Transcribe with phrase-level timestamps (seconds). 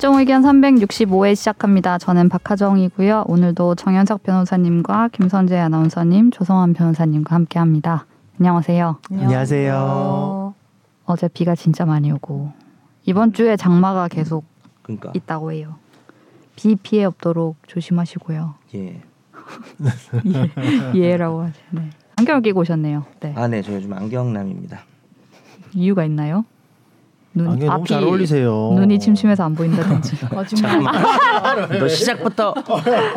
[0.00, 1.98] 최종 의견 365회 시작합니다.
[1.98, 3.24] 저는 박하정이고요.
[3.26, 8.06] 오늘도 정현석 변호사님과 김선재 아나운서님, 조성환 변호사님과 함께합니다.
[8.38, 8.96] 안녕하세요.
[9.10, 10.54] 안녕하세요.
[11.04, 12.50] 어제 비가 진짜 많이 오고
[13.04, 14.46] 이번 주에 장마가 계속
[14.80, 15.74] 그러니까 있다고 해요.
[16.56, 18.54] 비 피해 없도록 조심하시고요.
[18.76, 19.02] 예.
[20.96, 21.60] 예, 예라고 하죠.
[21.72, 21.90] 네.
[22.16, 23.04] 안경을 끼고 오셨네요.
[23.20, 23.34] 네.
[23.36, 24.80] 아, 네, 저 요즘 안경남입니다.
[25.74, 26.46] 이유가 있나요?
[27.32, 28.72] 눈 안경 너무 잘 어울리세요.
[28.74, 30.16] 눈이 침침해서 안 보인다든지.
[31.78, 32.52] 너 시작부터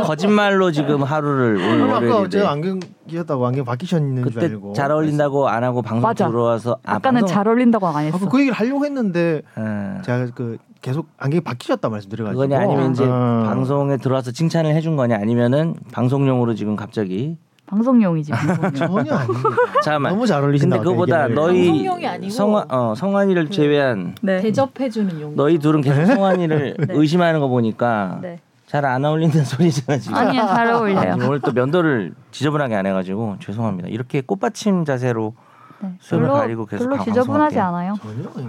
[0.03, 4.73] 거짓말로 지금 하루를 오늘 아까 제가 안경 끼었다고 안경 바뀌셨는 줄 그때 알고.
[4.73, 6.27] 잘 어울린다고 안 하고 방송 맞아.
[6.27, 8.17] 들어와서 아, 아까는 방송- 잘 어울린다고 안 했어.
[8.17, 10.01] 아까 그 얘기를 하려고 했는데 예.
[10.03, 12.39] 제가 그 계속 안경이 바뀌셨다 말씀 드려가지고.
[12.41, 13.43] 그거냐 아니면 이제 어.
[13.47, 17.37] 방송에 들어와서 칭찬을 해준 거냐 아니면은 방송용으로 지금 갑자기
[17.73, 18.31] 방송용이지.
[18.33, 18.73] 방송용.
[18.73, 19.49] 전혀 아닙니다.
[19.83, 20.77] 잠깐만 너무 잘 어울리신다.
[20.77, 24.39] 근데 그거보다 너희 성환 어 성환이를 제외한 네.
[24.41, 25.35] 대접해주는 용.
[25.35, 26.93] 너희 둘은 계속 성환이를 네.
[26.93, 28.39] 의심하는 거 보니까 네.
[28.67, 30.15] 잘안 어울린다는 소리잖아 지금.
[30.17, 31.15] 아니야 잘 어울려요.
[31.27, 33.89] 오늘 또 면도를 지저분하게 안 해가지고 죄송합니다.
[33.89, 35.33] 이렇게 꽃받침 자세로
[35.81, 35.89] 네.
[35.99, 37.59] 수염을 별로 가리고 계속 별로 방- 지저분하지.
[37.59, 37.95] 않아요.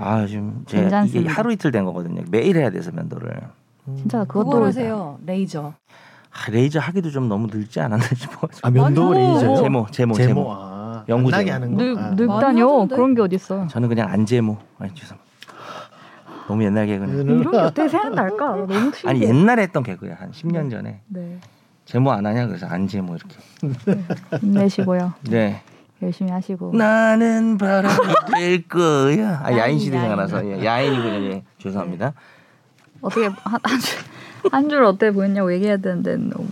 [0.01, 1.27] 아 지금 제가 이게.
[1.29, 2.23] 하루 이틀 된 거거든요.
[2.31, 3.41] 매일 해야 돼서 면도를.
[3.99, 5.19] 진짜 그것도 그걸 하세요.
[5.27, 5.75] 레이저.
[6.35, 8.67] 아, 레이저 하기도 좀 너무 늙지 않았나 싶어가지고.
[8.67, 9.21] 아 면도 맞아.
[9.21, 9.57] 레이저요?
[9.63, 10.15] 제모 제모 제모.
[10.15, 10.53] 제모.
[10.53, 11.55] 아, 나게 제모.
[11.55, 11.77] 하는.
[11.77, 12.11] 늙, 아.
[12.11, 12.69] 늙다뇨.
[12.73, 12.95] 하던데?
[12.97, 13.69] 그런 게 어딨어.
[13.69, 14.59] 저는 그냥 안 제모.
[14.79, 15.17] 아니 죄송.
[16.49, 17.23] 너무 옛날 개그네.
[17.23, 18.47] 이런 게 어떻게 생각날까?
[18.57, 19.09] 너무 신기해.
[19.11, 21.01] 아니 옛날에 했던 개그야 한 10년 전에.
[21.07, 21.39] 네.
[21.85, 23.37] 제모 안 하냐 그래서 안 제모 이렇게.
[24.41, 25.15] 힘내시고요.
[25.31, 25.63] 네.
[26.03, 26.73] 열심히 하시고.
[26.75, 27.97] 나는 바람이
[28.35, 29.41] 될 거야.
[29.43, 29.99] 아 야인 시대.
[29.99, 31.33] 생각나서 예, 야인이군요.
[31.33, 31.45] 예.
[31.59, 32.13] 죄송합니다.
[33.01, 33.61] 어떻게 한
[34.69, 36.47] 줄 어때 보였냐고 얘기해야 되는데 너무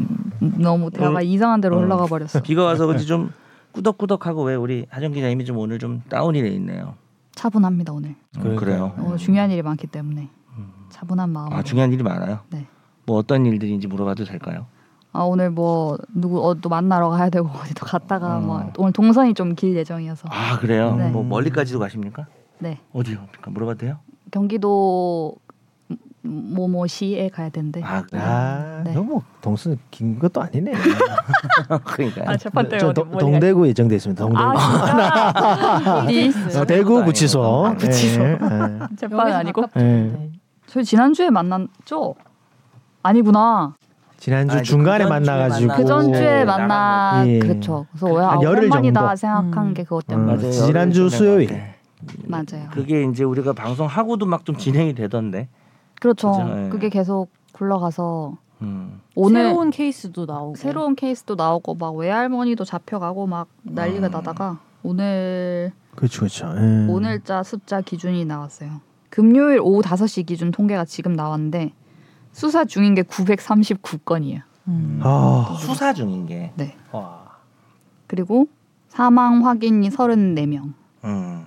[0.00, 1.80] 음, 너무 대화가 어, 이상한 데로 어.
[1.80, 2.40] 흘러가 버렸어.
[2.42, 3.30] 비가 와서 그런지 좀
[3.72, 6.94] 꾸덕꾸덕하고 왜 우리 하정 기자님이 좀 오늘 좀 다운이 돼 있네요.
[7.34, 8.14] 차분합니다 오늘.
[8.38, 8.56] 음.
[8.56, 8.94] 그래요.
[8.98, 10.28] 오늘 중요한 일이 많기 때문에
[10.90, 11.56] 차분한 마음으로.
[11.56, 12.40] 아 중요한 일이 많아요.
[12.50, 12.66] 네.
[13.06, 14.66] 뭐 어떤 일들인지 물어봐도 될까요?
[15.12, 18.46] 아 오늘 뭐 누구 어, 또 만나러 가야 되고 어디도 갔다가 음.
[18.46, 20.28] 뭐 오늘 동선이 좀 길 예정이어서.
[20.30, 20.96] 아 그래요?
[20.96, 21.10] 네.
[21.10, 22.26] 뭐 멀리까지도 가십니까?
[22.58, 22.78] 네.
[22.92, 23.16] 어디요?
[23.30, 23.98] 그러니까 물어봐도 돼요?
[24.30, 25.36] 경기도
[26.22, 27.80] 모모시에 가야 되는데.
[27.82, 28.02] 아?
[28.12, 28.92] 아 네.
[28.92, 30.72] 너무 동선 긴 것도 아니네.
[31.84, 34.24] 그러니까 재판 저 동- 동대구 예정돼 있습니다.
[34.24, 34.42] 동대구.
[34.42, 36.60] 아 진짜?
[36.60, 37.66] 어, 대구 구치소.
[37.66, 38.20] 아, 구치소.
[38.96, 39.64] 재판 아니고?
[39.78, 40.30] 예.
[40.66, 42.14] 저희 지난주에 만났죠?
[43.02, 43.74] 아니구나.
[44.18, 46.46] 지난주 아, 이제 중간에 그 만나가지고 그 전주에 오.
[46.46, 47.38] 만나 예.
[47.38, 47.86] 그렇죠.
[47.92, 49.16] 그래서 왜 아, 한 열흘 오랜만이다 정도.
[49.16, 49.74] 생각한 음.
[49.74, 50.50] 게 그것 음, 때문에 맞아요.
[50.50, 51.48] 지난주 수요일.
[52.26, 52.68] 맞아요.
[52.72, 55.48] 그게 이제 우리가 방송 하고도 막 좀 진행이 되던데.
[56.00, 56.32] 그렇죠.
[56.32, 56.68] 그죠, 예.
[56.68, 59.00] 그게 계속 굴러가서 음.
[59.14, 60.56] 오늘 새로운 케이스도 나오고.
[60.56, 64.10] 새로운 케이스도 나오고 막 외할머니도 잡혀가고 막 난리가 음.
[64.10, 66.46] 나다가 오늘 그렇죠, 그렇죠.
[66.56, 66.86] 예.
[66.88, 68.80] 오늘자 습자 기준이 나왔어요.
[69.10, 71.72] 금요일 오후 5시 기준 통계가 지금 나왔는데
[72.32, 74.42] 수사 중인 게 939건이에요.
[74.68, 75.00] 음.
[75.02, 76.52] 아, 수사 중인 게.
[76.56, 76.76] 네.
[76.92, 77.26] 와.
[78.06, 78.46] 그리고
[78.88, 80.74] 사망 확인이 34명.
[81.04, 81.46] 음.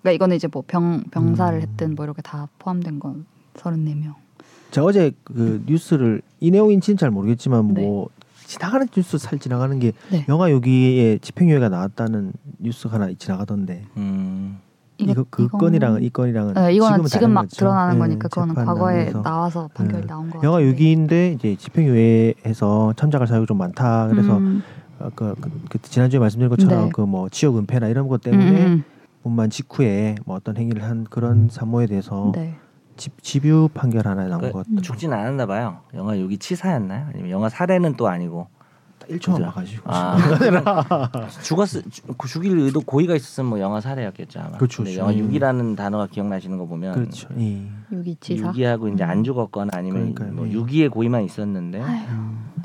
[0.00, 1.62] 그러니까 이거는 이제 뭐 병 병사를 음.
[1.62, 3.26] 했든 뭐 이렇게 다 포함된 건
[3.56, 4.14] 34명.
[4.70, 7.82] 제가 어제 그 뉴스를 이 내용인지는 잘 모르겠지만 네.
[7.82, 8.08] 뭐
[8.46, 10.24] 지나가는 뉴스 살 지나가는 게 네.
[10.28, 14.58] 영화 여기에 집행유예가 나왔다는 뉴스가 하나 지나가던데 음.
[14.98, 17.56] 이거 그 이거는- 건이랑은 이 건이랑은 네, 이거는 지금은 지금 다른 막 거죠.
[17.56, 19.22] 드러나는 예, 거니까 그거는 과거에 단계에서.
[19.22, 20.06] 나와서 판결이 예.
[20.06, 20.58] 나온 거 영화.
[20.60, 24.08] 6기인데 이제 집행유예에서 참작할 사유가 좀 많다.
[24.08, 24.62] 그래서 음,
[25.00, 26.90] 어, 그, 그, 그 지난주에 말씀드린 것처럼 네.
[26.92, 28.84] 그뭐 지역 은폐나 이런 것 때문에 음, 음,
[29.24, 32.32] 본만 직후에 뭐 어떤 행위를 한 그런 산모에 대해서 음.
[32.32, 32.54] 네.
[32.96, 34.80] 집, 집유 판결 하나 나온 그, 것 같아요.
[34.80, 35.78] 죽진 않았나 봐요.
[35.94, 37.06] 영화 여기 치사였나요?
[37.12, 38.48] 아니면 영화 살해는 또 아니고.
[39.08, 39.44] 1초만 그죠?
[39.44, 39.82] 봐가지고.
[39.92, 40.16] 아.
[41.42, 44.56] 죽었을 죽- 그 죽일 의도 고의가 있었으면 뭐 영화 살해였겠죠 아마.
[44.56, 45.00] 그렇죠, 근데 그렇죠.
[45.00, 45.30] 영화 음.
[45.30, 47.28] 6이라는 단어가 기억나시는 거 보면 그렇죠.
[47.38, 47.66] 예.
[47.92, 48.52] 유기치사.
[48.52, 50.32] 6이하고 이제 안 죽었거나 아니면 그러니까요.
[50.32, 50.52] 뭐 예.
[50.54, 51.82] 6이의 고의만 있었는데.
[51.82, 52.00] 아유,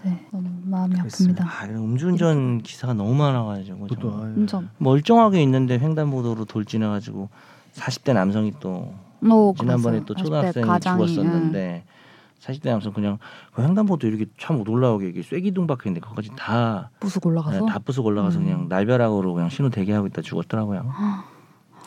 [0.06, 0.26] 네.
[0.32, 1.44] 너무 마음이 그렇습니다.
[1.44, 1.48] 아픕니다.
[1.48, 4.28] 아, 음주운전 기사가 너무 많아가지고 정말.
[4.28, 4.34] 아유.
[4.38, 4.70] 운전.
[4.78, 7.28] 멀쩡하게 있는데 횡단보도로 돌진해가지고
[7.74, 11.84] 40대 남성이 또 어, 지난번에 또 초등학생이 40대 가장이, 죽었었는데
[12.40, 13.18] 40대 남성 그냥
[13.54, 16.98] 그 횡단보도 이렇게 참 놀라우게 이게 쐐기둥 박혀있는데 그거까지 다 응.
[17.00, 17.66] 부수고 올라가서.
[17.66, 18.44] 네, 다 부수고 올라가서 음.
[18.46, 20.90] 그냥 날벼락으로 그냥 신호 대기하고 있다 죽었더라고요.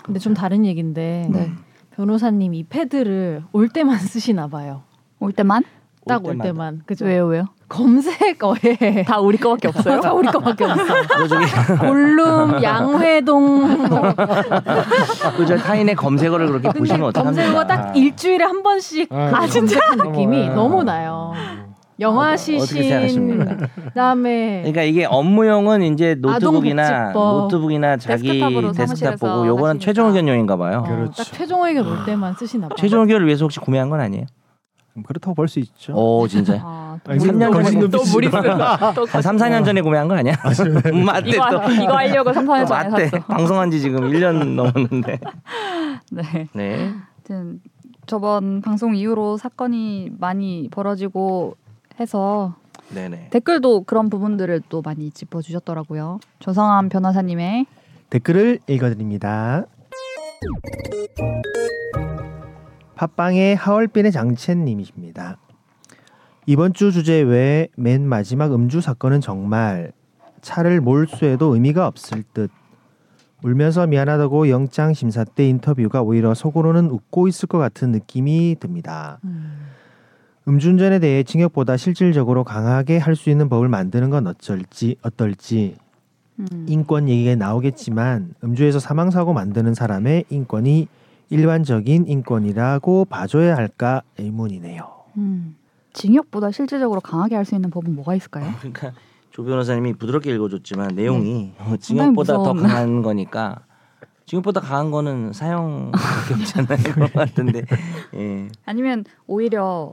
[0.04, 1.52] 근데 좀 다른 얘기인데 네.
[1.96, 4.82] 변호사님 이 패드를 올 때만 쓰시나 봐요.
[5.20, 5.64] 올 때만?
[6.06, 6.36] 딱 올.
[6.38, 6.82] 때만.
[6.86, 7.04] 그죠?
[7.04, 7.44] 왜요, 왜요?
[7.68, 10.00] 검색어에 다 우리 거밖에 없어요?
[10.00, 10.84] 다 우리 거밖에 없어.
[11.16, 11.46] 그 저기
[11.80, 14.14] 골룸, 양회동 뭐
[15.36, 17.42] 그저 타인의 검색어를 그렇게 보시면 근데 어떡합니까?
[17.44, 20.54] 검색어 딱 일주일에 한 번씩 아, 그 검색한 느낌이 아.
[20.54, 21.32] 너무 나요.
[22.00, 23.46] 영화 시신?
[23.84, 27.12] 그다음에 그러니까 이게 업무용은 이제 노트북이나.
[27.12, 29.78] 노트북이나 자기 데스크탑으로 데스크탑 보고 요거는.
[29.80, 30.82] 최종 의견용인가 봐요.
[30.84, 31.22] 어, 그렇죠.
[31.22, 32.74] 딱 최종 의견 올 때만 쓰시나 봐.
[32.76, 34.26] 최종 의견을 위해서 혹시 구매한 건 아니에요?
[34.96, 35.94] 음, 그렇다고 볼 수 있죠.
[35.94, 36.58] 오 진짜.
[36.62, 38.32] 아, 또 아니, 삼년 거짓 전에 눈빛이 또 무리수.
[38.32, 40.34] 또한 3, 4년 전에 구매한 거 아니야?
[41.06, 41.70] 맞대 이거 또.
[41.72, 43.08] 이거 하려고 3, 4년 전에 맞대.
[43.08, 43.24] 샀어.
[43.26, 45.18] 방송한 지 지금 1년 넘었는데.
[46.12, 46.48] 네.
[46.52, 46.92] 네.
[47.16, 47.60] 아무튼
[48.06, 51.56] 저번 방송 이후로 사건이 많이 벌어지고
[52.00, 52.54] 해서
[52.90, 53.28] 네네.
[53.30, 56.20] 댓글도 그런 부분들을 또 많이 짚어 주셨더라고요.
[56.40, 57.64] 조성한 변호사님의
[58.10, 59.64] 댓글을 읽어 드립니다.
[63.02, 65.36] 팟빵의 하얼빈의 장첸님이십니다.
[66.46, 69.90] 이번 주 주제 외에 맨 마지막 음주 사건은 정말
[70.40, 72.52] 차를 몰수해도 의미가 없을 듯
[73.42, 79.18] 울면서 미안하다고 영장 심사 때 인터뷰가 오히려 속으로는 웃고 있을 것 같은 느낌이 듭니다.
[79.24, 79.66] 음.
[80.46, 85.76] 음주운전에 대해 징역보다 실질적으로 강하게 할 수 있는 법을 만드는 건 어쩔지 어떨지
[86.38, 90.86] 음, 인권 얘기가 나오겠지만 음주에서 사망 사고 만드는 사람의 인권이
[91.32, 94.88] 일반적인 인권이라고 봐줘야 할까 의문이네요.
[95.16, 95.56] 음,
[95.92, 98.52] 징역보다 실질적으로 강하게 할 수 있는 법은 뭐가 있을까요?
[98.58, 98.92] 그러니까
[99.30, 102.42] 조 변호사님이 부드럽게 읽어줬지만 내용이 어, 상당히 징역보다 더.
[102.54, 103.60] 강한 거니까
[104.26, 106.78] 징역보다 강한 거는 사형밖에 없잖아요.
[106.94, 107.64] 그런 것 같은데.
[108.14, 108.48] 예.
[108.64, 109.92] 아니면 오히려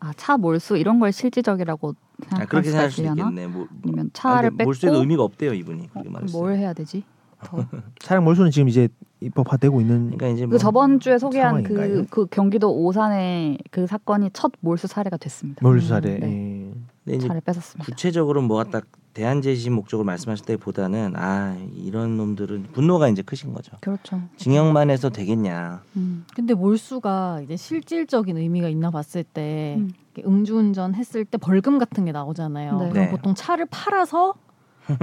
[0.00, 3.00] 아, 차 몰수 이런 걸 실질적이라고 아, 생각할 그렇게 수가 생각할 수?
[3.30, 3.46] 있겠네.
[3.48, 5.90] 뭐, 아니면 차를 뺏고 몰수에도 의미가 없대요 이분이.
[5.94, 6.32] 어, 그렇게.
[6.32, 7.04] 뭘 해야 되지?
[7.44, 7.64] 더.
[8.00, 8.88] 차량 몰수는 지금 이제
[9.20, 12.06] 입법화되고 있는 그러니까 이제 뭐 그 저번 주에 소개한 그?
[12.10, 15.60] 그 경기도 오산의 그 사건이 첫 몰수 사례가 됐습니다.
[15.62, 16.18] 몰수 사례.
[16.18, 16.72] 네.
[17.08, 17.18] 예.
[17.18, 17.84] 차를 뺏었습니다.
[17.84, 18.84] 구체적으로 뭐가 딱
[19.14, 23.72] 대안 제시 목적을 말씀하실 때보다는 아 이런 놈들은 분노가 이제 크신 거죠.
[23.80, 24.20] 그렇죠.
[24.36, 25.82] 징역만 해서 되겠냐.
[25.96, 26.24] 음.
[26.34, 29.92] 근데 몰수가 이제 실질적인 의미가 있나 봤을 때 음.
[30.24, 32.78] 음주운전 했을 때 벌금 같은 게 나오잖아요.
[32.78, 32.88] 네.
[32.90, 33.10] 그럼 네.
[33.10, 34.34] 보통 차를 팔아서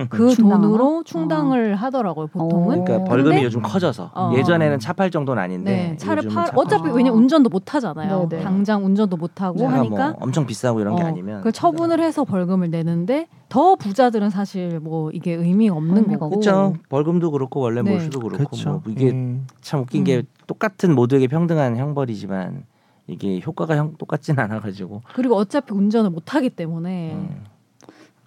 [0.10, 0.68] 그 충당하나?
[0.68, 2.28] 돈으로 충당을 하더라고요.
[2.28, 2.56] 보통은.
[2.80, 2.84] 어.
[2.84, 4.32] 그러니까 벌금이 근데- 요즘 커져서 어.
[4.36, 6.94] 예전에는 차 팔 정도는 아닌데 네, 차를 팔- 어차피 아.
[6.94, 8.28] 왜냐 면 운전도 못 하잖아요.
[8.30, 8.44] 네, 네.
[8.44, 12.00] 당장 운전도 못 하고 차가 하니까 뭐 엄청 비싸고 이런 게 어, 아니면 그 처분을
[12.00, 16.40] 해서 벌금을 내는데 더 부자들은 사실 뭐 이게 의미가 없는 의미가 거고.
[16.40, 16.74] 그렇죠.
[16.90, 17.92] 벌금도 그렇고 원래 네.
[17.92, 18.70] 몰수도 그렇고 그렇죠.
[18.70, 19.40] 뭐 이게 예.
[19.62, 20.24] 참 웃긴 게 음.
[20.48, 22.64] 똑같은 모두에게 평등한 형벌이지만
[23.10, 27.44] 이게 효과가 형, 똑같진 않아가지고 그리고 어차피 운전을 못 하기 때문에 음,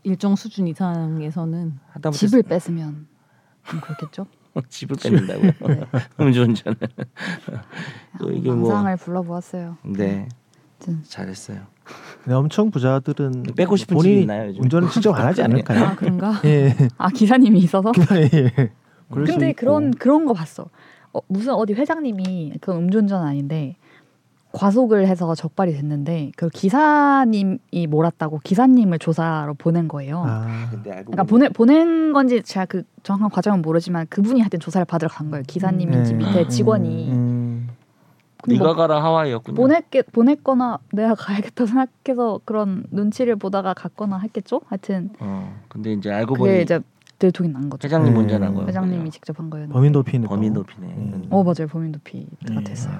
[0.03, 3.07] 일정 수준 이상에서는 하다못해 집을 뺏으면
[3.69, 4.27] 좀 그렇겠죠.
[4.69, 5.87] 집을 뺏는다고요.
[6.21, 6.79] 음주운전을.
[8.19, 9.77] 또 이게 뭐 불러보았어요.
[9.85, 10.29] 네
[10.81, 11.61] 아무튼 잘했어요.
[12.25, 14.63] 근데 엄청 부자들은 뺏고 싶은 본인이 집이 있나요, 요즘?
[14.65, 15.85] 운전을 직접 안 하지 않을까요?
[15.85, 16.41] 아 그런가?
[16.45, 16.75] 예.
[16.97, 17.93] 아 기사님이 있어서.
[18.33, 18.71] 예.
[19.11, 19.53] 그럴 수 근데.
[19.53, 20.69] 그런 그런 거 봤어.
[21.13, 23.77] 어, 무슨 어디 회장님이 그 음주운전 아닌데
[24.53, 30.25] 과속을 해서 적발이 됐는데 그 기사님이 몰았다고 기사님을 조사로 보낸 거예요.
[30.27, 34.85] 아, 근데 알고 그러니까 보내 보낸 건지 제가 그 정확한 과정은 모르지만 그분이 하여튼 조사를
[34.87, 35.45] 받으러 간 거예요.
[35.47, 37.13] 기사님인지 음, 밑에 음, 직원이.
[37.13, 37.69] 음,
[38.49, 39.55] 네가 뭐 가라 하와이였군요.
[39.55, 44.63] 보냈게 보냈거나 내가 가야겠다 생각해서 그런 눈치를 보다가 갔거나 했겠죠.
[44.67, 46.81] 하여튼 어 근데 이제 알고 보니 이제
[47.21, 47.87] 들통이 난 거죠.
[47.87, 48.19] 회장님 네.
[48.19, 48.67] 운전한 거예요.
[48.67, 49.69] 회장님이 직접 한 거예요.
[49.69, 50.63] 범인 도피는 범인 또.
[50.65, 50.87] 도피네.
[50.89, 51.27] 음.
[51.31, 51.69] 어 맞아요.
[51.71, 52.65] 범인 도피가 음.
[52.65, 52.95] 됐어요.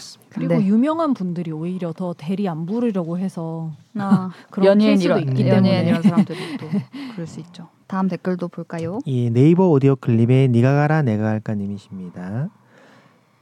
[0.00, 0.30] 그렇습니다.
[0.34, 0.66] 그리고 네.
[0.66, 5.62] 유명한 분들이 오히려 더 대리 안 부르려고 해서 아, 그런 연예인 케이스도 이런 있기 연예인
[5.64, 6.66] 때문에 이런 사람들이 또
[7.14, 7.68] 그럴 수 있죠.
[7.86, 9.00] 다음 댓글도 볼까요?
[9.04, 12.48] 이 네이버 오디오 클립의 니가 가라 내가 갈까님이십니다.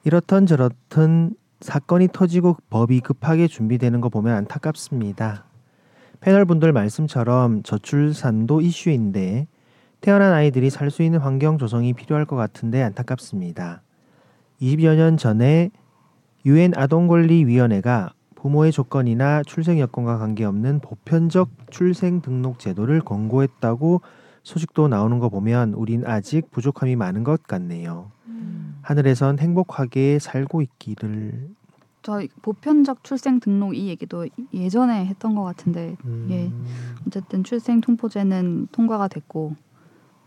[0.04, 5.44] 이렇던 저렇던 사건이 터지고 법이 급하게 준비되는 거 보면 안타깝습니다.
[6.20, 9.46] 패널 분들 말씀처럼 저출산도 이슈인데
[10.00, 13.82] 태어난 아이들이 살 수 있는 환경 조성이 필요할 것 같은데 안타깝습니다.
[14.62, 15.70] 20여 년 전에
[16.46, 24.00] 유엔 아동권리위원회가 부모의 조건이나 출생 여건과 관계없는 보편적 출생 등록 제도를 권고했다고
[24.44, 28.10] 소식도 나오는 거 보면 우린 아직 부족함이 많은 것 같네요.
[28.82, 31.50] 하늘에선 행복하게 살고 있기를.
[32.00, 35.96] 저 보편적 출생 등록 이 얘기도 예전에 했던 것 같은데
[36.30, 36.46] 예.
[36.46, 36.66] 음,
[37.06, 39.56] 어쨌든 출생 통보제는 통과가 됐고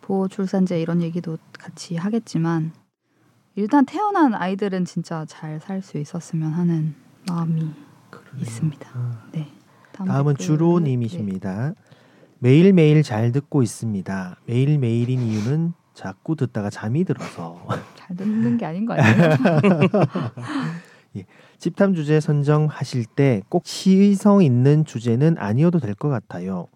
[0.01, 2.73] 보호 출산제 이런 얘기도 같이 하겠지만
[3.55, 6.95] 일단 태어난 아이들은 진짜 잘 살 수 있었으면 하는
[7.27, 7.69] 마음이
[8.39, 8.89] 있습니다.
[9.33, 9.47] 네.
[9.91, 10.35] 다음 댓글.
[10.35, 11.73] 주로님이십니다.
[12.39, 14.37] 매일매일 잘 듣고 있습니다.
[14.45, 19.35] 매일매일인 이유는 자꾸 듣다가 잠이 들어서 네, 잘 듣는 게 아닌 거 아니에요?
[21.59, 26.67] 집탐 주제 선정하실 때 꼭 시의성 있는 주제는 아니어도 될 것 같아요.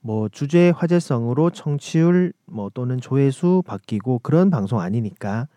[0.00, 5.48] 뭐 주제 화제성으로 청취율 뭐 또는 조회수 바뀌고 그런 방송 아니니까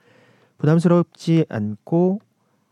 [0.57, 2.19] 부담스럽지 않고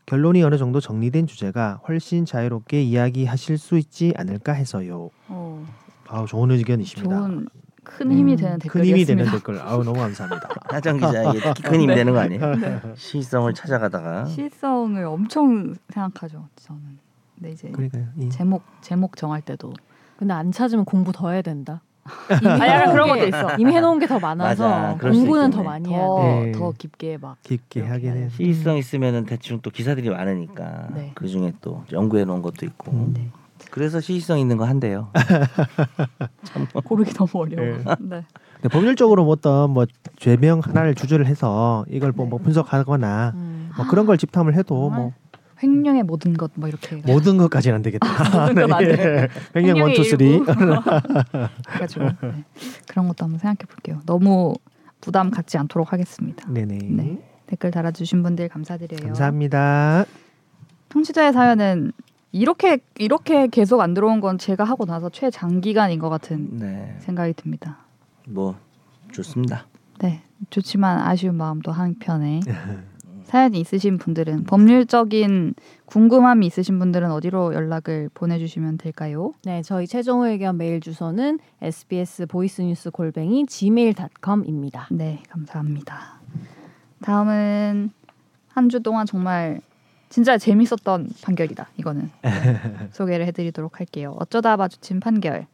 [0.06, 5.10] 결론이 어느 정도 정리된 주제가 훨씬 자유롭게 이야기하실 수 있지 않을까 해서요.
[5.28, 5.66] 어,
[6.08, 7.16] 아우 좋은 의견이십니다.
[7.16, 7.48] 좋은
[7.82, 9.30] 큰 힘이 음, 되는 큰 힘이 되는 댓글이었습니다.
[9.32, 9.60] 댓글.
[9.60, 10.48] 아우 너무 감사합니다.
[10.68, 11.94] 하정 기자에게 특히 큰 힘이 네.
[11.96, 12.94] 되는 거 아니에요?
[12.96, 16.48] 시성을 찾아가다가 시성을 엄청 생각하죠.
[16.56, 16.82] 저는.
[17.36, 18.06] 근데 이제 그러니까요.
[18.18, 19.72] 이- 제목 제목 정할 때도
[20.18, 21.80] 근데 안 찾으면 공부 더 해야 된다.
[22.28, 23.56] 아, 약간 그런 게- 것도 있어.
[23.58, 25.62] 이미 해놓은 게 더 많아서 맞아, 공부는 더.
[25.62, 26.42] 많이 해야 더, 돼.
[26.46, 26.52] 네.
[26.52, 28.28] 더 깊게 막 깊게 하긴 해요.
[28.36, 31.12] 시의성 있으면은 대충 또 기사들이 많으니까 네.
[31.14, 33.14] 그 중에 또 연구해 놓은 것도 있고 음.
[33.16, 33.28] 네.
[33.70, 35.08] 그래서 시의성 있는 거 한대요.
[36.84, 37.78] 고르기 너무 어려워.
[38.00, 38.24] 네.
[38.62, 38.68] 네.
[38.68, 43.70] 법률적으로 뭐 어떤 뭐 죄명 하나를 주제를 해서 이걸 뭐, 뭐 분석하거나 음.
[43.76, 45.12] 뭐 그런 걸 집탐을 해도 뭐
[45.64, 48.06] 횡령의 모든 것 뭐 이렇게 모든 것까지는 안 되겠다.
[48.48, 48.90] 모든 건 안 돼.
[48.92, 49.28] 예.
[49.60, 50.38] 횡령 one two three.
[51.66, 52.44] 그래가지고 네.
[52.88, 54.00] 그런 것도 한번 생각해 볼게요.
[54.06, 54.54] 너무
[55.00, 56.46] 부담 갖지 않도록 하겠습니다.
[56.50, 56.78] 네네.
[56.90, 57.18] 네.
[57.46, 59.06] 댓글 달아주신 분들 감사드려요.
[59.06, 60.04] 감사합니다.
[60.90, 61.92] 청취자의 사연은
[62.32, 67.78] 이렇게 이렇게 계속 안 들어온 건 제가 하고 나서 최장기간인 것 같은 네, 생각이 듭니다.
[68.28, 68.56] 뭐
[69.12, 69.66] 좋습니다.
[70.00, 72.40] 네, 좋지만 아쉬운 마음도 한편에
[73.24, 75.54] 사연이 있으신 분들은 법률적인
[75.86, 79.34] 궁금함이 있으신 분들은 어디로 연락을 보내주시면 될까요?
[79.44, 84.88] 네, 저희 최종 의견 메일 주소는 sbs 보이스뉴스 골뱅이 gmail.com입니다.
[84.90, 86.20] 네, 감사합니다.
[87.02, 87.90] 다음은
[88.48, 89.60] 한 주 동안 정말
[90.10, 91.68] 진짜 재밌었던 판결이다.
[91.78, 92.30] 이거는 네,
[92.92, 94.14] 소개를 해드리도록 할게요.
[94.20, 95.46] 어쩌다 마주친 판결.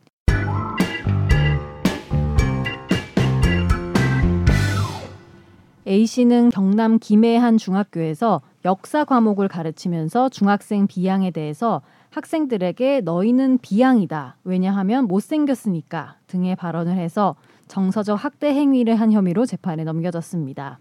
[5.91, 14.37] A 씨는 경남 김해의 한 중학교에서 역사 과목을 가르치면서 중학생 비양에 대해서 학생들에게 너희는 비양이다.
[14.45, 17.35] 왜냐하면 못생겼으니까 등의 발언을 해서
[17.67, 20.79] 정서적 학대 행위를 한 혐의로 재판에 넘겨졌습니다.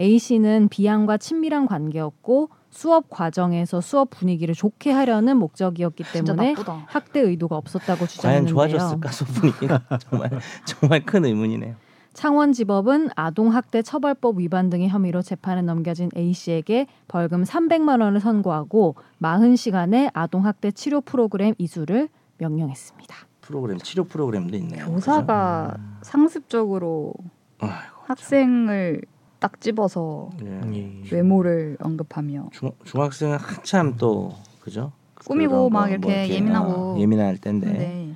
[0.00, 6.54] A 씨는 비양과 친밀한 관계였고 수업 과정에서 수업 분위기를 좋게 하려는 목적이었기 때문에.
[6.86, 8.54] 학대 의도가 없었다고 과연 주장했는데요.
[8.54, 10.30] 좋아졌을까 소분위기가 정말
[10.64, 11.85] 정말 큰 의문이네요.
[12.16, 20.10] 창원지법은 아동학대 처벌법 위반 등의 혐의로 재판에 넘겨진 A 씨에게 벌금 300만 원을 선고하고 40시간의
[20.14, 22.08] 아동학대 치료 프로그램 이수를
[22.38, 23.14] 명령했습니다.
[23.42, 24.86] 프로그램 치료 프로그램도 있네요.
[24.86, 27.12] 교사가 상습적으로
[27.58, 27.72] 그죠?
[27.72, 29.02] 아이고, 학생을
[29.38, 30.60] 딱 집어서 예.
[30.74, 31.02] 예.
[31.12, 34.90] 외모를 언급하며 중, 중학생은 한참 또 그죠?
[35.26, 36.72] 꾸미고 막거 이렇게 예민하고.
[36.72, 38.14] 어, 예민할 때인데 네.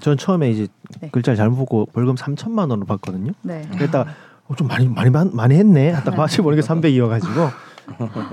[0.00, 0.68] 전 처음에 이제
[1.00, 1.08] 네.
[1.10, 3.32] 글자를 잘못 보고 벌금 3천만 원을 받거든요.
[3.42, 3.66] 네.
[3.72, 4.10] 그랬다가
[4.48, 5.90] 어, 좀 많이 많이 많- 많이 했네.
[5.90, 6.16] 하다가 네.
[6.16, 7.48] 마치 모르게 300이어 가지고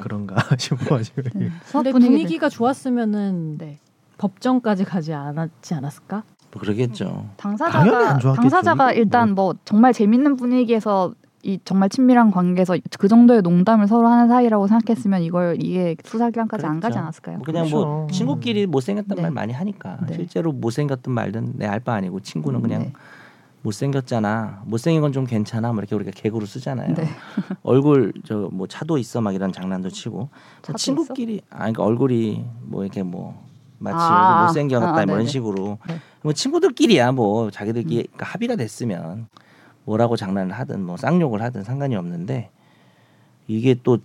[0.02, 1.50] 그런가 싶어가지고 네.
[1.66, 3.80] 수업 근데 분위기가 좋았으면은 네.
[4.18, 6.24] 법정까지 가지 않았지 않았을까?
[6.52, 7.28] 뭐 그러겠죠.
[7.38, 8.42] 당연히 당사자가 안 좋았겠죠.
[8.42, 11.14] 당사자가 일단 뭐 정말 재밌는 분위기에서
[11.46, 16.66] 이 정말 친밀한 관계에서 그 정도의 농담을 서로 하는 사이라고 생각했으면 이걸 이게 수사 기관까지
[16.66, 17.00] 안 가지 그렇죠.
[17.00, 17.38] 않았을까요?
[17.38, 18.08] 뭐 그냥 뭐 그렇죠.
[18.18, 19.22] 친구끼리 못생겼단 네.
[19.22, 20.16] 말 많이 하니까 네.
[20.16, 22.94] 실제로 못생겼든 말든 내 알바 아니고 친구는 그냥 네.
[23.62, 24.64] 못생겼잖아.
[24.66, 25.72] 못생긴 건 좀 괜찮아.
[25.72, 26.96] 뭐 이렇게 우리가 개그로 쓰잖아요.
[26.96, 27.08] 네.
[27.62, 32.84] 얼굴 저 뭐 차도 있어 막 이런 장난도 치고 뭐 친구끼리 아 그러니까 얼굴이 뭐
[32.84, 33.40] 이렇게 뭐
[33.78, 35.28] 마치 아, 못생겼다 아, 뭐 이런.
[35.28, 35.96] 식으로 네.
[36.24, 38.04] 뭐 친구들끼리야 뭐 자기들끼리 음.
[38.14, 39.28] 그러니까 합의가 됐으면
[39.86, 42.50] 뭐라고 장난을 하든 뭐 쌍욕을 하든 상관이 없는데
[43.48, 44.00] 이게 또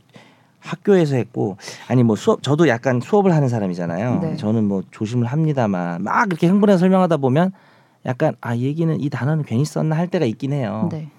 [0.61, 1.57] 학교에서 했고
[1.89, 4.21] 아니 뭐 수업 저도 약간 수업을 하는 사람이잖아요.
[4.21, 4.37] 네.
[4.37, 7.53] 저는 뭐 조심을 합니다만 막 이렇게 흥분해서 설명하다 보면
[8.07, 10.89] 약간 아이 얘기는 이 단어는 괜히 썼나 할 때가 있긴 해요.
[10.93, 11.11] 네.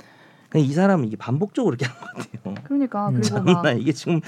[0.49, 2.55] 근데 이 사람은 이게 반복적으로 이렇게 하는 것 같아요.
[2.65, 3.21] 그러니까 음.
[3.21, 4.19] 그리고 장난 이게 지금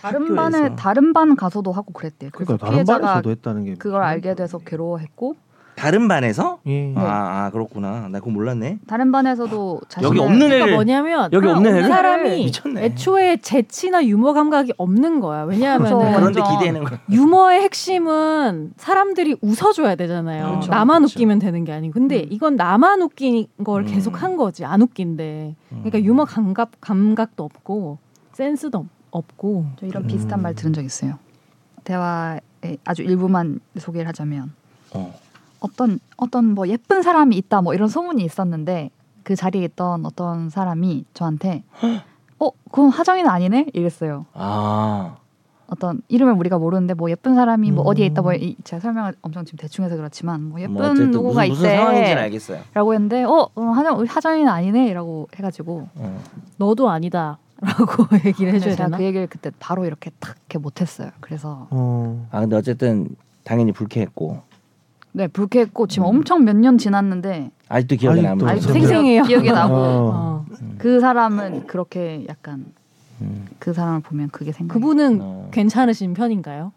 [0.00, 0.34] 다른 학교에서.
[0.34, 2.30] 반에 다른 반 가서도 하고 그랬대요.
[2.32, 5.36] 그러니까 다른 반에서도 했다는 게 그걸 알게 돼서 괴로워했고
[5.76, 6.92] 다른 반에서 예.
[6.96, 7.00] 아,
[7.46, 8.08] 아 그렇구나.
[8.08, 8.78] 나 그거 몰랐네.
[8.86, 12.84] 다른 반에서도 자신의 여기 없는 그러니까 애를 뭐냐면 여기 없는 그 애를 사람이 미쳤네.
[12.84, 15.42] 애초에 재치나 유머 감각이 없는 거야.
[15.42, 15.98] 왜냐하면 그렇죠.
[16.18, 16.58] 그런데 완전.
[16.58, 16.96] 기대는 거.
[17.10, 20.46] 유머의 핵심은 사람들이 웃어줘야 되잖아요.
[20.48, 20.70] 그렇죠.
[20.70, 21.14] 나만 그렇죠.
[21.16, 21.92] 웃기면 되는 게 아니고.
[21.92, 22.26] 근데 음.
[22.30, 23.86] 이건 나만 웃긴 걸 음.
[23.86, 24.64] 계속 한 거지.
[24.64, 25.56] 안 웃긴데.
[25.70, 26.04] 그러니까 음.
[26.04, 27.98] 유머 감각 감각도 없고
[28.32, 29.66] 센스도 없- 없고.
[29.80, 30.06] 저 이런 음.
[30.06, 31.18] 비슷한 말 들은 적 있어요.
[31.84, 32.40] 대화의
[32.84, 34.52] 아주 일부만 소개를 하자면
[34.94, 35.14] 어.
[35.64, 38.90] 어떤 어떤 뭐 예쁜 사람이 있다 뭐 이런 소문이 있었는데
[39.22, 41.64] 그 자리에 있던 어떤 사람이 저한테
[42.38, 44.26] 어 그건 하정이는 아니네 이랬어요.
[44.34, 45.16] 아.
[45.66, 47.86] 어떤 이름을 우리가 모르는데 뭐 예쁜 사람이 뭐 음.
[47.86, 51.46] 어디에 있다 뭐 이- 제가 설명을 엄청 지금 대충 해서 그렇지만 뭐 예쁜 뭐 누구가
[51.46, 52.58] 무슨, 무슨 상황인지는 있대라고 알겠어요.
[52.92, 56.20] 했는데 어 그럼 하정 하정이는 아니네라고 해가지고 어.
[56.58, 58.96] 너도 아니다 라고 얘기를 근데 해줘야 제가 되나?
[58.98, 61.10] 그 얘기를 그때 바로 이렇게 탁 이렇게 못했어요.
[61.20, 62.28] 그래서 어.
[62.30, 63.08] 아 근데 어쨌든
[63.44, 64.42] 당연히 불쾌했고
[65.16, 66.16] 네 불쾌했고 지금 음.
[66.16, 69.22] 엄청 몇 년 지났는데 아직도 기억에 아직도 남는 아직도 생생해요.
[69.24, 69.78] 기억이 나고 어.
[69.78, 70.44] 어.
[70.60, 70.74] 음.
[70.78, 72.64] 그 사람은 그렇게 약간
[73.20, 73.44] 음.
[73.60, 74.78] 그 사람을 보면 그게 생각이.
[74.80, 75.48] 그분은 어.
[75.52, 76.72] 괜찮으신 편인가요?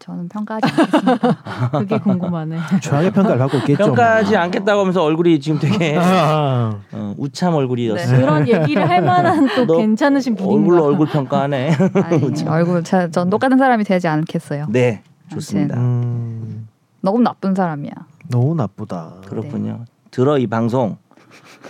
[0.00, 1.70] 저는 평가하지 않겠습니다.
[1.78, 2.56] 그게 궁금하네.
[2.80, 3.84] 최악의 평가를 받고 있겠죠.
[3.84, 8.16] 평가하지 않겠다고 하면서 얼굴이 지금 되게 아, 어, 우참 얼굴이었어요.
[8.16, 8.20] 네.
[8.20, 10.56] 그런 얘기를 할 만한 또 너 괜찮으신 분인가?
[10.56, 11.76] 얼굴로 얼굴 평가하네.
[12.02, 14.66] 아니, 얼굴 자, 전 똑같은 사람이 되지 않겠어요.
[14.70, 15.76] 네, 좋습니다.
[15.78, 16.66] 음,
[17.02, 17.92] 너무 나쁜 사람이야.
[18.28, 19.16] 너무 나쁘다.
[19.26, 19.84] 그렇군요.
[20.10, 20.96] 들어 이 방송.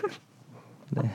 [0.91, 1.11] 네.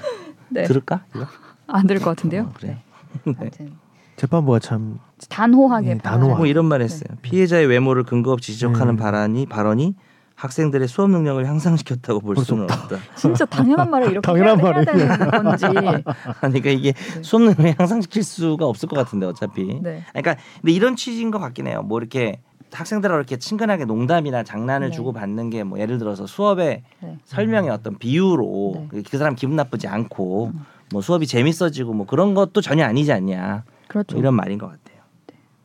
[0.50, 0.64] 네.
[0.64, 1.06] 들을까?
[1.16, 1.26] 이거?
[1.68, 2.44] 안될것 같은데요.
[2.44, 2.78] 어, 그래.
[3.26, 3.74] 아무튼
[4.16, 6.38] 재판부가 참 단호하게 네, 단호하게.
[6.38, 7.18] 뭐 이런 말 했어요.
[7.22, 8.98] 피해자의 외모를 근거 없이 지적하는 음.
[8.98, 9.96] 발언이 발언이
[10.36, 12.98] 학생들의 수업 능력을 향상시켰다고 볼수 수는 없다.
[13.16, 14.86] 진짜 당연한 말을 이렇게 당연한 해야, 해야.
[14.86, 15.66] 되는 건지.
[16.40, 17.24] 그러니까 이게 네.
[17.24, 19.80] 수업 능력을 향상시킬 수가 없을 것 같은데 어차피.
[19.82, 20.04] 네.
[20.12, 21.82] 그러니까 근데 이런 취지인 것 같긴 해요.
[21.84, 22.40] 뭐 이렇게
[22.72, 24.96] 학생들하고 이렇게 친근하게 농담이나 장난을 네.
[24.96, 27.18] 주고 받는 게 뭐 예를 들어서 수업에 네.
[27.26, 28.88] 설명의 어떤 비유로 네.
[28.90, 30.66] 그- 그 사람 기분 나쁘지 않고 음.
[30.92, 34.16] 뭐 수업이 재밌어지고 뭐 그런 것도 전혀 아니지 않냐 그렇죠.
[34.16, 34.98] 뭐 이런 말인 것 같아요.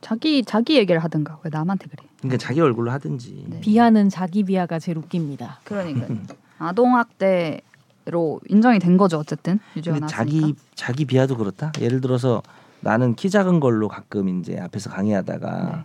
[0.01, 2.03] 자기 자기 얘기를 하든가 왜 남한테 그래?
[2.19, 3.45] 그러니까 자기 얼굴로 하든지.
[3.47, 3.59] 네.
[3.61, 5.59] 비하는 자기 비하가 제일 웃깁니다.
[5.63, 6.07] 그러니까
[6.59, 10.07] 아동 학대로 인정이 된 거죠 어쨌든 나왔으니까.
[10.07, 11.71] 자기 자기 비하도 그렇다.
[11.79, 12.41] 예를 들어서
[12.81, 15.83] 나는 키 작은 걸로 가끔 이제 앞에서 강의하다가 네.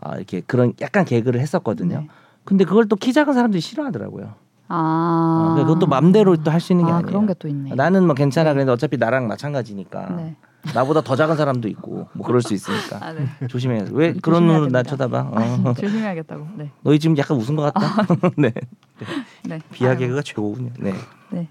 [0.00, 2.00] 아, 이렇게 그런 약간 개그를 했었거든요.
[2.00, 2.08] 네.
[2.44, 4.34] 근데 그걸 또 키 작은 사람들이 싫어하더라고요.
[4.68, 5.44] 아.
[5.48, 7.48] 어, 그러니까 그것도 맘대로 또 할 수 있는 게 아, 아, 니에요 그런 게 또
[7.48, 7.74] 있네.
[7.74, 8.50] 나는 뭐 괜찮아.
[8.50, 8.54] 네.
[8.54, 10.36] 그런데 어차피 나랑 마찬가지니까 네.
[10.74, 13.26] 나보다 더 작은 사람도 있고 뭐 그럴 수 있으니까 아, 네.
[13.48, 13.84] 조심해.
[13.92, 14.82] 왜 그런 조심해야 눈으로 나.
[14.82, 15.30] 쳐다봐?
[15.32, 15.74] 어.
[15.78, 16.46] 조심해야겠다고.
[16.56, 16.70] 네.
[16.82, 18.06] 너희 지금 약간 웃은 것 같다.
[18.36, 18.52] 네.
[19.44, 19.60] 네.
[19.72, 20.70] 비하 아유, 개그가 최고군요.
[20.80, 20.92] 네.
[21.30, 21.48] 네.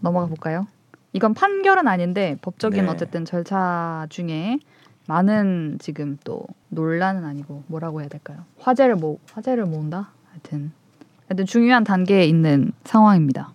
[0.00, 0.66] 넘어가 볼까요?
[1.12, 2.90] 이건 판결은 아닌데 법적인 네.
[2.90, 4.58] 어쨌든 절차 중에
[5.06, 8.44] 많은 지금 또 논란은 아니고 뭐라고 해야 될까요?
[8.58, 10.10] 화제를 모 화제를 모은다.
[10.30, 10.72] 하여튼
[11.28, 13.52] 하여튼 중요한 단계에 있는 상황입니다.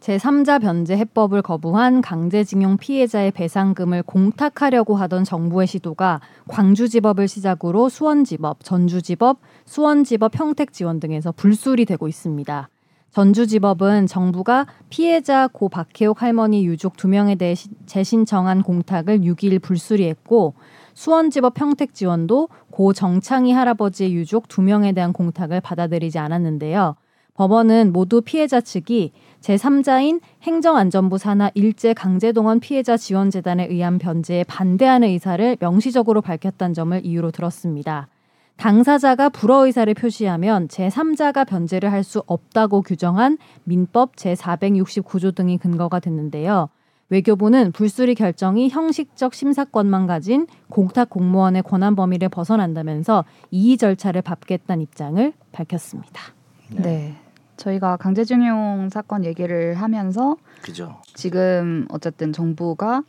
[0.00, 9.40] 제3자 변제 해법을 거부한 강제징용 피해자의 배상금을 공탁하려고 하던 정부의 시도가 광주지법을 시작으로 수원지법, 전주지법,
[9.64, 12.68] 수원지법 평택지원 등에서 불술이 되고 있습니다.
[13.16, 20.52] 전주지법은 정부가 피해자 고 박혜옥 할머니 유족 두 명에 대해 시- 재신청한 공탁을 6일 불수리했고
[20.92, 26.96] 수원지법 평택지원도 고 정창희 할아버지의 유족 두 명에 대한 공탁을 받아들이지 않았는데요.
[27.32, 35.56] 법원은 모두 피해자 측이 제3자인 행정안전부 산하 일제 강제동원 피해자 지원재단에 의한 변제에 반대하는 의사를
[35.58, 38.08] 명시적으로 밝혔다는 점을 이유로 들었습니다.
[38.56, 46.68] 당사자가 불허 의사를 표시하면 제3자가 변제를 할 수 없다고 규정한 민법 제469조 등이 근거가 됐는데요.
[47.08, 55.32] 외교부는 불수리 결정이 형식적 심사권만 가진 공탁 공무원의 권한 범위를 벗어난다면서 이의 절차를 밟겠다는 입장을
[55.50, 56.22] 밝혔습니다.
[56.70, 57.16] 네.
[57.56, 60.96] 저희가 강제징용 사건 얘기를 하면서 그죠.
[61.14, 63.02] 지금 어쨌든 정부가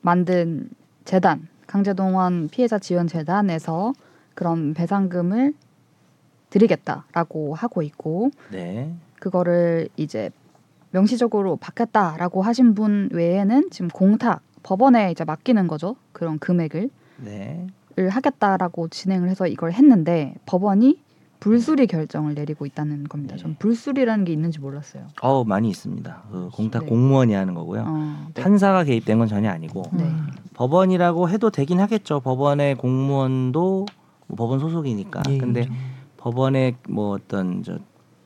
[0.00, 0.70] 만든
[1.04, 3.92] 재단 강제동원 피해자 지원 재단에서
[4.40, 5.52] 그런 배상금을
[6.48, 8.90] 드리겠다라고 하고 있고 네.
[9.18, 10.30] 그거를 이제
[10.92, 16.88] 명시적으로 받겠다라고 하신 분 외에는 지금 공탁 법원에 이제 맡기는 거죠 그런 금액을
[17.22, 17.66] 네.
[17.98, 20.98] 을 하겠다라고 진행을 해서 이걸 했는데 법원이
[21.38, 23.36] 불수리 결정을 내리고 있다는 겁니다.
[23.36, 25.08] 전 불수리라는 게 있는지 몰랐어요.
[25.20, 26.22] 어 많이 있습니다.
[26.30, 26.88] 그 공탁 네.
[26.88, 27.84] 공무원이 하는 거고요.
[27.86, 28.42] 어, 네.
[28.42, 30.04] 판사가 개입된 건 전혀 아니고 네.
[30.04, 30.28] 음.
[30.54, 32.20] 법원이라고 해도 되긴 하겠죠.
[32.20, 33.86] 법원의 공무원도
[34.30, 35.22] 뭐 법원 소속이니까.
[35.28, 35.68] 예, 근데
[36.16, 37.78] 법원의 뭐 어떤 저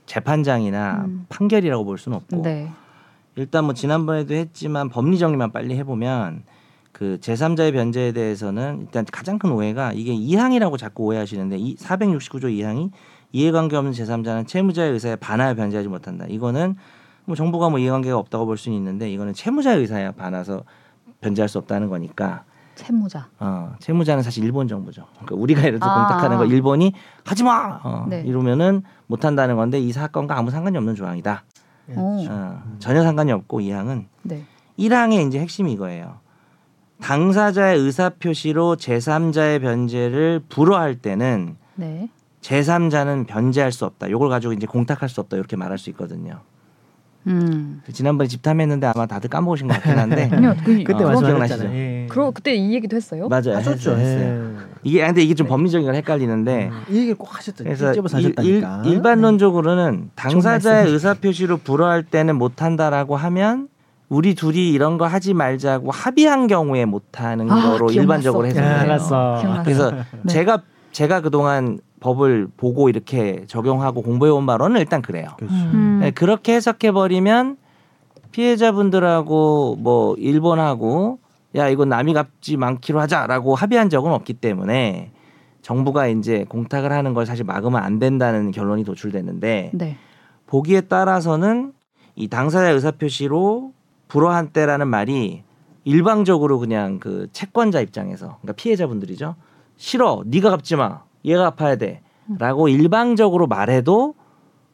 [0.06, 1.26] 재판장이나 음.
[1.28, 2.70] 판결이라고 볼 수는 없고 네.
[3.36, 6.44] 일단 뭐 지난번에도 했지만 법리 정리만 빨리 해보면
[6.92, 12.90] 그 제3자의 변제에 대해서는 일단 가장 큰 오해가 이게 이항이라고 자꾸 오해하시는데 이 469조 이항이
[13.32, 16.26] 이해관계 없는 제3자는 채무자의 의사에 반하여 변제하지 못한다.
[16.28, 16.76] 이거는
[17.24, 20.62] 뭐 정부가 뭐 이해관계가 없다고 볼 수는 있는데 이거는 채무자의 의사에 반해서
[21.20, 23.28] 변제할 수 없다는 거니까 채무자.
[23.38, 25.06] 어, 채무자는 사실 일본 정부죠.
[25.14, 26.06] 그러니까 우리가 예를 들어 아.
[26.06, 26.92] 공탁하는 거 일본이
[27.24, 28.22] 하지 마 어, 네.
[28.22, 31.44] 이러면은 못 한다는 건데 이 사건과 아무 상관이 없는 조항이다.
[31.96, 32.26] 어.
[32.28, 34.44] 어, 전혀 상관이 없고 이 항은 네.
[34.78, 36.18] 1항의 이제 핵심이 이거예요.
[37.00, 42.08] 당사자의 의사 표시로 제3자의 변제를 불허할 때는 네.
[42.40, 44.10] 제3자는 변제할 수 없다.
[44.10, 45.36] 요걸 가지고 이제 공탁할 수 없다.
[45.36, 46.40] 이렇게 말할 수 있거든요.
[47.26, 47.80] 음.
[47.92, 50.54] 지난번에 집탐했는데 아마 다들 까먹으신 것 같긴 한데 아니요.
[50.64, 51.36] 그, 그때 어, 말씀하셨잖아요.
[51.36, 51.64] 기억나시죠?
[51.74, 52.06] 예.
[52.10, 53.28] 그러 그때 이 얘기도 했어요?
[53.28, 53.56] 맞아요.
[53.56, 53.92] 하셨죠.
[53.92, 53.96] 했어요.
[53.98, 54.58] 했어요.
[54.82, 58.34] 이게 아, 근데 이게 좀 법리적인 걸 헷갈리는데 음, 이 얘기를 꼭 하셨더니 그래서 일.
[58.42, 60.92] 일, 일 반론적으로는 당사자의 말씀이시죠.
[60.94, 63.68] 의사 표시로 불허할 때는 못 한다라고 하면
[64.10, 68.00] 우리 둘이 이런 거 하지 말자고 합의한 경우에 못 하는 아, 거로 기억났어.
[68.02, 68.74] 일반적으로 야, 해석해요.
[68.80, 69.38] 알았어.
[69.40, 69.62] 기억났어.
[69.64, 70.32] 그래서 네.
[70.32, 75.28] 제가 제가 그동안 법을 보고 이렇게 적용하고 공부해 온 바로는 일단 그래요.
[75.38, 75.54] 그렇죠.
[75.54, 76.00] 음.
[76.02, 77.56] 네, 그렇게 해석해 버리면
[78.30, 81.18] 피해자분들하고 뭐 일본하고
[81.56, 85.12] 야 이건 남이 갚지 많기로 하자라고 합의한 적은 없기 때문에
[85.62, 89.96] 정부가 이제 공탁을 하는 걸 사실 막으면 안 된다는 결론이 도출됐는데 네.
[90.46, 91.72] 보기에 따라서는
[92.16, 93.72] 이 당사자 의사 표시로
[94.08, 95.42] 불허한 때라는 말이
[95.84, 99.36] 일방적으로 그냥 그 채권자 입장에서 그러니까 피해자분들이죠
[99.78, 104.14] 싫어 네가 갚지 마 얘가 갚아야 돼라고 일방적으로 말해도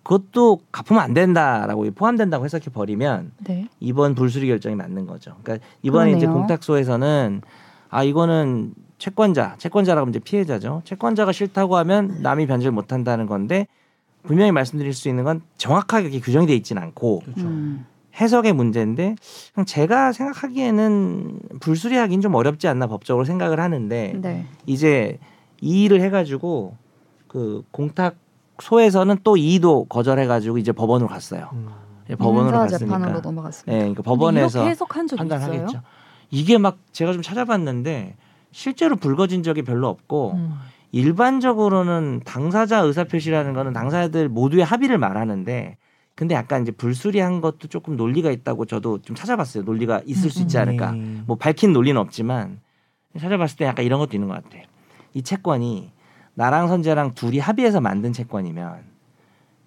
[0.02, 3.68] 그것도 갚으면 안 된다라고 포함된다고 해석해 버리면 네.
[3.80, 5.36] 이번 불수리 결정이 맞는 거죠.
[5.42, 6.38] 그러니까 이번에 이제 그러네요.
[6.38, 7.42] 공탁소에서는
[7.90, 10.82] 아 이거는 채권자, 채권자라고 이제 피해자죠.
[10.84, 13.66] 채권자가 싫다고 하면 남이 변제를 못 한다는 건데
[14.22, 17.46] 분명히 말씀드릴 수 있는 건 정확하게 이렇게 규정이 돼 있지는 않고 그렇죠.
[17.46, 17.86] 음.
[18.20, 19.16] 해석의 문제인데
[19.54, 24.46] 그냥 제가 생각하기에는 불수리하기는 좀 어렵지 않나 법적으로 생각을 하는데 네.
[24.66, 25.18] 이제
[25.60, 26.76] 이 일을 해가지고
[27.28, 31.50] 그 공탁소에서는 또 이의도 거절해가지고 이제 법원으로 갔어요.
[31.52, 31.68] 음.
[32.10, 32.98] 예, 법원으로 갔으니까.
[33.20, 33.72] 넘어갔습니다.
[33.72, 35.28] 예, 그러니까 법원에서 해석한 적 있어요?
[35.28, 35.82] 판단하겠죠.
[36.30, 38.16] 이게 막 제가 좀 찾아봤는데
[38.50, 40.54] 실제로 불거진 적이 별로 없고 음.
[40.92, 45.76] 일반적으로는 당사자 의사 표시라는 거는 당사자들 모두의 합의를 말하는데
[46.16, 49.62] 근데 약간 이제 불수리한 것도 조금 논리가 있다고 저도 좀 찾아봤어요.
[49.62, 50.92] 논리가 있을 수 있지 않을까.
[50.92, 51.22] 네.
[51.26, 52.60] 뭐 밝힌 논리는 없지만
[53.18, 54.58] 찾아봤을 때 약간 이런 것도 있는 것 같아.
[55.14, 55.92] 이 채권이
[56.34, 58.90] 나랑 선재랑 둘이 합의해서 만든 채권이면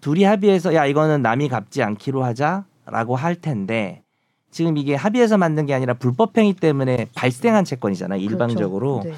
[0.01, 4.03] 둘이 합의해서 야 이거는 남이 갚지 않기로 하자라고 할 텐데
[4.51, 9.17] 지금 이게 합의해서 만든 게 아니라 불법행위 때문에 발생한 채권이잖아 요 일방적으로 그렇죠.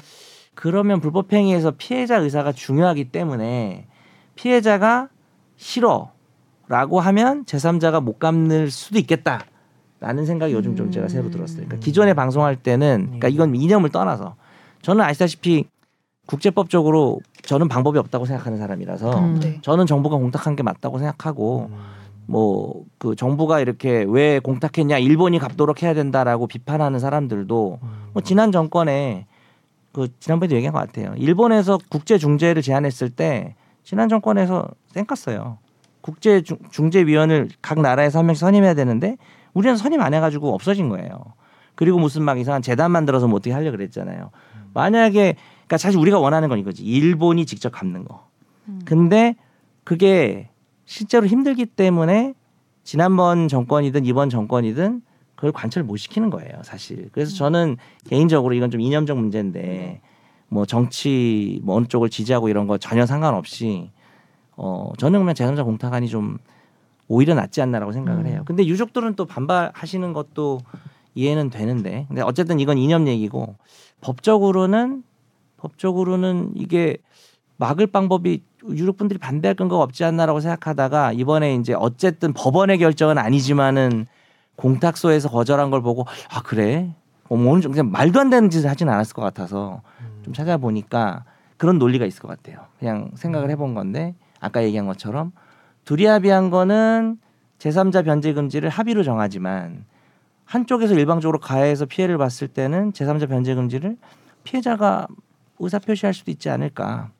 [0.54, 3.86] 그러면 불법행위에서 피해자 의사가 중요하기 때문에
[4.34, 5.08] 피해자가
[5.56, 9.44] 싫어라고 하면 제3자가 못 갚는 수도 있겠다
[10.00, 11.64] 라는 생각이 요즘 좀 제가 새로 들었어요.
[11.66, 14.36] 그러니까 기존에 방송할 때는 그러니까 이건 이념을 떠나서
[14.82, 15.66] 저는 아시다시피
[16.26, 19.40] 국제법적으로 저는 방법이 없다고 생각하는 사람이라서 음.
[19.40, 19.58] 네.
[19.62, 21.76] 저는 정부가 공탁한 게 맞다고 생각하고 음.
[22.26, 27.88] 뭐그 정부가 이렇게 왜 공탁했냐 일본이 갚도록 해야 된다라고 비판하는 사람들도 음.
[28.12, 29.26] 뭐 지난 정권에
[29.92, 31.14] 그 지난번에도 얘기한 것 같아요.
[31.16, 35.58] 일본에서 국제 중재를 제안했을 때 지난 정권에서 쌩깠어요.
[36.00, 39.16] 국제 중- 중재위원을 각 나라에서 한 명씩 선임해야 되는데
[39.54, 41.18] 우리는 선임 안 해가지고 없어진 거예요.
[41.76, 44.30] 그리고 무슨 막 이상한 재단 만들어서 뭐 어떻게 하려 고 그랬잖아요.
[44.74, 45.36] 만약에
[45.66, 46.84] 그러니까 사실 우리가 원하는 건 이거지.
[46.84, 48.28] 일본이 직접 갚는 거.
[48.68, 48.80] 음.
[48.84, 49.36] 근데
[49.84, 50.48] 그게
[50.84, 52.34] 실제로 힘들기 때문에
[52.84, 55.02] 지난번 정권이든 이번 정권이든
[55.34, 57.08] 그걸 관철 못 시키는 거예요, 사실.
[57.12, 57.76] 그래서 저는
[58.08, 60.00] 개인적으로 이건 좀 이념적 문제인데
[60.48, 63.90] 뭐 정치 뭐 어느 쪽을 지지하고 이런 거 전혀 상관없이
[64.56, 66.38] 어 저는 그냥 제3자 공탁안이 좀
[67.08, 68.26] 오히려 낫지 않나라고 생각을 음.
[68.26, 68.42] 해요.
[68.46, 70.60] 근데 유족들은 또 반발하시는 것도
[71.14, 73.56] 이해는 되는데 근데 어쨌든 이건 이념 얘기고
[74.00, 75.02] 법적으로는
[75.66, 76.98] 법적으로는 이게
[77.56, 84.06] 막을 방법이 유럽 분들이 반대할 근거가 없지 않나라고 생각하다가 이번에 이제 어쨌든 법원의 결정은 아니지만은
[84.56, 86.94] 공탁소에서 거절한 걸 보고 아 그래?
[87.28, 89.82] 어머 오늘 좀 그냥 말도 안 되는 짓을 하진 않았을 것 같아서
[90.22, 91.24] 좀 찾아보니까
[91.56, 92.66] 그런 논리가 있을 것 같아요.
[92.78, 95.32] 그냥 생각을 해본 건데 아까 얘기한 것처럼
[95.88, 97.18] 합의한 거는
[97.58, 99.84] 제3자 변제 금지를 합의로 정하지만
[100.44, 103.96] 한쪽에서 일방적으로 가해해서 피해를 봤을 때는 제3자 변제 금지를
[104.44, 105.06] 피해자가
[105.58, 107.10] 의사 표시할 수도 있지 않을까.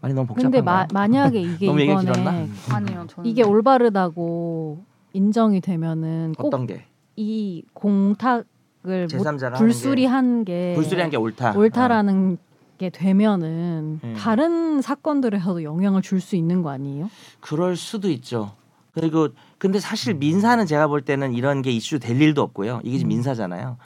[0.00, 0.62] 말이 너무 근데 복잡한가요?
[0.62, 2.48] 마, 만약에 이게 이번에.
[2.70, 6.84] 아니요, 저는 이게 올바르다고 인정이 되면은 꼭 어떤 게
[7.20, 8.44] 이 공탁을
[8.84, 11.54] 못 제3자가 불수리한 게 불수리한 게 옳다.
[11.56, 12.38] 옳다라는
[12.78, 14.14] 게 되면은 음.
[14.16, 17.10] 다른 사건들에서도 영향을 줄 수 있는 거 아니에요?
[17.40, 18.52] 그럴 수도 있죠.
[18.92, 22.82] 그리고 근데 사실 민사는 제가 볼 때는 이런 게 이슈 될 일도 없고요.
[22.84, 23.14] 이게 지금 음.
[23.16, 23.78] 민사잖아요.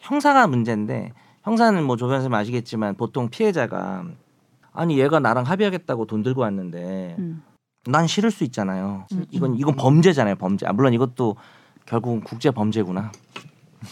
[0.00, 4.04] 형사가 문제인데 형사는 뭐 조변 선생님 아시겠지만 보통 피해자가
[4.72, 7.42] 아니 얘가 나랑 합의하겠다고 돈 들고 왔는데 음.
[7.86, 9.06] 난 싫을 수 있잖아요.
[9.12, 10.36] 음, 이건 이건 범죄잖아요.
[10.36, 10.66] 범죄.
[10.66, 11.36] 아, 물론 이것도
[11.86, 13.10] 결국은 국제 범죄구나.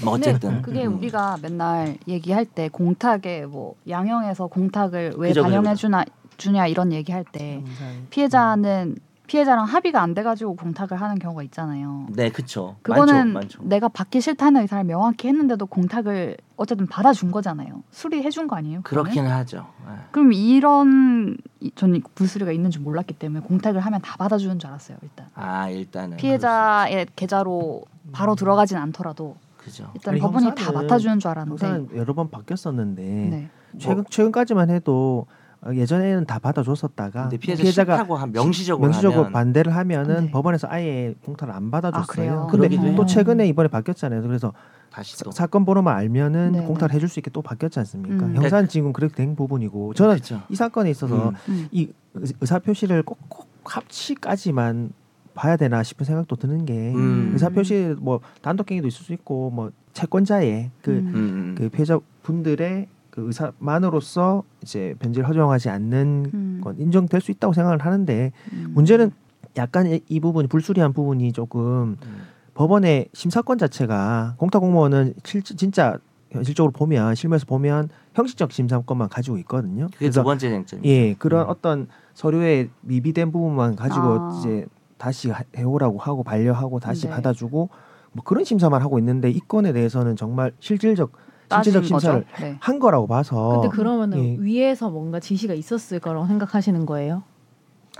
[0.05, 0.99] 뭐 어쨌든 그게 음.
[0.99, 5.81] 우리가 맨날 얘기할 때 공탁에 뭐 양형에서 공탁을 왜 그죠, 반영해 그죠.
[5.81, 6.05] 주나
[6.37, 7.33] 주냐 이런 얘기할 음.
[7.33, 7.65] 때
[8.11, 8.97] 피해자는
[9.29, 12.07] 피해자랑 합의가 안 돼가지고 공탁을 하는 경우가 있잖아요.
[12.11, 12.77] 네, 그쵸.
[12.83, 13.63] 그거는 많죠, 많죠.
[13.63, 17.83] 내가 받기 싫다는 의사를 명확히 했는데도 공탁을 어쨌든 받아준 거잖아요.
[17.91, 18.81] 수리해 준 거 아니에요?
[18.83, 19.67] 그렇긴 하죠.
[19.87, 19.93] 네.
[20.11, 24.97] 그럼 이런 이- 저는 불수리가 있는 줄 몰랐기 때문에 공탁을 하면 다 받아주는 줄 알았어요.
[25.03, 29.91] 일단 아 일단은 피해자의 계좌로 바로 들어가진 않더라도 그죠.
[29.95, 33.51] 일단 아니, 법원이 다 맡아주는 줄 알았는데 여러 번 바뀌었었는데 네.
[33.79, 35.37] 최근 최근까지만 해도 어,
[35.73, 40.31] 예전에는 다 받아줬었다가 근데 피해자 한 명시적으로 명시적으로 하면 반대를 하면은 네.
[40.31, 42.43] 법원에서 아예 공탁을 안 받아줬어요.
[42.43, 42.47] 아?
[42.47, 43.07] 근데 그러기도 또.
[43.07, 44.23] 최근에 이번에 바뀌었잖아요.
[44.23, 44.53] 그래서
[44.91, 48.27] 다시 또 사건 번호만 알면은 네, 공탁을 해줄 수 있게 또 바뀌었지 않습니까?
[48.27, 48.37] 음.
[48.37, 50.41] 형사는 지금 그렇게 된 부분이고 저는 그쵸.
[50.49, 51.35] 이 사건에 있어서 음.
[51.49, 51.69] 음.
[51.73, 54.93] 이 의- 의사 표시를 꼭 꼭 합치까지만
[55.35, 57.31] 봐야 되나 싶은 생각도 드는 게 음.
[57.33, 60.97] 의사 표시 뭐 단독행위도 있을 수 있고 뭐 채권자의 그 음.
[61.09, 61.55] 음, 음.
[61.59, 62.87] 그 피해자 분들의
[63.19, 66.61] 그 의사만으로서 이제 변제를 허용하지 않는 음.
[66.63, 68.71] 건 인정될 수 있다고 생각을 하는데 음.
[68.75, 69.11] 문제는
[69.57, 72.23] 약간 이, 이 부분이 불수리한 부분이 조금 음.
[72.55, 75.99] 법원의 심사권 자체가 공탁 공무원은 실, 진짜
[76.31, 79.89] 현실적으로 보면 실무에서 보면 형식적 심사권만 가지고 있거든요.
[79.93, 80.85] 그게 두 번째 쟁점.
[80.85, 81.51] 예 그런 음.
[81.51, 84.37] 어떤 서류에 미비된 부분만 가지고 아.
[84.39, 87.11] 이제 다시 하- 해오라고 하고 반려하고 다시 네.
[87.15, 87.69] 받아주고
[88.13, 91.13] 뭐 그런 심사만 하고 있는데 이 건에 대해서는 정말 실질적
[91.51, 92.25] 실질적 심사를.
[92.41, 92.57] 네.
[92.61, 94.37] 한 거라고 봐서 근데 그러면은 예.
[94.39, 97.23] 위에서 뭔가 지시가 있었을 거라고 생각하시는 거예요?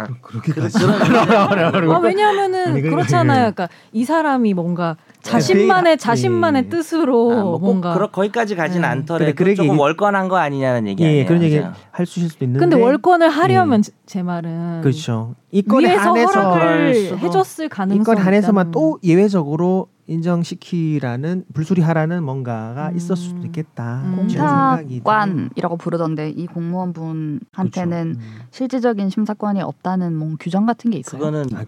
[0.01, 0.69] 아, 그렇게 그런
[1.93, 3.39] 아, 왜냐하면은 그- 그렇잖아요.
[3.53, 6.69] 그러니까 이 사람이 뭔가 자신만의 자신만의 예.
[6.69, 8.87] 뜻으로 아, 뭐꼭 뭔가 그러 거기까지 가진 네.
[8.87, 11.27] 않더라도 그래, 그 조금 얘기- 월권한 거 아니냐는 얘기 예 아니에요.
[11.27, 11.61] 그런 얘기?
[11.91, 16.01] 할 수 있을 수도 있는데 근데 월권을 하려면 제- 제 말은 그렇죠 이 건에 위에서
[16.11, 22.97] 한해서 허락을 해줬을 가능성이 이건 한해서만 있다는- 또 예외적으로 인정시키라는 불수리하라는 뭔가가 음.
[22.97, 24.03] 있었을 수도 있겠다.
[24.05, 24.17] 음.
[24.17, 28.21] 공탁관이라고 부르던데 이 공무원분한테는 그렇죠.
[28.21, 28.41] 음.
[28.51, 31.21] 실질적인 심사권이 없다는 뭐 규정 같은 게 있어요.
[31.21, 31.65] 그거는 아,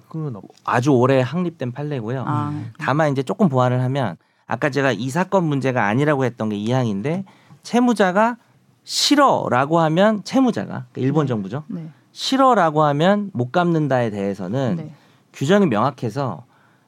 [0.65, 2.25] 아주 오래 확립된 판례고요.
[2.27, 6.73] 아, 다만 이제 조금 보완을 하면 아까 제가 이 사건 문제가 아니라고 했던 게 이
[6.73, 7.25] 항인데
[7.63, 8.37] 채무자가
[8.85, 11.29] 싫어라고 하면 채무자가 그러니까 일본 네.
[11.29, 11.65] 정부죠.
[11.69, 11.89] 네.
[12.13, 14.95] 싫어라고 하면 못 갚는다에 대해서는 네.
[15.33, 16.45] 규정이 명확해서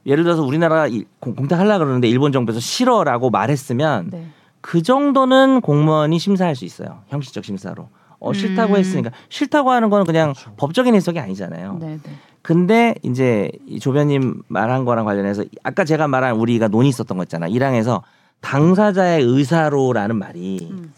[0.07, 0.87] 예를 들어서 우리나라
[1.21, 4.27] 공- 공탁하려 그러는데 일본 정부에서 싫어라고 말했으면 네.
[4.61, 7.01] 그 정도는 공무원이 심사할 수 있어요.
[7.09, 7.89] 형식적 심사로.
[8.25, 8.79] 어 싫다고 음.
[8.79, 10.53] 했으니까 싫다고 하는 거는 그냥 그렇죠.
[10.57, 11.79] 법적인 해석이 아니잖아요.
[11.81, 11.99] 네.
[12.05, 12.11] 네.
[12.41, 17.49] 근데 이제 이 조변님 말한 거랑 관련해서 아까 제가 말한 우리가 논의 있었던 거 있잖아.
[17.49, 18.03] 1항에서
[18.41, 20.93] 당사자의 의사로라는 말이 음.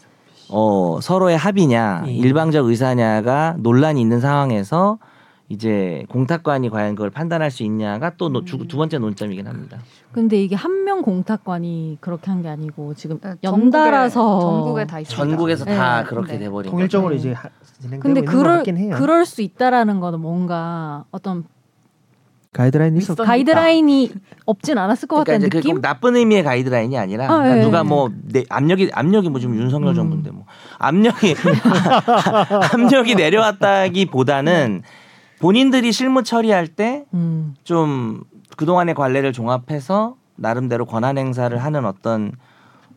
[0.49, 2.11] 어 서로의 합의냐 예.
[2.11, 4.99] 일방적 의사냐가 논란이 있는 상황에서
[5.47, 8.67] 이제 공탁관이 과연 그걸 판단할 수 있냐가 또두 음.
[8.67, 9.77] 번째 논점이긴 합니다.
[10.11, 14.99] 근데 이게 한 명 공탁관이 그렇게 한 게 아니고 지금 네, 연달아서 전국에, 전국에 다
[14.99, 15.25] 있습니다.
[15.29, 15.75] 전국에서 네.
[15.75, 16.39] 다 그렇게 네.
[16.39, 17.15] 돼버린 통일적으로 네.
[17.17, 17.49] 이제 하-
[17.81, 18.95] 진행되고 근데 그럴 같긴 해요.
[18.97, 21.43] 그럴 수 있다라는 거는 뭔가 어떤
[22.53, 24.11] 가이드라인이 있었 가이드라인이
[24.45, 25.75] 없진 않았을 것 그러니까 같다는 그 느낌?
[25.75, 27.83] 꼭 나쁜 의미의 가이드라인이 아니라 아, 그러니까 예, 누가 예.
[27.83, 29.95] 뭐 내, 압력이 압력이 뭐 지금 윤석열 음.
[29.95, 30.45] 정부인데 뭐
[30.79, 31.35] 압력이
[32.73, 34.83] 압력이 내려왔다기보다는
[35.39, 37.55] 본인들이 실무 처리할 때 음.
[37.63, 38.23] 좀
[38.57, 42.31] 그동안의 관례를 종합해서 나름대로 권한 행사를 하는 어떤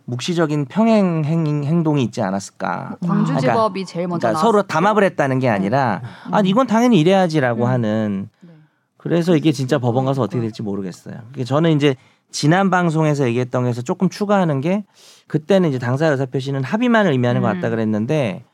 [0.05, 2.97] 묵시적인 평행 행, 행동이 있지 않았을까.
[3.07, 4.69] 광주지법이 제일 먼저 그러니까 서로 때.
[4.69, 6.35] 담합을 했다는 게 아니라 음.
[6.35, 7.69] 아 이건 당연히 이래야지라고 음.
[7.69, 8.53] 하는 네.
[8.97, 11.17] 그래서 이게 진짜 법원 가서 어떻게 될지 모르겠어요.
[11.45, 11.95] 저는 이제
[12.31, 14.85] 지난 방송에서 얘기했던 거에서 조금 추가하는 게
[15.27, 17.71] 그때는 이제 당사 의사 표시는 합의만을 의미하는 것 같다 음.
[17.71, 18.48] 그랬는데 야,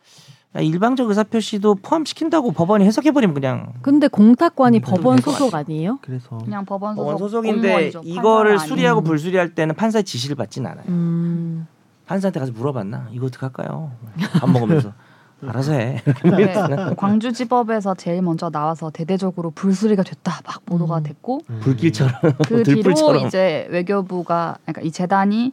[0.61, 5.99] 일방적 의사 표시도 포함시킨다고 법원이 해석해 버리면 그냥 근데 공탁관이 음, 법원 소속 아니에요?
[6.01, 8.03] 그래서 그냥 법원 소속 법원 소속인데 공무원이죠.
[8.05, 9.09] 이거를 수리하고 아니고.
[9.11, 10.85] 불수리할 때는 판사의 지시를 받진 않아요.
[10.89, 11.67] 음.
[12.07, 13.09] 판사한테 가서 물어봤나?
[13.13, 13.91] 이거 어떻게 할까요?
[14.39, 14.93] 밥 먹으면서
[15.45, 16.01] 알아서 해.
[16.25, 16.55] 네.
[16.97, 21.03] 광주지법에서 제일 먼저 나와서 대대적으로 불수리가 됐다 막 보도가 음.
[21.03, 21.61] 됐고 음.
[21.63, 22.13] 불길처럼
[22.47, 23.27] 그 뒤로 들불처럼.
[23.27, 25.53] 이제 외교부가 그러니까 이 재단이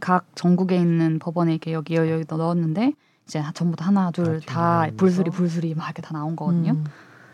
[0.00, 2.94] 각 전국에 있는 법원에 이렇게 여기 여기 넣었는데
[3.30, 4.88] 이제 전부 다 하나 둘 다.
[4.96, 6.72] 불수리 불수리 막 이렇게 다 나온 거거든요.
[6.72, 6.84] 음.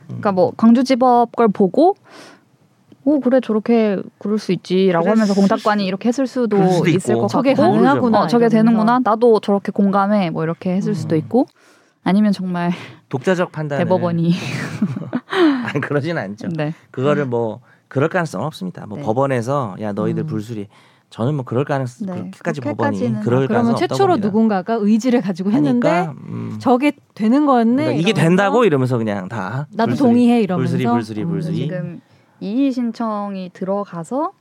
[0.08, 1.96] 그러니까 뭐 광주지법 걸 보고
[3.04, 7.22] 오 그래 저렇게 그럴 수 있지라고 하면서 공탁관이 이렇게 했을 수도 수도 있을 있고.
[7.22, 8.20] 것 저게 같고 가능하구나.
[8.20, 8.48] 어 저게.
[8.50, 11.18] 되는구나 나도 저렇게 공감해 뭐 이렇게 했을 수도 음.
[11.18, 11.46] 있고
[12.04, 12.72] 아니면 정말
[13.08, 13.78] 독자적 판단.
[13.78, 14.34] 대법원이
[15.64, 16.48] 아니 그러진 않죠.
[16.48, 18.84] 네 그거를 뭐 그럴 가능성은 없습니다.
[18.86, 19.04] 뭐 네.
[19.04, 20.26] 법원에서 야 너희들 음.
[20.26, 20.68] 불수리
[21.10, 23.20] 저는 뭐 그럴 가능성 네, 그렇게까지 법원이 그렇게까지는.
[23.20, 24.26] 그럴 그러면 가능성 없다고 최초로 봅니다.
[24.28, 27.74] 누군가가 의지를 가지고 했는데 하니까, 음, 저게 되는 거였네.
[27.74, 31.28] 그러니까 이게 이러면서 된다고 이러면서 그냥 다 나도 불수리, 동의해 이러면서 불수리 불수리 음.
[31.28, 32.00] 불수리 지금
[32.40, 34.32] 이의 신청이 들어가서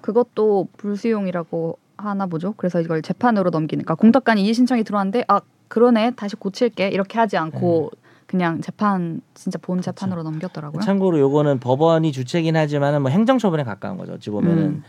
[0.00, 2.54] 그것도 불수용이라고 하나 보죠.
[2.56, 7.90] 그래서 이걸 재판으로 넘기니까 공탁관이 이의 신청이 들어왔는데 아 그러네 다시 고칠게 이렇게 하지 않고
[8.26, 10.82] 그냥 재판 진짜 본 재판으로 넘겼더라고요.
[10.82, 14.14] 참고로 요거는 법원이 주체긴 하지만은 뭐 행정처분에 가까운 거죠.
[14.14, 14.82] 어찌 보면은 음.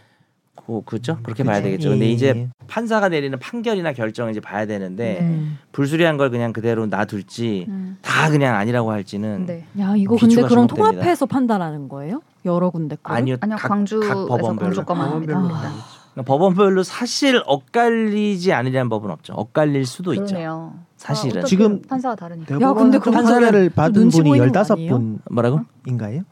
[0.66, 1.44] 그 그죠 그렇게 그치.
[1.44, 1.90] 봐야 되겠죠.
[1.90, 2.10] 예, 근데 예.
[2.12, 5.58] 이제 판사가 내리는 판결이나 결정을 이제 봐야 되는데 음.
[5.72, 7.98] 불수리한 걸 그냥 그대로 놔둘지 음.
[8.02, 9.66] 다 그냥 아니라고 할지는 네.
[9.80, 10.68] 야 이거 근데 그럼.
[10.68, 12.22] 통합해서 판단하는 거예요?
[12.46, 13.14] 여러 군데 거.
[13.14, 15.34] 아니요 아니요 각, 광주에서 각 법원별로 광주 거만 합니다.
[15.34, 16.00] 법원별로 아.
[16.14, 19.34] 그러니까 법원별로 사실 엇갈리지 않으려는 법은 없죠.
[19.34, 20.26] 엇갈릴 수도 있죠.
[20.26, 20.74] 그러네요.
[20.98, 21.44] 사실은.
[21.44, 22.58] 아, 지금 판사가 다르니까.
[22.58, 25.16] 대법원 근데 그 판사를 좀 받은 눈치 분이 거 15분인가요?
[25.32, 25.66] 뭐라고?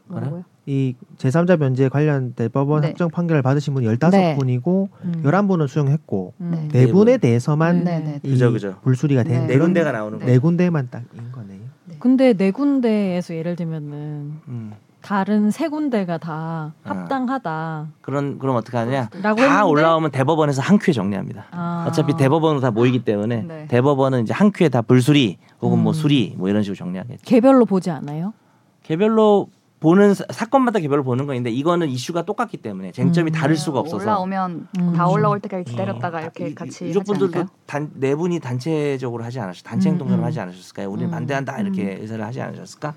[0.08, 0.44] 뭐라고요?
[0.68, 2.88] 이 제3자 변제 관련 대법원 네.
[2.88, 5.22] 확정 판결을 받으신 분이 15분이고 음.
[5.24, 6.50] 11분은 수용했고 음.
[6.50, 6.68] 네.
[6.68, 7.20] 네네 분에 분.
[7.20, 8.20] 대해서만 네, 네.
[8.22, 8.76] 이 그죠, 그죠.
[8.82, 9.54] 불수리가 된 네.
[9.54, 10.26] 네 군데가 나오는 네.
[10.26, 11.60] 네 군데만 딱인 거네요.
[11.98, 14.72] 근데 네 군데에서 예를 들면은 음.
[15.00, 16.90] 다른 세 군데가 다 아.
[16.90, 17.86] 합당하다.
[18.02, 19.08] 그런 그럼 어떻게 하냐?
[19.22, 21.46] 라고 다 했는데 올라오면 대법원에서 한 큐에 정리합니다.
[21.50, 21.86] 아.
[21.88, 23.66] 어차피 대법원으로 다 모이기 때문에 네.
[23.68, 25.94] 대법원은 이제 한 큐에 다 불수리 혹은 뭐 음.
[25.94, 27.22] 수리 뭐 이런 식으로 정리하겠죠.
[27.24, 28.34] 개별로 보지 않아요?
[28.82, 29.48] 개별로
[29.80, 33.32] 보는 사, 사건마다 개별로 보는 건데 이거는 이슈가 똑같기 때문에 쟁점이 음.
[33.32, 34.92] 다를 수가 없어서 올라오면 음.
[34.94, 37.44] 다 올라올 때까지 기다렸다가 어, 이렇게 이- 같이 유족 분들도?
[37.66, 40.24] 단, 네 분이 단체적으로 하지 않으셨 단체 음, 행동을 음.
[40.24, 40.90] 하지 않으셨을까요?
[40.90, 41.12] 우리는 음.
[41.12, 42.94] 반대한다 이렇게 의사를 하지 않으셨을까?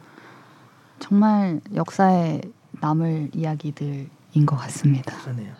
[1.00, 2.41] 정말 역사에
[2.80, 4.10] 남을 이야기들인
[4.48, 5.15] 것 같습니다.
[5.22, 5.54] 그러네요.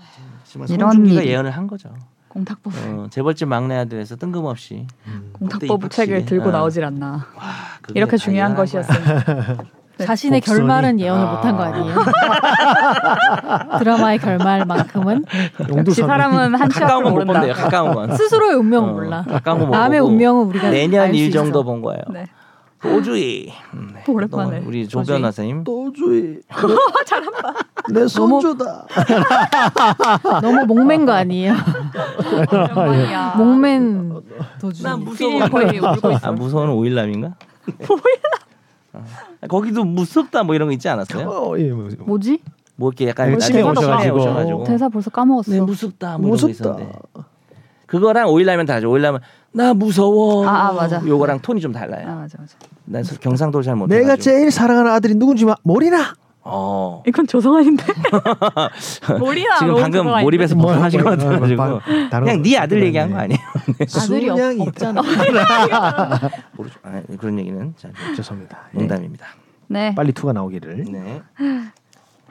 [0.70, 1.90] 이런 일이- 예언을 한 거죠.
[2.30, 5.30] 공탁법 어, 재벌집 막내 아들에서 뜬금없이 음.
[5.34, 6.52] 공탁법 책을 들고 어.
[6.52, 7.28] 나오질 않나.
[7.36, 7.44] 와,
[7.94, 8.56] 이렇게 다 중요한.
[8.56, 8.98] 것이었으니.
[10.02, 10.06] 네.
[10.06, 11.32] 자신의 복선이- 결말은 예언을 아.
[11.32, 11.96] 못한 거 아니에요?
[13.80, 15.26] 드라마의 결말만큼은
[15.78, 17.54] 역시 사람은 한치 앞을 가까운 건못 모른다.
[17.54, 18.16] 가까운 건.
[18.16, 19.26] 스스로의 운명은 어, 몰라.
[19.46, 21.40] 남의 보고 운명은 우리가 내년 일 있어.
[21.44, 22.02] 정도 본 거예요.
[22.12, 22.26] 네.
[22.82, 23.54] 도주의.
[23.76, 24.04] 음, 네.
[24.08, 25.04] 오랜만에 또 우리 조.
[25.04, 25.64] 변호사님.
[25.64, 26.40] 또주의.
[27.06, 27.54] 잘한다.
[27.94, 28.88] 내 손주다.
[30.42, 31.54] 너무 목맨 거 아니에요?
[33.38, 34.22] 목맨
[34.60, 34.82] 도주.
[34.84, 35.14] 나 무서워.
[35.16, 36.28] 필이 거의 울고 있어.
[36.28, 37.34] 아 무서운 오일남인가?
[37.88, 39.08] 오일남.
[39.48, 41.28] 거기도 무섭다 뭐 이런 거 있지 않았어요?
[41.28, 42.40] 어, 예, 뭐, 뭐지?
[42.76, 44.18] 뭐 이렇게 약간 나중에 시내 오셔가지고.
[44.18, 44.64] 오셔가지고.
[44.66, 45.52] 대사 벌써 까먹었어.
[45.52, 46.70] 네 무섭다 뭐 이런 거 무섭다.
[46.82, 47.00] 있었는데.
[47.88, 48.90] 그거랑 오일라면 다르죠.
[48.90, 49.20] 오일라면
[49.52, 50.48] 나 무서워.
[50.48, 51.02] 아, 아, 맞아.
[51.06, 52.06] 요거랑 톤이 좀아 달라요.
[52.16, 52.56] 맞아 맞아.
[52.86, 53.98] 난 서- 경상도를 잘 못해.
[53.98, 56.14] 내가 제일 사랑하는 아들이 누군지 마- 모르나?
[56.44, 57.04] 어.
[57.08, 57.84] 이건 조성아인데.
[59.20, 62.84] 몰이나 지금 방금 몰입해서 뭐, 벗어나신 것 같아가지고 그냥 거네 아들.
[62.84, 63.40] 얘기한 거 아니에요?
[64.02, 64.40] 아들이 없.
[64.68, 65.02] 없잖아.
[66.58, 66.80] 모르죠.
[66.84, 68.58] 아, 그런 얘기는 자, 죄송합니다.
[68.74, 68.78] 예.
[68.80, 69.26] 농담입니다.
[69.68, 69.94] 네.
[69.96, 70.86] 빨리 투가 나오기를.
[70.92, 71.22] 네.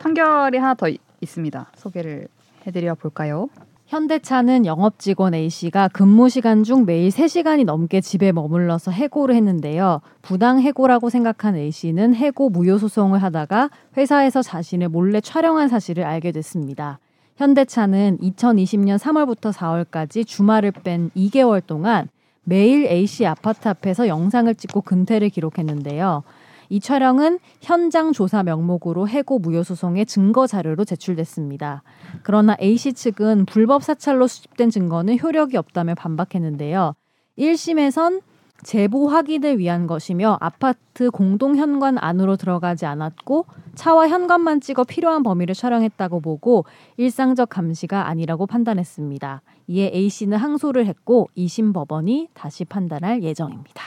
[0.01, 1.67] 판결이 하나 더 이- 있습니다.
[1.77, 2.27] 소개를
[2.67, 3.49] 해드려 볼까요?
[3.91, 10.01] 현대차는 영업 직원 A 씨가 근무 시간 중 매일 3시간이 넘게 집에 머물러서 해고를 했는데요.
[10.23, 16.31] 부당 해고라고 생각한 A 씨는 해고 무효 소송을 하다가 회사에서 자신을 몰래 촬영한 사실을 알게
[16.31, 17.01] 됐습니다.
[17.35, 22.09] 현대차는 2020년 3월부터 4월까지 주말을 뺀 2개월 동안
[22.45, 26.23] 매일 A 씨 아파트 앞에서 영상을 찍고 근태를 기록했는데요.
[26.71, 31.83] 이 촬영은 현장 조사 명목으로 해고 무효 소송의 증거 자료로 제출됐습니다.
[32.23, 36.95] 그러나 A 씨 측은 불법 사찰로 수집된 증거는 효력이 없다며 반박했는데요.
[37.37, 38.23] 1심에선
[38.63, 45.55] 제보 확인을 위한 것이며 아파트 공동 현관 안으로 들어가지 않았고 차와 현관만 찍어 필요한 범위를
[45.55, 46.67] 촬영했다고 보고
[46.99, 49.43] 일상적 감시가 아니라고 판단했습니다.
[49.67, 53.83] 이에 A 씨는 항소를 했고 2심 법원이 다시 판단할 예정입니다.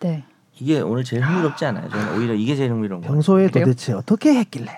[0.00, 0.24] 네.
[0.58, 1.88] 이게 오늘 제일 흥미롭지 않아요?
[1.88, 3.12] 저는 오히려 이게 제일 흥미로운 거예요.
[3.12, 3.48] 평소에?
[3.48, 4.70] 도대체 어떻게 했길래?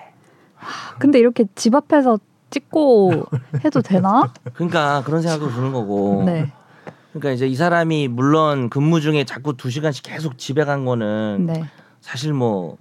[0.99, 3.25] 근데 이렇게 집 앞에서 찍고
[3.63, 4.33] 해도 되나?
[4.53, 6.23] 그러니까 그런 생각도 드는 거고.
[6.25, 6.51] 네.
[7.13, 11.63] 그러니까 이제 이 사람이 물론 근무 중에 자꾸 두 시간씩 계속 집에 간 거는 네.
[12.01, 12.77] 사실 뭐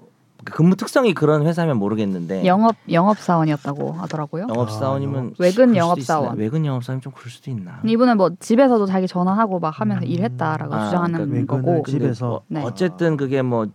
[0.51, 4.47] 근무 특성이 그런 회사면 모르겠는데 영업 영업 사원이었다고 하더라고요.
[4.49, 6.01] 영업 아, 사원이면 외근 그럴 영업?
[6.03, 6.37] 사원.
[6.39, 7.81] 외근 영업 사원이 좀 그럴 수도 있나?
[7.85, 10.11] 이분은 뭐 집에서도 자기 전화하고 막 하면서 음.
[10.11, 11.83] 일했다라고 아, 주장하는 그러니까 거고.
[11.87, 12.43] 집- 집에서.
[12.49, 12.65] 근데 네.
[12.65, 13.67] 어, 어쨌든 그게 뭐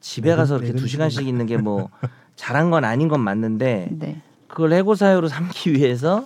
[0.00, 1.26] 집에 외근- 가서 이렇게 외근 두 시간씩.
[1.26, 1.88] 있는 게 뭐
[2.36, 4.20] 잘한 건 아닌 건 맞는데 네.
[4.48, 6.24] 그걸 해고 사유로 삼기 위해서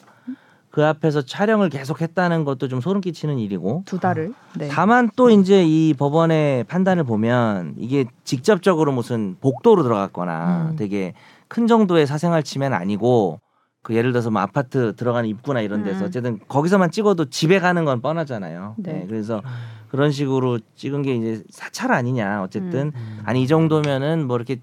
[0.76, 4.34] 그 앞에서 촬영을 계속 했다는 것도 좀 소름 끼치는 일이고 두 달을.
[4.58, 4.68] 네.
[4.68, 10.76] 다만 또 이제 이 법원의 판단을 보면 이게 직접적으로 무슨 복도로 들어갔거나 음.
[10.76, 11.14] 되게
[11.48, 13.40] 큰 정도의 사생활 침해는 아니고
[13.80, 16.08] 그 예를 들어서 뭐 아파트 들어가는 입구나 이런 데서 음.
[16.08, 18.74] 어쨌든 거기서만 찍어도 집에 가는 건 뻔하잖아요.
[18.76, 18.92] 네.
[18.92, 19.40] 네, 그래서
[19.88, 23.22] 그런 식으로 찍은 게 이제 사찰 아니냐 어쨌든 음.
[23.24, 24.60] 아니 이 정도면은 뭐 이렇게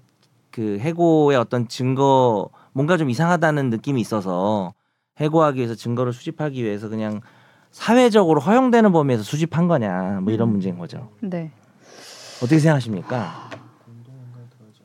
[0.52, 4.74] 그 해고의 어떤 증거 뭔가 좀 이상하다는 느낌이 있어서
[5.18, 7.20] 해고하기 위해서 증거를 수집하기 위해서 그냥
[7.70, 10.52] 사회적으로 허용되는 범위에서 수집한 거냐 뭐 이런 음.
[10.52, 11.08] 문제인 거죠.
[11.20, 11.50] 네.
[12.38, 13.50] 어떻게 생각하십니까?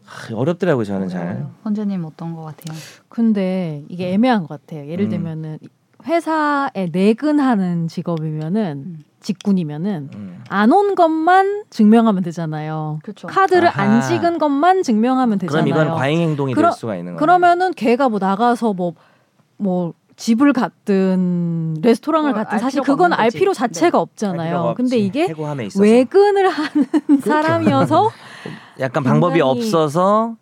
[0.05, 1.45] 하, 어렵더라고요 저는 잘.
[1.63, 2.77] 선재님 어떤 것 같아요?
[3.09, 4.87] 근데 이게 애매한 것 같아요.
[4.87, 5.09] 예를 음.
[5.09, 5.59] 들면은
[6.05, 9.03] 회사에 내근하는 직업이면은 음.
[9.19, 10.43] 직군이면은 음.
[10.47, 12.99] 안온 것만 증명하면 되잖아요.
[13.03, 13.27] 그렇죠.
[13.27, 13.83] 카드를 아하.
[13.83, 15.65] 안 찍은 것만 증명하면 되잖아요.
[15.73, 17.19] 그럼 이건 과잉 행동이 그러- 될 수가 있는 거예요.
[17.19, 23.29] 그러면은 걔가 뭐 나가서 뭐뭐 집을 갔든 레스토랑을 갔든 알 사실 그건 알.
[23.31, 23.57] 필요 네.
[23.57, 24.73] 자체가 할 없잖아요.
[24.75, 24.97] 근데.
[24.97, 25.33] 이게
[25.79, 26.85] 외근을 하는
[27.23, 28.09] 사람이어서
[28.81, 30.35] 약간 방법이 없어서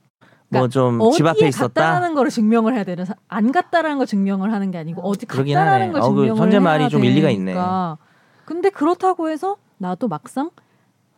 [0.50, 1.68] 뭐 좀집 어디에 앞에 있었다.
[1.68, 5.72] 갔다라는 거를 증명을 해야 되는 사- 안 갔다라는 걸 증명을 하는 게 아니고 어디 갔다라는
[5.72, 5.92] 하네.
[5.92, 7.54] 걸 어, 그 증명을 선재 해야 말이 좀 일리가 있네.
[7.54, 7.98] 되니까.
[8.46, 10.50] 근데 그렇다고 해서 나도 막상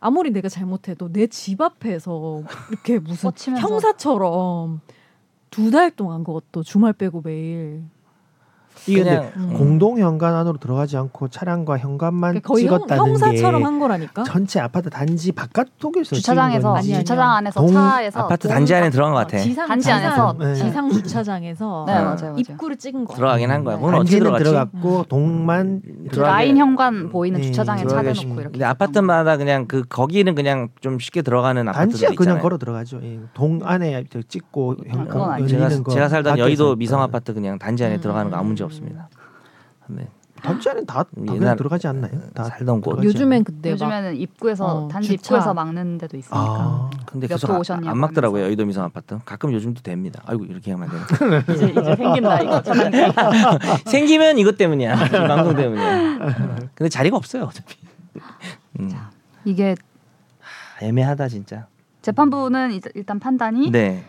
[0.00, 3.30] 아무리 내가 잘못해도 내 집 앞에서 이렇게 무슨.
[3.56, 4.80] 형사처럼
[5.50, 7.82] 두 달 동안 그것도 주말 빼고 매일
[8.86, 9.54] 이게 근데 그냥 음.
[9.56, 14.22] 공동 현관 안으로 들어가지 않고 차량과 현관만 그러니까 찍었다는 형사처럼 게한 거라니까.
[14.24, 16.74] 전체 아파트 단지 바깥쪽에서 주차장에서.
[16.76, 16.88] 아니.
[16.94, 19.38] 주차장 안에서 동- 차에서 아파트 공- 단지 안에 들어간 것 같아.
[19.38, 20.54] 지상 단지 안에서 네.
[20.54, 21.94] 지상 주차장에서 네 어.
[22.04, 22.34] 맞아요 맞아요.
[22.38, 23.16] 입구를 찍은 거야.
[23.16, 23.76] 들어가긴 한 거야.
[23.76, 24.44] 그건 어떻게 단지는 들어갔지?
[24.44, 28.50] 들어갔고 동만 그 들어가게- 라인 현관 보이는 네, 주차장에 차 대놓고 이렇게.
[28.52, 32.16] 근데 아파트마다 그냥 그 거기는 그냥 좀 쉽게 들어가는 아파트들 있잖아요.
[32.16, 33.00] 그냥 걸어 들어가죠.
[33.02, 33.20] 예.
[33.34, 35.48] 동 안에 저 찍고 현- 아니죠.
[35.58, 36.76] 제가, 거 살던 여의도.
[36.76, 38.00] 미성 아파트 그냥 단지 안에 음.
[38.00, 39.08] 들어가는 거 아무 문제 없 습니다.
[39.88, 40.06] 네.
[40.42, 42.12] 단지 안에 다, 다 그냥 옛날- 들어가지 않나요?
[42.32, 43.04] 다 살던 곳.
[43.04, 45.34] 요즘엔 근데 막 요즘에는 입구에서 어, 단지 주차.
[45.34, 46.38] 입구에서 막는 데도 있으니까.
[46.40, 48.44] 아, 근데 몇 계속 호 아- 오셨냐고 안 막더라고요.
[48.44, 49.18] 여의도 미성 아파트.
[49.26, 50.22] 가끔 요즘도 됩니다.
[50.24, 51.38] 아이고 이렇게 하면 안 되나?
[51.54, 52.62] 이제 이제 생긴다 이거.
[53.84, 54.94] 생기면 이것 때문이야.
[55.06, 56.18] 이 방송 때문이야.
[56.74, 57.76] 근데 자리가 없어요 어차피.
[58.80, 58.88] 음.
[58.88, 59.10] 자.
[59.44, 59.74] 이게
[60.80, 61.66] 애매하다 진짜.
[62.02, 64.06] 재판부는 이- 일단 판단이 네.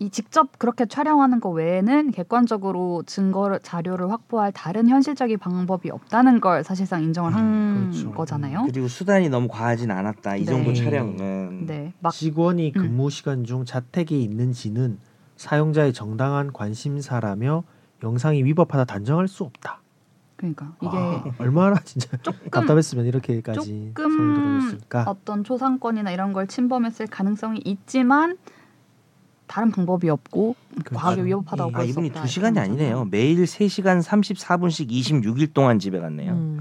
[0.00, 6.62] 이 직접 그렇게 촬영하는 거 외에는 객관적으로 증거를 자료를 확보할 다른 현실적인 방법이 없다는 걸
[6.62, 8.12] 사실상 인정을 한 음, 그렇죠.
[8.12, 8.64] 거잖아요.
[8.66, 10.36] 그리고 수단이 너무 과하진 않았다.
[10.36, 10.44] 이 네.
[10.46, 11.66] 정도 촬영은.
[11.66, 12.80] 네, 막 직원이 음.
[12.80, 14.98] 근무 시간 중 자택에 있는지는
[15.36, 17.64] 사용자의 정당한 관심사라며
[18.04, 19.82] 영상이 위법하다 단정할 수 없다.
[20.36, 22.16] 그러니까 이게 아, 얼마나 진짜
[22.52, 24.78] 답답했으면 이렇게까지 조금?
[25.06, 28.38] 어떤 초상권이나 이런 걸 침범했을 가능성이 있지만
[29.48, 30.94] 다른 방법이 없고 그렇죠.
[30.94, 32.10] 과하게 위법하다고 이- 아 이분이.
[32.12, 33.06] 두 시간이 아니네요.
[33.10, 36.32] 매일 3시간 34분씩 26일 동안 집에 갔네요.
[36.32, 36.60] 음.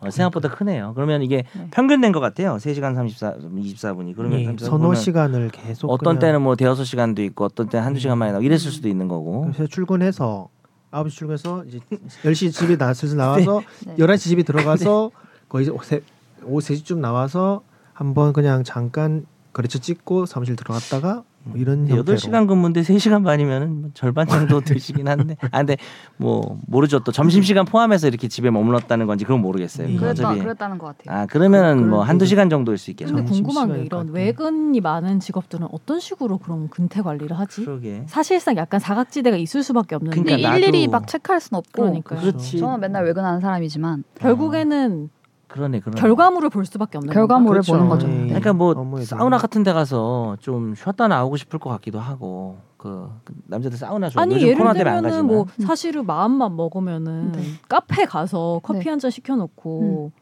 [0.00, 0.92] 어, 생각보다 크네요.
[0.94, 1.68] 그러면 이게 네.
[1.72, 2.56] 평균 된 것 같아요.
[2.56, 4.14] 3시간 34 24분이.
[4.16, 7.68] 그러면 예, 34 선호 분은 시간을 계속 어떤 그냥 때는 뭐 대여섯 시간도 있고 어떤
[7.68, 9.42] 때는 한두 시간 만에 나오고 이랬을 수도 있는 거고.
[9.52, 10.48] 그래서 출근해서
[10.92, 11.80] 9시 출근해서 이제
[12.22, 13.96] 10시 집에 나 슬슬 나와서 네.
[13.96, 15.10] 11시 집에 들어가서
[15.48, 17.62] 거의 오후 3시쯤 나와서
[17.92, 23.90] 한번 그냥 잠깐 거래처 찍고 사무실 들어갔다가 뭐 이런 형태로 8시간 근무인데 3시간 반이면 뭐
[23.94, 25.36] 절반 정도 되시긴 한데.
[25.50, 25.76] 아 근데
[26.16, 26.98] 뭐 모르죠.
[27.00, 29.88] 또 점심 시간 포함해서 이렇게 집에 머물렀다는 건지 그건 모르겠어요.
[29.88, 29.96] 음.
[29.96, 31.16] 그랬다, 그랬다는 것 같아요.
[31.22, 33.14] 아 그러면은 뭐 그럴 한두 시간 정도일 수 있겠죠.
[33.14, 34.08] 근데 궁금한 게 이런.
[34.10, 37.64] 외근이 많은 직업들은 어떤 식으로 그럼 근태 관리를 하지?
[37.64, 38.02] 그러게.
[38.06, 42.20] 사실상 약간 사각지대가 있을 수밖에 없는데 그러니까 일일이 막 체크할 순 없고 그러니까요.
[42.20, 42.58] 그렇지.
[42.58, 45.10] 저는 맨날 외근하는 사람이지만 결국에는
[45.48, 46.00] 그러네 그러네.
[46.00, 47.72] 결과물을 볼 수밖에 없는 결과물을 그렇죠.
[47.72, 48.06] 보는 거죠.
[48.08, 48.12] 예.
[48.12, 48.26] 네.
[48.26, 53.32] 그러니까 뭐 사우나 같은 데 가서 좀 쉬었다 나오고 싶을 것 같기도 하고 그, 그
[53.46, 54.22] 남자들 사우나 좋아.
[54.22, 55.26] 아니 예를 들면은.
[55.26, 57.42] 뭐 사실은 마음만 먹으면은 네.
[57.68, 58.90] 카페 가서 커피 네.
[58.90, 60.12] 한잔 시켜놓고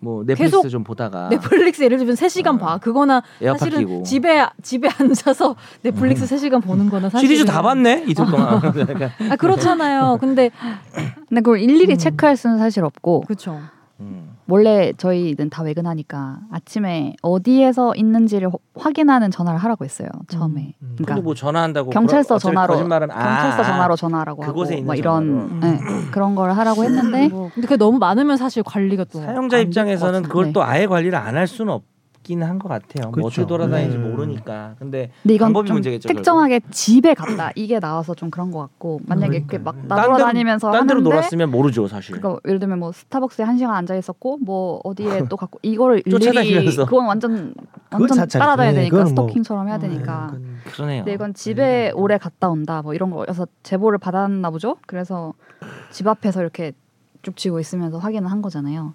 [0.00, 4.88] 뭐 넷플릭스 계속 좀 보다가 넷플릭스 예를 들면 3시간 봐 그거나 사실은 끼고 집에 집에
[4.98, 8.60] 앉아서 넷플릭스 3시간 보는 거나 사실 시리즈 다 봤네 이틀 동안.
[8.72, 9.10] 그러니까.
[9.30, 10.50] 아 그렇잖아요 근데
[11.28, 11.98] 근데 그걸 일일이 음.
[11.98, 13.58] 체크할 수는 사실 없고 그렇죠
[14.00, 14.33] 음.
[14.46, 20.74] 원래 저희는 다 외근하니까 아침에 어디에서 있는지를 호- 확인하는 전화를 하라고 했어요 처음에.
[20.82, 20.94] 음.
[20.98, 25.60] 그러니까 뭐 전화한다고 경찰서 어차피 전화로 경찰서 아, 전화로 전화하라고 그곳에 하고 있는 막 이런.
[25.60, 25.78] 네,
[26.10, 30.22] 그런 걸 하라고 했는데 뭐 근데 그게 너무 많으면 사실 관리가 또 사용자 입장에서는.
[30.22, 30.52] 그걸 네.
[30.52, 31.82] 또 아예 관리를 안 할 수는 없
[32.28, 33.04] 긴한것 같아요.
[33.04, 33.42] 뭐 그렇죠.
[33.42, 34.02] 어떻게 돌아다니는지 네.
[34.08, 34.74] 모르니까.
[34.80, 39.00] 근데 근데 이건 방법이 좀 문제겠죠, 특정하게 집에 갔다 이게 나와서 좀 그런 것 같고
[39.06, 39.74] 만약에 이렇게 막.
[39.74, 42.16] 딴 데로- 나돌아다니면서 딴 데로 하는데 놀았으면 모르죠 사실.
[42.18, 46.10] 그러니까 예를 들면 뭐 스타벅스에 한 시간 앉아 있었고 뭐 어디에 또 갔고 이거를 일일이
[46.24, 46.86] 쫓아다니면서.
[46.86, 47.54] 그건 완전
[47.92, 48.26] 완전.
[48.26, 50.98] 따라다녀야 네, 되니까 뭐- 스토킹처럼 해야 네, 되니까 그건 그러네요.
[51.04, 54.78] 근데 이건 집에 오래 갔다 온다 뭐 이런 거여서 제보를 받았나 보죠.
[54.86, 55.34] 그래서
[55.90, 56.72] 집 앞에서 이렇게
[57.22, 58.94] 쭉 쥐고 있으면서 확인을 한 거잖아요.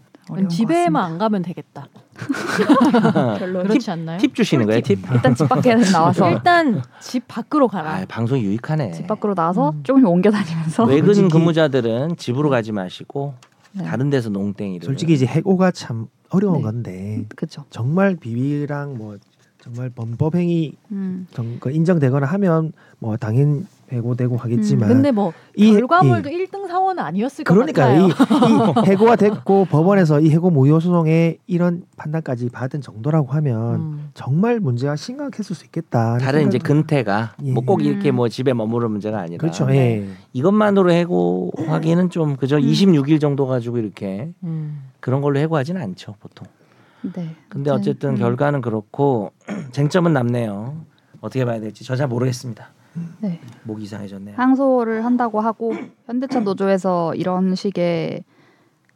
[0.49, 1.87] 집에만 안 가면 되겠다.
[3.39, 4.17] 별로 그렇지 않나요?
[4.19, 4.99] 팁 주시는 거예요 팁?
[5.11, 8.91] 일단 집 밖에 나와서 일단 집 밖으로 가라 아 방송이 유익하네.
[8.91, 9.81] 집 밖으로 나와서 음.
[9.83, 13.35] 조금 옮겨 다니면서 외근 근무자들은 집으로 가지 마시고
[13.71, 13.85] 네.
[13.85, 14.85] 다른 데서 농땡이를.
[14.85, 16.61] 솔직히 이제 해고가 참 어려운 네.
[16.63, 17.63] 건데 그렇죠.
[17.69, 19.17] 정말 비위랑 뭐
[19.61, 21.27] 정말 범법 행위 음.
[21.33, 26.67] 정- 그 인정되거나 하면 뭐 당연 해고되고 하겠지만 근데 뭐 이- 결과물도 이- 일 1등
[26.67, 28.11] 사원은 아니었을 것 그러니까 같아요 이, 이
[28.91, 34.09] 해고가 됐고 법원에서 이 해고 무효 소송에 이런 판단까지 받은 정도라고 하면 음.
[34.13, 36.17] 정말 문제가 심각했을 수 있겠다.
[36.19, 37.51] 다른 이제 생각이- 근태가 예.
[37.51, 38.15] 뭐꼭 이렇게 음.
[38.17, 39.65] 뭐 집에 머무르는 문제가 아니라 그렇죠.
[39.65, 40.01] 네.
[40.03, 40.07] 예.
[40.33, 42.61] 이것만으로 해고하기는 좀 그저 음.
[42.61, 44.83] 26일 정도 가지고 이렇게 음.
[44.99, 46.47] 그런 걸로 해고하지는 않죠 보통.
[47.01, 47.35] 네.
[47.47, 48.15] 근데 아무튼, 어쨌든 음.
[48.17, 49.31] 결과는 그렇고
[49.71, 50.75] 쟁점은 남네요.
[51.21, 52.69] 어떻게 봐야 될지 저 잘 모르겠습니다.
[53.19, 53.39] 네.
[53.63, 54.35] 목이 이상해졌네요.
[54.37, 55.73] 항소를 한다고 하고
[56.05, 58.23] 현대차 노조에서 이런 식의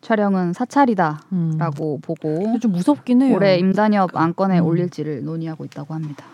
[0.01, 2.01] 촬영은 사찰이다라고 음.
[2.01, 4.65] 보고 좀 무섭긴 해요 올해 임단협 안건에 음.
[4.65, 6.25] 올릴지를 논의하고 있다고 합니다.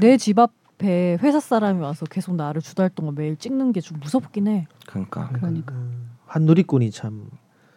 [0.00, 4.48] 내 집 앞에 회사 사람이 와서 계속 나를 두달 동안 매일 찍는 게 좀 무섭긴
[4.48, 5.74] 해 그러니까 그러니까.
[5.74, 7.28] 음, 한 누리꾼이 참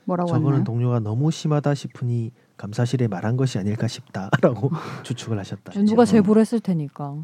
[0.06, 0.64] 뭐라고 저거는 하나요?
[0.64, 4.72] 동료가 너무 심하다 싶으니 감사실에 말한 것이 아닐까 싶다라고
[5.04, 5.74] 추측을 하셨다.
[5.84, 7.16] 누가 제보를 했을 테니까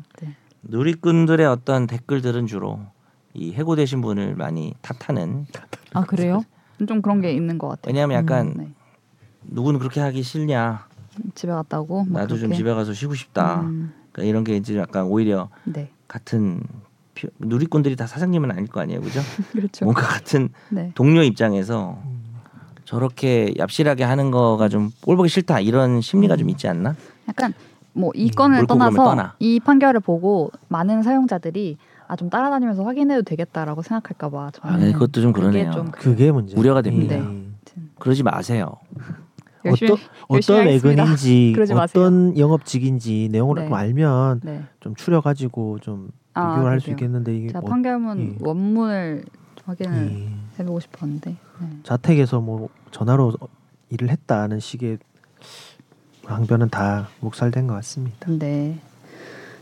[0.63, 2.79] 누리꾼들의 어떤 댓글들은 주로
[3.33, 5.45] 이 해고되신 분을 많이 탓하는
[5.93, 6.43] 아 그래요?
[6.87, 7.83] 좀 그런 게 있는 것 같아요.
[7.93, 8.69] 왜냐하면 약간 음, 네.
[9.43, 10.87] 누구는 그렇게 하기 싫냐?
[11.35, 12.05] 집에 갔다 오고?
[12.05, 12.55] 뭐 나도 좀 그렇게.
[12.57, 13.61] 집에 가서 쉬고 싶다.
[13.61, 16.61] 음, 그러니까 이런 게 이제 약간 오히려 네, 같은
[17.13, 19.21] 피- 누리꾼들이 다 사장님은 아닐 거 아니에요 그죠?
[19.53, 19.85] 그렇죠.
[19.85, 22.01] 뭔가 같은 네, 동료 입장에서
[22.85, 25.59] 저렇게 얍실하게 하는 거가 좀 꼴보기 싫다.
[25.59, 26.95] 이런 심리가 좀 있지 않나?
[27.27, 27.53] 약간
[27.93, 29.35] 뭐이 음, 건을 떠나서 떠나.
[29.39, 31.77] 이 판결을 보고 많은 사용자들이
[32.07, 36.31] 아 좀 따라다니면서 확인해도 되겠다라고 생각할까봐 아, 저는 네, 그것도 좀 그게 그러네요 좀 그게
[36.31, 36.55] 문제.
[36.57, 37.15] 우려가 됩니다.
[37.15, 37.53] 네.
[37.97, 38.75] 그러지 마세요
[39.65, 40.67] 열심히 어떤 열심히 어떤
[41.77, 42.03] 마세요.
[42.03, 43.65] 어떤 영업직인지 내용을 네.
[43.65, 44.63] 좀 알면 네.
[44.81, 46.89] 좀 추려 가지고 좀 아, 비교를 할 수.
[46.91, 48.37] 있겠는데 이게 제가 뭐, 판결문 예.
[48.45, 49.23] 원문을
[49.55, 50.59] 좀 확인을 예.
[50.59, 51.31] 해보고 싶었는데
[51.61, 51.67] 네.
[51.83, 53.33] 자택에서 뭐 전화로
[53.89, 54.97] 일을 했다는 식의
[56.25, 58.29] 항변은 다 묵살된 것 같습니다.
[58.31, 58.79] 네.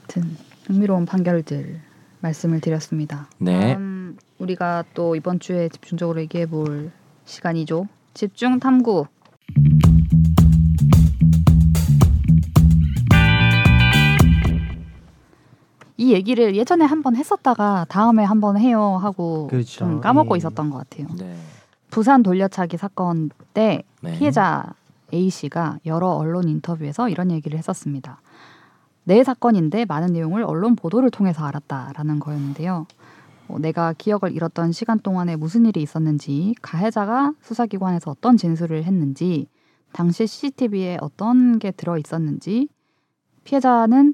[0.02, 1.80] 하여튼 흥미로운 판결들
[2.20, 3.28] 말씀을 드렸습니다.
[3.40, 3.74] 네.
[3.74, 6.92] 다음 우리가 또 이번 주에 집중적으로 얘기해 볼
[7.26, 7.88] 시간이죠.
[8.14, 9.08] 집중 탐구.
[15.98, 19.80] 이 얘기를 예전에 한번 했었다가 다음에 한번 해요 하고 그렇죠.
[19.80, 20.38] 좀 까먹고 예.
[20.40, 21.08] 있었던 것 같아요.
[21.18, 21.36] 네.
[21.92, 24.18] 부산 돌려차기 사건 때 네.
[24.18, 24.74] 피해자
[25.14, 28.22] A 씨가 여러 언론 인터뷰에서 이런 얘기를 했었습니다.
[29.04, 32.86] 내 사건인데 많은 내용을 언론 보도를 통해서 알았다라는 거였는데요.
[33.48, 39.48] 어, 내가 기억을 잃었던 시간 동안에 무슨 일이 있었는지, 가해자가 수사기관에서 어떤 진술을 했는지,
[39.92, 42.70] 당시 CCTV에 어떤 게 들어 있었는지,
[43.44, 44.14] 피해자는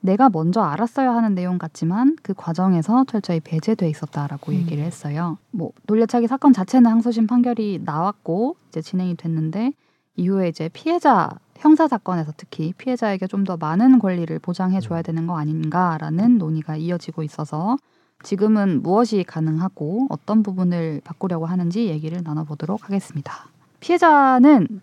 [0.00, 4.56] 내가 먼저 알았어야 하는 내용 같지만 그 과정에서 철저히 배제돼 있었다라고 음.
[4.56, 5.38] 얘기를 했어요.
[5.50, 9.72] 뭐 돌려차기 사건 자체는 항소심 판결이 나왔고 이제 진행이 됐는데
[10.18, 15.38] 이후에 이제 피해자 형사 사건에서 특히 피해자에게 좀 더 많은 권리를 보장해 줘야 되는 거
[15.38, 17.76] 아닌가라는 논의가 이어지고 있어서
[18.24, 23.32] 지금은 무엇이 가능하고 어떤 부분을 바꾸려고 하는지 얘기를 나눠보도록 하겠습니다.
[23.80, 24.80] 피해자는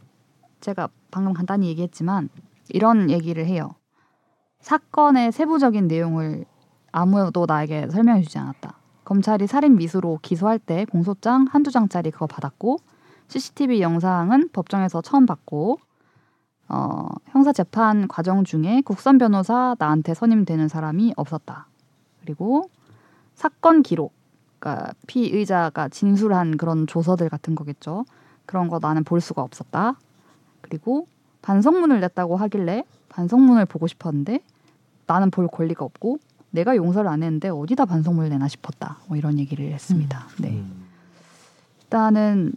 [0.62, 2.30] 제가 방금 간단히 얘기했지만
[2.70, 3.76] 이런 얘기를 해요.
[4.62, 6.46] 사건의 세부적인 내용을
[6.92, 8.80] 아무도 나에게 설명해 주지 않았다.
[9.04, 12.78] 검찰이 살인 미수로 기소할 때 공소장 한두 장짜리 그거 받았고
[13.28, 15.80] CCTV 영상은 법정에서 처음 봤고
[16.68, 21.68] 어, 형사 재판 과정 중에 국선 변호사 나한테 선임되는 사람이 없었다.
[22.22, 22.70] 그리고
[23.36, 24.14] 사건 기록,
[24.60, 28.06] 그러니까 피의자가 진술한 그런 조서들 같은 거겠죠.
[28.46, 29.96] 그런 거 나는 볼 수가 없었다.
[30.62, 31.08] 그리고
[31.42, 34.40] 반성문을 냈다고 하길래 반성문을 보고 싶었는데
[35.06, 36.18] 나는 볼 권리가 없고
[36.50, 38.98] 내가 용서를 안 했는데 어디다 반성문을 내나 싶었다.
[39.08, 40.28] 뭐 이런 얘기를 했습니다.
[40.40, 40.50] 네.
[40.50, 40.86] 음.
[41.84, 42.54] 일단은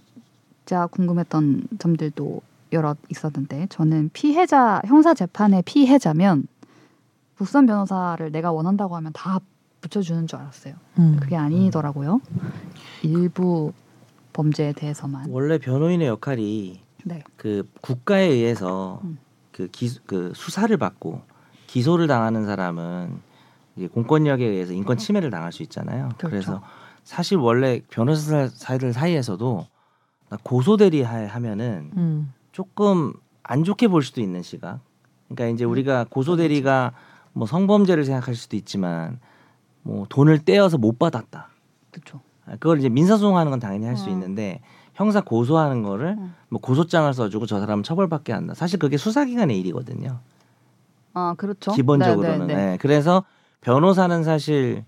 [0.68, 2.42] 제가 궁금했던 점들도
[2.72, 6.46] 여러 있었는데 저는 피해자 형사 재판의 피해자면
[7.38, 9.40] 국선 변호사를 내가 원한다고 하면 다
[9.80, 10.74] 붙여주는 줄 알았어요.
[10.98, 11.16] 음.
[11.18, 12.20] 그게 아니더라고요.
[13.02, 13.72] 일부
[14.34, 15.30] 범죄에 대해서만.
[15.30, 17.24] 원래 변호인의 역할이 네.
[17.36, 19.16] 그 국가에 의해서 음.
[19.52, 21.22] 그, 기, 그 수사를 받고
[21.66, 23.20] 기소를 당하는 사람은
[23.76, 26.10] 이제 공권력에 의해서 인권 침해를 당할 수 있잖아요.
[26.18, 26.28] 그렇죠.
[26.28, 26.62] 그래서
[27.04, 29.66] 사실 원래 변호사들 사이에서도
[30.42, 32.32] 고소 대리 하면은 음.
[32.52, 33.12] 조금
[33.42, 34.80] 안 좋게 볼 수도 있는 시각.
[35.28, 35.70] 그러니까 이제 음.
[35.70, 36.92] 우리가 고소 대리가
[37.32, 39.20] 뭐 성범죄를 생각할 수도 있지만
[39.82, 41.48] 뭐 돈을 떼어서 못 받았다.
[41.90, 42.20] 그렇죠.
[42.46, 44.12] 아, 그걸 이제 민사소송하는 건 당연히 할수 음.
[44.12, 44.60] 있는데
[44.94, 46.34] 형사 고소하는 거를 음.
[46.48, 48.54] 뭐 고소장을 써주고 저 사람은 처벌받게 한다.
[48.54, 50.18] 사실 그게 수사기관의 일이거든요.
[51.14, 51.72] 아 그렇죠.
[51.72, 52.46] 기본적으로는.
[52.46, 52.70] 네, 네, 네.
[52.72, 53.24] 네, 그래서
[53.60, 54.84] 변호사는 사실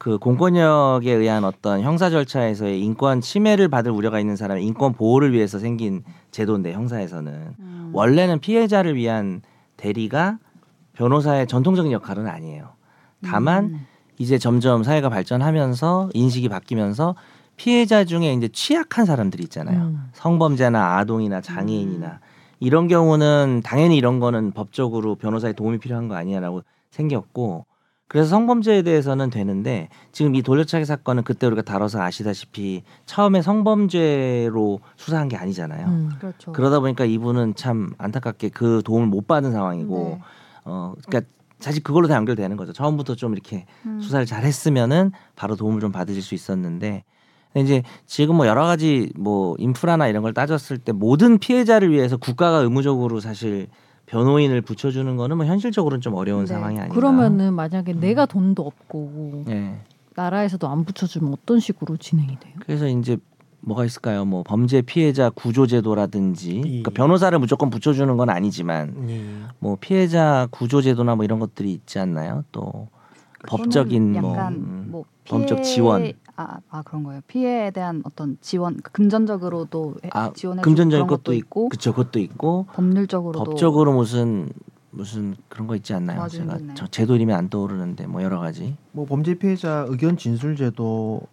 [0.00, 5.58] 그 공권력에 의한 어떤 형사 절차에서의 인권 침해를 받을 우려가 있는 사람의 인권 보호를 위해서
[5.58, 7.90] 생긴 제도인데 형사에서는 음.
[7.92, 9.42] 원래는 피해자를 위한
[9.76, 10.38] 대리가
[10.94, 12.70] 변호사의 전통적인 역할은 아니에요.
[13.22, 13.86] 다만 음.
[14.16, 17.14] 이제 점점 사회가 발전하면서 인식이 바뀌면서
[17.56, 19.82] 피해자 중에 이제 취약한 사람들이 있잖아요.
[19.82, 20.08] 음.
[20.14, 22.20] 성범죄나 아동이나 장애인이나
[22.58, 27.66] 이런 경우는 당연히 이런 거는 법적으로 변호사의 도움이 필요한 거 아니냐라고 생겼고
[28.10, 35.28] 그래서 성범죄에 대해서는 되는데 지금 이 돌려차기 사건은 그때 우리가 다뤄서 아시다시피 처음에 성범죄로 수사한
[35.28, 35.86] 게 아니잖아요.
[35.86, 36.10] 음.
[36.18, 36.50] 그렇죠.
[36.50, 40.20] 그러다 보니까 이분은 참 안타깝게 그 도움을 못 받은 상황이고 네.
[40.64, 41.30] 어 그러니까
[41.60, 42.72] 사실 그걸로 다 연결되는 거죠.
[42.72, 44.00] 처음부터 좀 이렇게 음.
[44.00, 47.04] 수사를 잘 했으면은 바로 도움을 좀 받으실 수 있었는데
[47.52, 52.16] 근데 이제 지금 뭐 여러 가지 뭐 인프라나 이런 걸 따졌을 때 모든 피해자를 위해서
[52.16, 53.68] 국가가 의무적으로 사실
[54.20, 56.46] 변호인을 붙여주는 거는 뭐 현실적으로는 좀 어려운 네.
[56.52, 56.94] 상황이 아닌가.
[56.94, 59.76] 그러면은 만약에 내가 돈도 없고 예.
[60.16, 62.54] 나라에서도 안 붙여주면 어떤 식으로 진행이 돼요?
[62.66, 63.16] 그래서 이제
[63.60, 64.24] 뭐가 있을까요?
[64.24, 69.24] 뭐 범죄 피해자 구조제도라든지 이- 그러니까 변호사를 무조건 붙여주는 건 아니지만 예.
[69.60, 72.42] 뭐 피해자 구조제도나 뭐 이런 것들이 있지 않나요?
[72.50, 72.88] 또
[73.46, 76.12] 법적인 뭐 약간 음, 뭐 법적 피해- 지원.
[76.36, 77.20] 아, 아 그런 거예요.
[77.26, 82.66] 피해에 대한 어떤 지원 금전적으로도 해- 아, 지원해 금전적인 그런 것도 있고, 그쵸, 그것도 있고
[82.72, 84.48] 법률적으로도 법적으로 무슨
[84.92, 86.26] 무슨 그런 거 있지 않나요?
[86.28, 86.58] 제가?
[86.74, 90.64] 저 제도 이름이 안 떠오르는데 뭐 여러 가지 뭐 범죄 피해자 의견 진술 라든지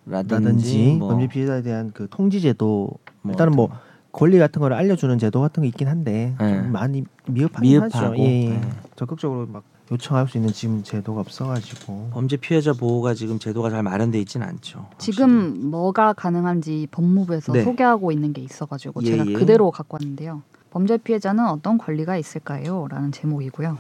[0.06, 2.92] 제도라든지 뭐, 범죄 피해자에 대한 그 통지 제도
[3.24, 3.70] 뭐 일단은 뭐
[4.12, 6.56] 권리 같은 거를 알려주는 제도 같은 게 있긴 한데 네.
[6.62, 8.18] 좀 많이 미흡하긴 미흡하고 하죠.
[8.18, 8.50] 예, 예.
[8.50, 8.62] 네.
[8.96, 14.20] 적극적으로 막 요청할 수 있는 지금 제도가 없어가지고 범죄 피해자 보호가 지금 제도가 잘 마련돼
[14.20, 14.88] 있지는 않죠.
[14.98, 17.64] 지금 뭐가 가능한지 법무부에서 네.
[17.64, 19.34] 소개하고 있는 게 있어가지고 예, 제가 예.
[19.34, 20.42] 그대로 갖고 왔는데요.
[20.72, 22.88] 범죄 피해자는 어떤 권리가 있을까요?
[22.90, 23.78] 라는 제목이고요.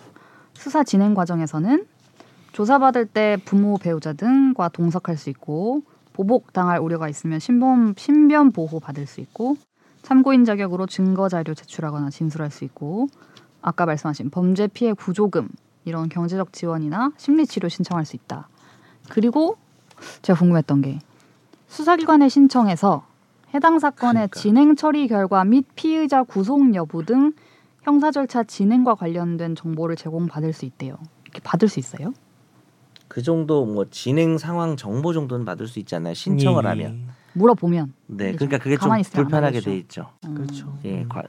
[0.53, 1.85] 수사 진행 과정에서는
[2.53, 5.83] 조사받을 때 부모, 배우자 등과 동석할 수 있고
[6.13, 9.57] 보복 당할 우려가 있으면 신변, 신변 보호 받을 수 있고
[10.01, 13.09] 참고인 자격으로 증거 자료 제출하거나 진술할 수 있고
[13.61, 15.49] 아까 말씀하신 범죄 피해 구조금
[15.88, 18.49] 이런 경제적 지원이나 심리 치료 신청할 수 있다.
[19.09, 19.57] 그리고
[20.21, 20.99] 제가 궁금했던 게
[21.67, 23.05] 수사기관에 신청해서
[23.53, 24.39] 해당 사건의 그러니까.
[24.39, 27.31] 진행 처리 결과 및 피의자 구속 여부 등
[27.83, 30.97] 형사 절차 진행과 관련된 정보를 제공받을 수 있대요.
[31.23, 32.13] 이렇게 받을 수 있어요?
[33.07, 36.13] 그 정도 뭐 진행 상황 정보 정도는 받을 수 있잖아요.
[36.13, 36.69] 신청을 예, 예.
[36.71, 37.07] 하면.
[37.31, 38.38] 물어보면 네, 그죠.
[38.45, 39.61] 그러니까 그게 좀 불편하게.
[39.61, 40.09] 돼 있죠.
[40.25, 40.35] 음.
[40.35, 40.77] 그렇죠.
[40.83, 41.09] 예, 음.
[41.09, 41.23] 과,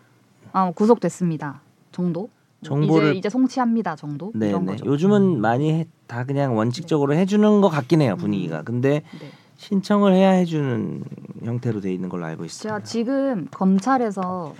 [0.53, 1.61] 아, 구속됐습니다.
[1.93, 2.29] 정도?
[2.61, 3.97] 뭐 정보를 이제, 이제 송치합니다.
[3.97, 4.33] 정도?
[4.35, 4.73] 네, 이런 네.
[4.73, 4.87] 거죠.
[4.87, 8.63] 요즘은 많이 해, 다 그냥 원칙적으로 해주는 것 같긴 해요 분위기가.
[8.63, 9.31] 근데 네.
[9.57, 11.05] 신청을 해야 해주는
[11.45, 12.63] 형태로 돼 있는 걸로 알고 있습니다.
[12.75, 14.55] 제가 지금 검찰에서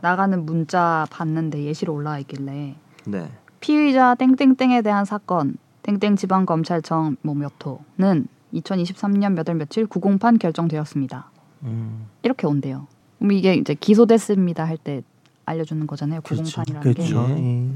[0.00, 2.76] 나가는 문자 봤는데 예시로 올라와 있길래
[3.06, 3.28] 네,
[3.60, 11.30] 피의자 땡땡땡에 대한 사건 땡땡 지방 검찰청 뭐몇 호는 2023년 몇월 며칠 구공판 결정되었습니다.
[11.64, 12.86] 음, 이렇게 온대요.
[13.18, 15.02] 그럼 이게 이제 기소됐습니다 할 때
[15.48, 16.20] 알려주는 거잖아요.
[16.22, 16.42] 그렇죠.
[16.44, 16.94] 구공판이라는 게.
[16.94, 17.26] 그렇죠.
[17.30, 17.34] 예.
[17.36, 17.68] 예.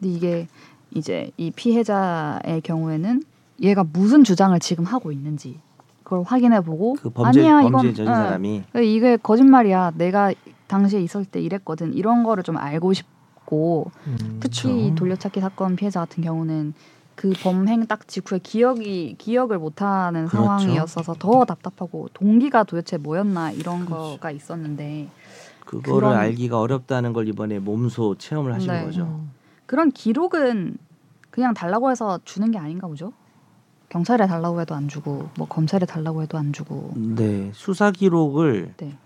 [0.00, 0.48] 근데 이게
[0.94, 3.22] 이제 이 피해자의 경우에는
[3.62, 5.60] 얘가 무슨 주장을 지금 하고 있는지
[6.02, 8.06] 그걸 확인해보고 그 범죄 아니야 범죄 이건 저진 예.
[8.06, 9.92] 사람이 이게 거짓말이야.
[9.96, 10.32] 내가
[10.66, 11.94] 당시에 있을 때 이랬거든.
[11.94, 14.70] 이런 거를 좀 알고 싶고 음, 특히 그쵸.
[14.70, 16.74] 이 돌려찾기 사건 피해자 같은 경우는
[17.14, 20.44] 그 범행 딱 직후에 기억이 기억을 못하는 그렇죠.
[20.44, 24.12] 상황이었어서 더 답답하고 동기가 도대체 뭐였나 이런 그렇죠.
[24.14, 25.08] 거가 있었는데
[25.64, 28.84] 그거를 그런- 알기가 어렵다는 걸 이번에 몸소 체험을 하신 네.
[28.84, 29.02] 거죠.
[29.02, 29.30] 음.
[29.66, 30.76] 그런 기록은
[31.30, 33.12] 그냥 달라고 해서 주는 게 아닌가 보죠.
[33.88, 38.96] 경찰에 달라고 해도 안 주고 뭐 검찰에 달라고 해도 안 주고 네, 수사 기록을 네.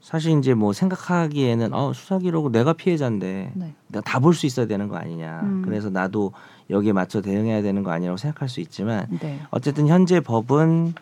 [0.00, 3.74] 사실 이제 뭐 생각하기에는 어, 수사 기록은 내가 피해자인데 네.
[3.86, 5.40] 내가 다 볼 수 있어야 되는 거 아니냐.
[5.44, 5.62] 음.
[5.64, 6.32] 그래서 나도
[6.70, 9.40] 여기에 맞춰 대응해야 되는 거 아니라고 생각할 수 있지만 네.
[9.50, 10.94] 어쨌든 현재 법은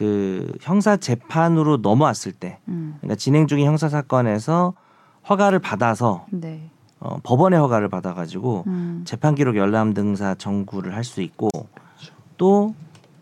[0.00, 2.94] 그 형사 재판으로 넘어왔을 때, 음.
[3.00, 4.72] 그러니까 진행 중인 형사 사건에서
[5.28, 6.70] 허가를 받아서 네.
[7.00, 9.02] 어, 법원의 허가를 받아가지고 음.
[9.04, 11.50] 재판 기록 열람 등사 청구를 할 수 있고
[12.38, 12.74] 또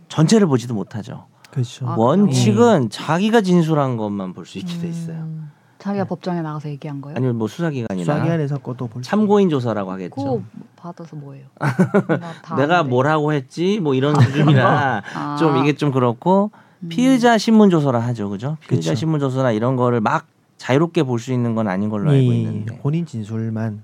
[0.07, 1.27] 전체를 보지도 못하죠.
[1.51, 1.89] 그렇죠.
[1.89, 5.17] 아, 원칙은 자기가 진술한 것만 볼 수 있게 돼 있어요.
[5.17, 5.51] 음.
[5.81, 7.17] 자기가 법정에 나가서 얘기한 거예요?
[7.17, 10.43] 아니면 뭐 수사기관이나 수사기관에서 것도 참고인 조사라고 하겠죠.
[10.77, 11.47] 받아서 뭐예요?
[12.57, 12.85] 내가.
[12.85, 15.37] 뭐라고 했지 뭐 이런 수준이라 아.
[15.41, 16.68] 좀 이게 좀 그렇고 음.
[16.89, 18.57] 피의자 신문 조서라 하죠, 그죠?
[18.69, 19.01] 피의자 그쵸.
[19.01, 20.27] 신문 조서나 이런 거를 막
[20.57, 23.83] 자유롭게 볼 수 있는 건 아닌 걸로 알고 예, 있는데 본인 진술만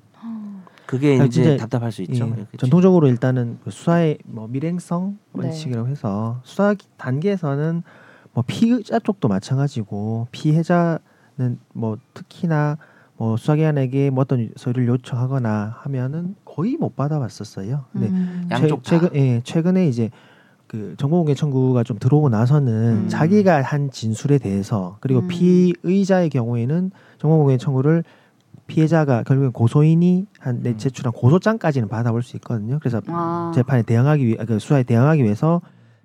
[0.86, 2.26] 그게 아, 이제 진짜, 답답할 수 예, 있죠.
[2.26, 5.46] 이렇게 전통적으로 일단은 그 수사의 뭐 밀행성 네.
[5.46, 7.82] 원칙이라고 해서 수사 단계에서는
[8.32, 12.76] 뭐 피의자 쪽도 마찬가지고 피해자는 뭐 특히나
[13.16, 17.84] 뭐 수사기관에게 뭐 어떤 서류를 요청하거나 하면은 거의 못 받아봤었어요.
[17.92, 18.48] 근데 음.
[18.50, 18.90] 양쪽 다.
[18.90, 20.10] 최근 예, 최근에 이제
[20.74, 23.08] 그 정보공개 청구가 좀 들어오고 나서는 음.
[23.08, 25.28] 자기가 한 진술에 대해서 그리고 음.
[25.28, 28.02] 피의자의 경우에는 정보공개 청구를
[28.66, 30.76] 피해자가 결국엔 고소인이 한내 음.
[30.78, 32.78] 제출한 고소장까지는 받아볼 수 있거든요.
[32.80, 33.52] 그래서 아.
[33.54, 35.60] 재판에 대응하기 위해 그 수사에 대응하기 위해서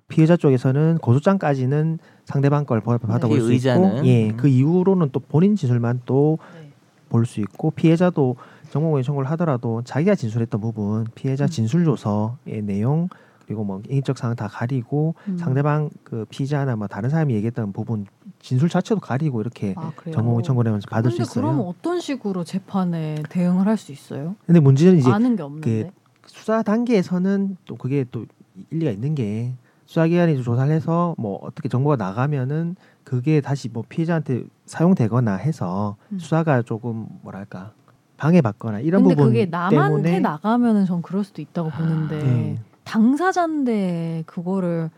[0.06, 4.00] 피해자 쪽에서는 고소장까지는 상대방 걸 받- 받아볼 수 있고.
[4.04, 4.36] 예, 음.
[4.36, 6.70] 그 이후로는 또 본인 진술만 또 네.
[7.08, 8.36] 볼수 있고 피해자도
[8.70, 11.48] 정보공개 청구를 하더라도 자기가 진술했던 부분 피해자 음.
[11.48, 13.08] 진술 조서의 내용
[13.50, 15.36] 그리고 뭐 개인적 사항 다 가리고 음.
[15.36, 18.06] 상대방 그 피의자나 뭐 다른 사람이 얘기했던 부분
[18.38, 20.14] 진술 자체도 가리고 이렇게 아, 그래요?
[20.14, 21.42] 정보공개 청구를 하면서 받을 수 있어요.
[21.42, 24.36] 그러면 어떤 식으로 재판에 대응을 할 수 있어요?
[24.46, 25.90] 근데 문제는 이제 아는 게 없는데.
[26.26, 28.24] 수사 단계에서는 또 그게 또
[28.70, 29.54] 일리가 있는 게
[29.86, 36.20] 수사기관이 조사를 해서 뭐 어떻게 정보가 나가면은 그게 다시 뭐 피해자한테 사용되거나 해서 음.
[36.20, 37.72] 수사가 조금 뭐랄까
[38.16, 42.69] 방해받거나 이런 부분 그게 남한테 때문에 나가면은 전 그럴 수도 있다고 보는데 예.
[42.84, 44.90] 당사자인데 그거를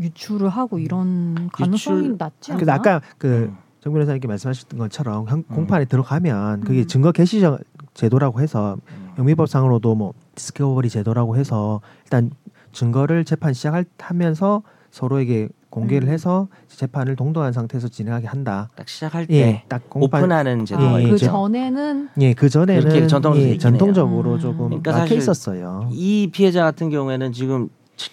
[0.00, 2.58] 유출을 하고 이런 가능성이 유출- 낮지 않나?
[2.58, 3.56] 그래서 아까 그 음.
[3.80, 5.54] 정 변호사님께 말씀하셨던 것처럼 형- 음.
[5.54, 6.86] 공판에 들어가면 그게 음.
[6.86, 7.58] 증거 개시 정-
[7.94, 9.10] 제도라고 해서 음.
[9.18, 12.30] 영미법상으로도 뭐 디스커버리 제도라고 해서 일단
[12.72, 16.12] 증거를 재판 시작하면서 서로에게 공개를 음.
[16.12, 18.70] 해서 재판을 동등한 상태에서 진행하게 한다.
[18.76, 21.18] 딱 시작할 때 예, 딱 공판 오픈하는 제도가 예, 그.
[21.18, 24.38] 전에는 예, 그 전에는 그렇게 전통적으로 예, 전통적으로 해요.
[24.38, 25.90] 조금 그러니까 막혀 사실 있었어요.
[25.92, 27.68] 이 피해자 같은 경우에는 지금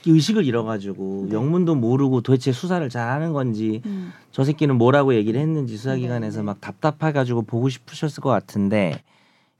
[0.06, 1.36] 의식을 잃어가지고 네.
[1.36, 4.12] 영문도 모르고 도대체 수사를 잘하는 건지 음.
[4.32, 6.46] 저 새끼는 뭐라고 얘기를 했는지 수사기관에서 네, 네.
[6.46, 9.02] 막 답답해가지고 보고 싶으셨을 것 같은데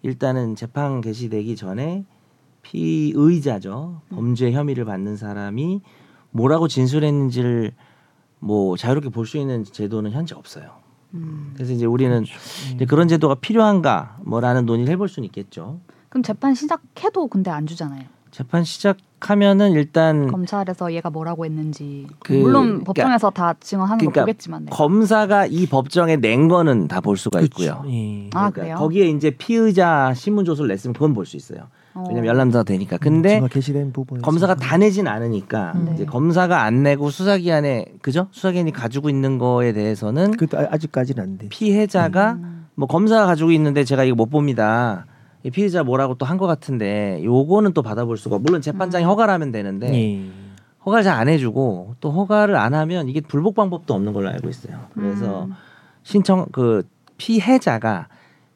[0.02, 2.04] 일단은 재판 개시되기 전에
[2.64, 4.16] 피의자죠 음.
[4.16, 5.82] 범죄 혐의를 받는 사람이
[6.32, 7.72] 뭐라고 진술했는지를
[8.44, 10.66] 뭐 자유롭게 볼 수 있는 제도는 현재 없어요.
[11.14, 11.52] 음.
[11.56, 12.74] 그래서 이제 우리는 음.
[12.76, 15.80] 이제 그런 제도가 필요한가 뭐라는 논의를 해볼 수는 있겠죠.
[16.10, 18.04] 그럼 재판 시작해도 근데 안 주잖아요.
[18.32, 24.26] 재판 시작하면은 일단 검찰에서 얘가 뭐라고 했는지 그- 물론 그러니까- 법정에서 다 증언하는 그러니까 거
[24.26, 24.72] 보겠지만 네.
[24.72, 27.46] 검사가 이 법정에 낸 거는 다 볼 수가 그쵸.
[27.64, 27.84] 있고요.
[27.92, 28.30] 예.
[28.34, 28.76] 아, 그러니까 그래요?
[28.78, 31.68] 거기에 이제 피의자 신문 조서를 냈으면 그건 볼 수 있어요.
[31.96, 32.04] 어.
[32.08, 32.98] 왜냐면 열람사가 되니까.
[32.98, 33.40] 근데
[33.92, 35.92] 부분 검사가 다 내진 않으니까 네.
[35.94, 38.28] 이제 검사가 안 내고 수사기관에 그죠?
[38.32, 41.48] 수사기관이 가지고 있는 거에 대해서는 그 아직까지는 안 돼.
[41.50, 42.68] 피해자가 음.
[42.76, 45.06] 뭐 검사가 가지고 있는데 제가 이거 못 봅니다.
[45.44, 49.10] 이 피해자 뭐라고 또 한 것 같은데 요거는 또 받아볼 수가 물론 재판장이 음.
[49.10, 50.26] 허가를 하면 되는데 예.
[50.86, 54.80] 허가를 잘 안 해주고 또 허가를 안 하면 이게 불복 방법도 없는 걸로 알고 있어요.
[54.94, 55.54] 그래서 음.
[56.04, 56.84] 신청 그
[57.18, 58.08] 피해자가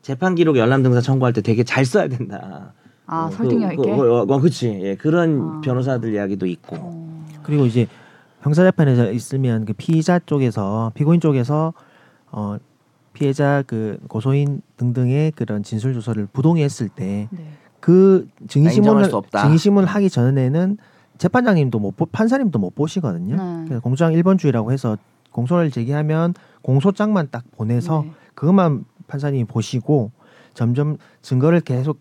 [0.02, 2.74] 재판 기록 열람 등사 청구할 때 되게 잘 써야 된다.
[3.08, 3.96] 아 어, 설득력 그, 있게.
[3.96, 4.80] 그, 어, 어, 그치.
[4.84, 5.62] 예, 그런 아.
[5.62, 6.76] 변호사들 이야기도 있고.
[6.76, 7.26] 어.
[7.42, 7.88] 그리고 이제
[8.42, 11.74] 형사재판에서 있으면 그 피의자 쪽에서 피고인 쪽에서
[12.32, 12.58] 어
[13.14, 17.40] 피해자 그 고소인 등등의 그런 진술 조서를 부동의했을 때 네.
[17.80, 19.44] 그 증인 아, 인정할 신문을 수 없다.
[19.44, 20.78] 증인 신문을 하기 전에는
[21.18, 23.36] 재판장님도 못 보, 판사님도 못 보시거든요.
[23.36, 23.64] 네.
[23.66, 24.98] 그래서 공소장 1번주의라고 해서
[25.32, 28.12] 공소를 제기하면 공소장만 딱 보내서 네.
[28.36, 30.12] 그것만 판사님이 보시고
[30.54, 32.00] 점점 증거를 계속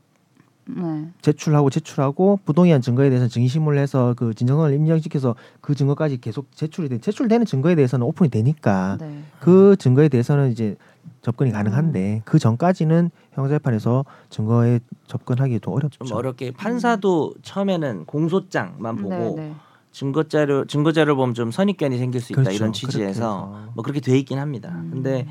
[0.68, 1.08] 네.
[1.22, 6.98] 제출하고 제출하고 부동의한 증거에 대해서 증인신문을 해서 그 진정을 인정시켜서 그 증거까지 계속 제출이 돼
[6.98, 9.22] 제출되는 증거에 대해서는 오픈이 되니까 네.
[9.40, 10.76] 그 증거에 대해서는 이제
[11.22, 16.04] 접근이 가능한데 그 전까지는 형사재판에서 증거에 접근하기 좀 어렵죠.
[16.04, 19.54] 좀 어렵게 판사도 처음에는 공소장만 보고 네, 네.
[19.92, 22.56] 증거 자료 증거 자료 보면 좀 선입견이 생길 수 있다 그렇죠.
[22.56, 23.70] 이런 그렇게 취지에서 해서.
[23.74, 24.70] 뭐 그렇게 돼 있긴 합니다.
[24.74, 24.90] 음.
[24.92, 25.26] 근데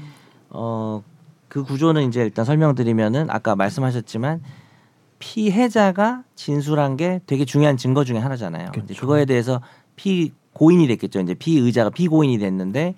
[0.50, 1.02] 어
[1.56, 4.42] 그 구조는 이제 일단 설명드리면은 아까 말씀하셨지만
[5.20, 8.72] 피해자가 진술한 게 되게 중요한 증거 중에 하나잖아요.
[8.72, 8.86] 그렇죠.
[8.94, 9.62] 이제 그거에 대해서
[9.96, 11.22] 피고인이 됐겠죠.
[11.22, 12.96] 이제 피의자가 피고인이 됐는데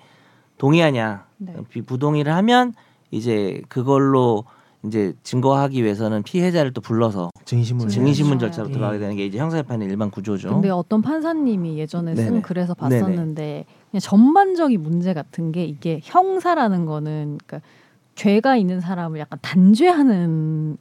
[0.58, 1.54] 동의하냐 네.
[1.70, 2.74] 비- 부동의를 하면
[3.12, 4.44] 이제 그걸로
[4.86, 8.38] 이제 증거하기 위해서는 피해자를 또 불러서 증인신문 그렇죠.
[8.40, 8.74] 절차로 예.
[8.74, 10.50] 들어가게 되는 게 이제 형사재판의 일반 구조죠.
[10.50, 12.42] 근데 어떤 판사님이 예전에 쓴 네네.
[12.42, 13.00] 글에서 네네.
[13.02, 17.68] 봤었는데 그냥 전반적인 문제 같은 게 이게 형사라는 거는 그러니까
[18.16, 20.78] 죄가 있는 사람을 약간 단죄하는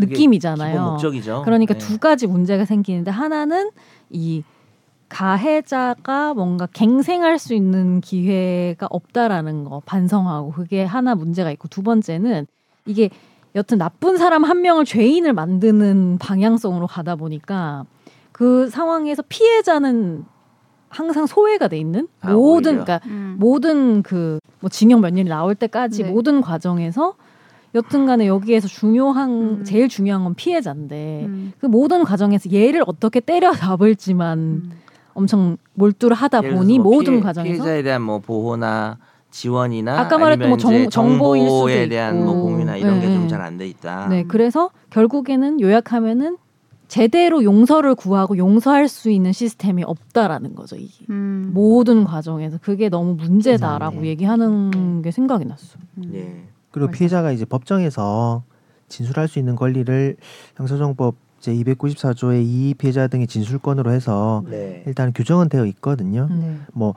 [0.00, 0.72] 느낌이잖아요.
[0.72, 1.42] 기본 목적이죠.
[1.44, 1.78] 그러니까 네.
[1.78, 3.70] 두 가지 문제가 생기는데 하나는
[4.10, 4.42] 이
[5.08, 12.46] 가해자가 뭔가 갱생할 수 있는 기회가 없다라는 거 반성하고 그게 하나 문제가 있고 두 번째는
[12.86, 13.10] 이게
[13.54, 17.84] 여튼 나쁜 사람 한 명을 죄인을 만드는 방향성으로 가다 보니까
[18.30, 20.24] 그 상황에서 피해자는
[20.88, 22.84] 항상 소외가 돼 있는 아, 모든 오히려.
[22.84, 23.36] 그러니까 음.
[23.38, 26.10] 모든 그 뭐 징역 몇 년이 나올 때까지 네.
[26.10, 27.14] 모든 과정에서
[27.74, 29.64] 여튼간에 여기에서 중요한 음.
[29.64, 31.52] 제일 중요한 건 피해자인데 음.
[31.60, 34.70] 그 모든 과정에서 얘를 어떻게 때려 잡을지만 음.
[35.14, 38.98] 엄청 몰두를 하다 예를 보니 뭐 모든 피해, 과정에서 피해자에 대한 뭐 보호나
[39.30, 42.42] 지원이나 아까 말했던 뭐 정- 정보일 수도 정보에 대한 뭐 있고.
[42.42, 43.28] 공유나 이런 네, 게좀 네.
[43.28, 44.08] 잘안 돼 있다.
[44.08, 46.36] 네 그래서 결국에는 요약하면은
[46.88, 51.52] 제대로 용서를 구하고 용서할 수 있는 시스템이 없다라는 거죠 이게 음.
[51.54, 54.08] 모든 과정에서 그게 너무 문제다라고 네.
[54.08, 55.78] 얘기하는 게 생각이 났어.
[55.98, 56.10] 음.
[56.14, 56.42] 예.
[56.70, 56.98] 그리고 맞아.
[56.98, 58.42] 피해자가 이제 법정에서
[58.88, 60.16] 진술할 수 있는 권리를
[60.56, 64.82] 형사정법 제 294조의 이 피해자 등의 진술권으로 해서 네.
[64.86, 66.28] 일단 규정은 되어 있거든요.
[66.30, 66.56] 네.
[66.72, 66.94] 뭐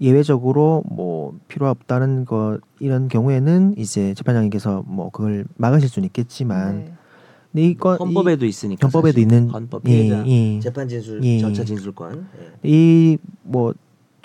[0.00, 6.92] 예외적으로 뭐 필요 없다는 거 이런 경우에는 이제 재판장님께서 뭐 그걸 막으실 수는 있겠지만 네.
[7.52, 9.22] 근데 이건 헌법에도 있으니까 헌법에도 사실.
[9.22, 11.38] 있는 헌법 이- 피해자 이- 재판 진술 예.
[11.38, 12.26] 절차 진술권.
[12.66, 12.68] 예.
[12.68, 13.72] 이뭐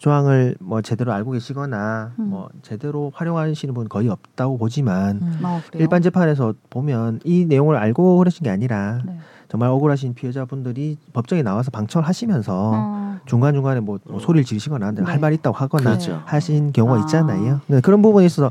[0.02, 2.30] 조항을 뭐 제대로 알고 계시거나 음.
[2.32, 5.39] 뭐 제대로 활용하시는 분 거의 없다고 보지만 음.
[5.43, 5.62] 아?
[5.76, 9.20] 일반 재판에서 보면 이 내용을 알고 그러신 게 아니라 네.
[9.47, 13.20] 정말 억울하신 피해자분들이 법정에 나와서 방청하시면서 어.
[13.28, 14.20] 중간 중간에 뭐, 뭐 어.
[14.20, 15.04] 소리를 지르시거나 네.
[15.04, 16.24] 할말 있다고 하거나 그렇죠.
[16.26, 16.99] 하신 경우가 아.
[17.02, 17.62] 있잖아요.
[17.68, 18.49] 네, 그런 부분에 있어서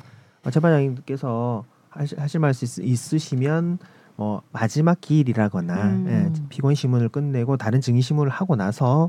[0.48, 3.78] 재판장님께서 하실, 하실 말 있, 있으시면
[4.14, 6.04] 뭐 마지막 기일이라거나 음.
[6.06, 9.08] 예, 피고인 신문을 끝내고 다른 증인 신문을 하고 나서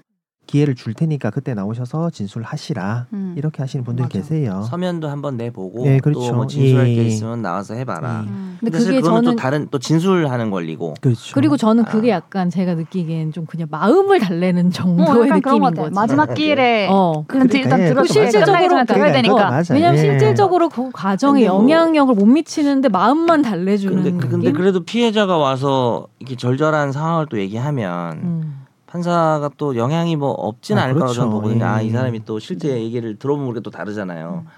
[0.52, 3.34] 기회를 줄 테니까 그때 나오셔서 진술하시라 음.
[3.38, 4.20] 이렇게 하시는 분들이 맞아.
[4.20, 4.66] 계세요.
[4.70, 6.20] 서면도 한번 내보고 네, 그렇죠.
[6.34, 7.06] 또뭐 진술할 예, 게 예.
[7.08, 8.24] 있으면 나와서 해봐라.
[8.26, 8.30] 예.
[8.30, 8.58] 음.
[8.60, 10.94] 근데 그게 저는 또 다른 또 진술하는 권리고.
[11.00, 11.34] 그렇죠.
[11.34, 11.88] 그리고 저는 아.
[11.88, 15.74] 그게 약간 제가 느끼기엔 좀 그냥 마음을 달래는 어, 정도의 그런 느낌인.
[15.74, 15.96] 거지.
[15.96, 17.24] 마지막 기일에 어.
[17.28, 18.12] 클런트 일단 예, 그렇죠.
[18.14, 19.36] 실질적으로 들어야 되니까.
[19.50, 19.64] 맞아요.
[19.72, 20.02] 왜냐면 예.
[20.02, 24.30] 실질적으로 그 과정에 근데 뭐- 영향력을 못 미치는데 마음만 달래주는 근데, 느낌.
[24.30, 28.61] 근데 그래도 피해자가 와서 이렇게 절절한 상황을 또 얘기하면 음.
[28.92, 31.22] 판사가 또 영향이 뭐 없진 아, 않을 거라고 그렇죠.
[31.22, 31.66] 저는 보거든요.
[31.66, 31.92] 아, 이 예.
[31.92, 34.44] 사람이 또 실제 얘기를 들어보면 그게 또 다르잖아요.
[34.46, 34.50] 음.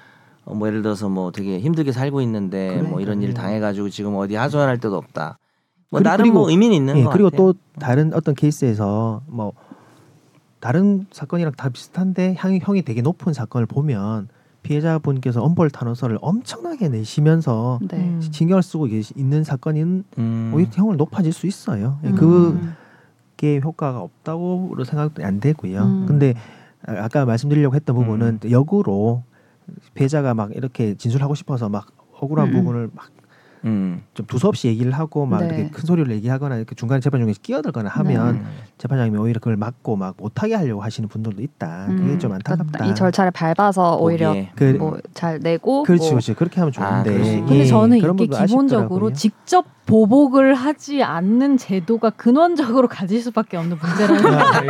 [0.46, 2.90] 어, 뭐 예를 들어서 뭐 되게 힘들게 살고 있는데 그래.
[2.90, 3.34] 뭐 이런 일 음.
[3.36, 5.38] 당해가지고 지금 어디 하소연할 데도 없다.
[5.92, 7.54] 뭐 그리- 나름 그리고- 뭐 의미는 있는 예, 거 그리고 같아요.
[7.54, 9.54] 또 다른 어떤 케이스에서 뭐
[10.60, 14.30] 다른 사건이랑 다 비슷한데 형이, 형이 되게 높은 사건을 보면
[14.64, 17.98] 피해자분께서 엄벌 탄원서를 엄청나게 내시면서 네.
[17.98, 18.20] 음.
[18.20, 20.52] 신경을 쓰고 계시, 있는 사건은 음.
[20.56, 22.00] 오히려 형을 높아질 수 있어요.
[22.06, 22.16] 예, 음.
[22.16, 22.74] 그
[23.44, 25.82] 게 효과가 없다고 생각도 안 되고요.
[25.84, 26.06] 음.
[26.08, 26.34] 근데
[26.88, 28.52] 아- 아까 말씀드리려고 했던 부분은 음.
[28.52, 29.24] 역으로
[29.96, 31.88] 피해자가 막 이렇게 진술하고 싶어서 막
[32.22, 32.54] 억울한 음.
[32.54, 33.08] 부분을 막
[33.66, 34.02] 음.
[34.14, 35.46] 좀 두서없이 얘기를 하고 막 네.
[35.48, 38.46] 이렇게 큰 소리로 얘기하거나 이렇게 중간에 재판 중에 끼어들거나 하면 음.
[38.78, 41.88] 재판장님이 오히려 그걸 막고 막 못하게 하려고 하시는 분들도 있다.
[41.88, 42.20] 그게 음.
[42.20, 42.72] 좀 안타깝다.
[42.72, 44.34] 그러니까 이 절차를 밟아서 오히려.
[44.56, 46.34] 그, 뭐잘 내고 그렇지, 뭐 그렇지.
[46.34, 47.12] 그렇게 하면 아, 좋은데.
[47.12, 47.40] 그럴 수 예.
[47.40, 49.14] 근데 저는 이게 기본적으로 아쉽더라고요.
[49.14, 54.68] 직접 보복을 하지 않는 제도가 근원적으로 가질 수밖에 없는 문제라는 생각이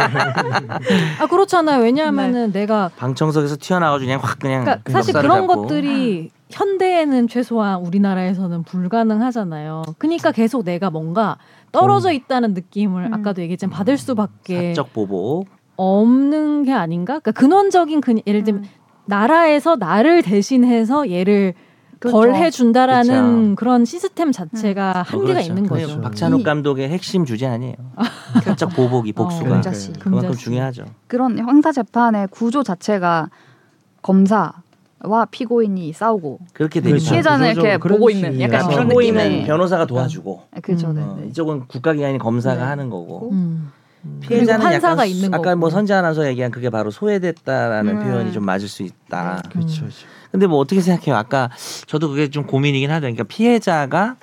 [1.19, 1.83] 아 그렇잖아요.
[1.83, 5.61] 왜냐하면은 내가 방청석에서 튀어나와가지고 그냥 확 그냥 그러니까 사실 그런 잡고.
[5.61, 9.83] 것들이 현대에는 최소한 우리나라에서는 불가능하잖아요.
[9.97, 11.37] 그러니까 계속 내가 뭔가
[11.71, 13.13] 떨어져 있다는 느낌을 음.
[13.13, 15.45] 아까도 얘기했지만 받을 수밖에 사적 보복.
[15.75, 17.19] 없는 게 아닌가?
[17.19, 18.69] 그러니까 근원적인 그 예를 들면 음.
[19.05, 21.53] 나라에서 나를 대신해서 얘를
[22.03, 22.17] 그렇죠.
[22.17, 23.55] 벌 해 준다라는 그쵸.
[23.55, 25.47] 그런 시스템 자체가 한계가 그렇죠.
[25.49, 25.87] 있는 그렇죠.
[25.87, 26.01] 거죠.
[26.01, 27.75] 박찬욱 이- 감독의 핵심 주제 아니에요.
[28.43, 29.93] 사적 보복이 복수가 어, 금자씨.
[29.93, 30.43] 그만큼 금자씨.
[30.43, 30.85] 중요하죠.
[31.07, 33.29] 그런 형사 재판의 구조 자체가
[34.01, 34.51] 검사
[35.05, 37.09] 와 피고인이 싸우고 그렇게 되기 그렇죠.
[37.11, 38.39] 피해자는 이렇게 보고 있는.
[38.41, 40.87] 약간 그런 피고인은 느낌의 변호사가 도와주고 그렇죠.
[40.89, 40.95] 음.
[40.95, 41.27] 네, 어, 네.
[41.27, 42.61] 이쪽은 국가기관인 검사가 네.
[42.63, 43.71] 하는 거고 음.
[44.21, 45.55] 피해자는 그리고 판사가 약간 있는 아까 거고.
[45.57, 48.03] 뭐 선재 아나운서 얘기한 그게 바로 소외됐다라는 음.
[48.03, 49.41] 표현이 좀 맞을 수 있다.
[49.51, 49.85] 그렇죠.
[50.33, 51.15] 근데 뭐 어떻게 생각해요?
[51.15, 51.51] 아까
[51.85, 53.01] 저도 그게 좀 고민이긴 하다.
[53.01, 54.15] 그러니까 피해자가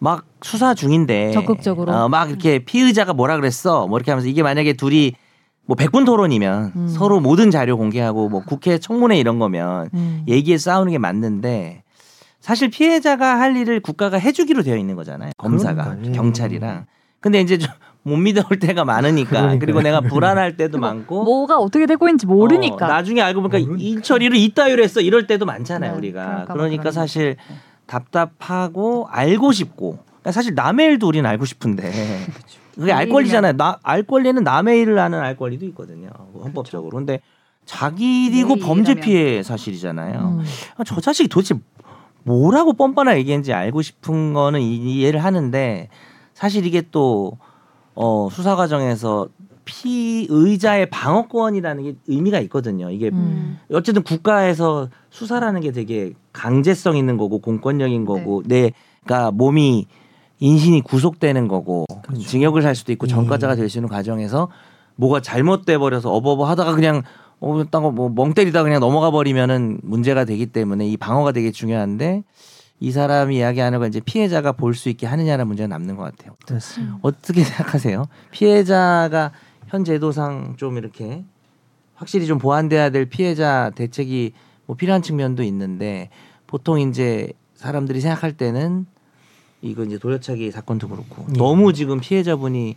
[0.00, 1.92] 막 수사 중인데 적극적으로.
[1.92, 3.86] 어, 막 이렇게 피의자가 뭐라 그랬어?
[3.86, 5.12] 뭐 이렇게 하면서 이게 만약에 둘이
[5.64, 6.88] 뭐 백분 토론이면 음.
[6.88, 10.24] 서로 모든 자료 공개하고 뭐 국회 청문회 이런 거면 음.
[10.26, 11.84] 얘기에 싸우는 게 맞는데
[12.40, 15.30] 사실 피해자가 할 일을 국가가 해주기로 되어 있는 거잖아요.
[15.36, 16.12] 검사가 그러니까요.
[16.12, 16.86] 경찰이랑.
[17.20, 17.72] 근데 이제 좀
[18.06, 19.30] 못 믿어올 때가 많으니까.
[19.30, 19.58] 그러니까요.
[19.58, 21.24] 그리고 내가 불안할 때도 많고.
[21.24, 22.86] 뭐가 어떻게 되고 있는지 모르니까.
[22.86, 23.78] 어, 나중에 알고 보니까 모르니까.
[23.82, 25.00] 이 처리를 이따위로 했어.
[25.00, 26.24] 이럴 때도 많잖아요 네, 우리가.
[26.24, 27.34] 그러니까 그러는 사실.
[27.48, 27.56] 네.
[27.86, 29.98] 답답하고 알고 싶고.
[30.06, 31.90] 그러니까 사실 남의 일도 우리는 알고 싶은데.
[32.76, 33.54] 그게 알 권리잖아요.
[33.54, 36.10] 나, 알 권리는 남의 일을 하는 알 권리도 있거든요.
[36.40, 36.96] 헌법적으로.
[36.96, 37.20] 근데
[37.64, 38.94] 자기 일이고 내 범죄.
[38.94, 40.38] 피해 사실이잖아요.
[40.38, 40.44] 음.
[40.76, 41.56] 아, 저 자식이 도대체
[42.22, 45.88] 뭐라고 뻔뻔하게 얘기했는지 알고 싶은 거는 이- 이해를 하는데
[46.34, 47.38] 사실 이게 또
[47.96, 49.26] 어, 수사 과정에서
[49.64, 52.90] 피의자의 방어권이라는 게 의미가 있거든요.
[52.90, 53.58] 이게 음.
[53.72, 59.86] 어쨌든 국가에서 수사라는 게 되게 강제성 있는 거고 공권력인 거고 내가 몸이
[60.38, 62.22] 인신이 구속되는 거고 그렇죠.
[62.22, 63.10] 징역을 살 수도 있고 예.
[63.10, 64.48] 전과자가 될 수 있는 과정에서
[64.94, 67.02] 뭐가 잘못돼 버려서 어버버 하다가 그냥
[67.40, 72.22] 어, 딴거뭐멍 때리다 그냥 넘어가 버리면은 문제가 되기 때문에 이 방어가 되게 중요한데
[72.80, 76.36] 이 사람이 이야기하는 건 이제 피해자가 볼 수 있게 하느냐는 문제가 남는 것 같아요.
[76.46, 76.98] 됐습니다.
[77.02, 78.06] 어떻게 생각하세요?
[78.30, 79.32] 피해자가
[79.68, 81.24] 현 제도상 좀 이렇게
[81.94, 84.32] 확실히 좀 보완돼야 될 피해자 대책이
[84.66, 86.10] 뭐 필요한 측면도 있는데
[86.46, 88.86] 보통 이제 사람들이 생각할 때는
[89.62, 91.38] 이거 이제 돌려차기 사건도 그렇고 예.
[91.38, 92.76] 너무 지금 피해자분이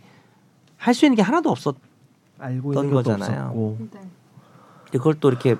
[0.78, 1.76] 할 수 있는 게 하나도 없었.
[2.38, 3.42] 알고 어떤 있는 것도 거잖아요.
[3.48, 3.78] 없었고
[4.92, 5.56] 그걸 또 이렇게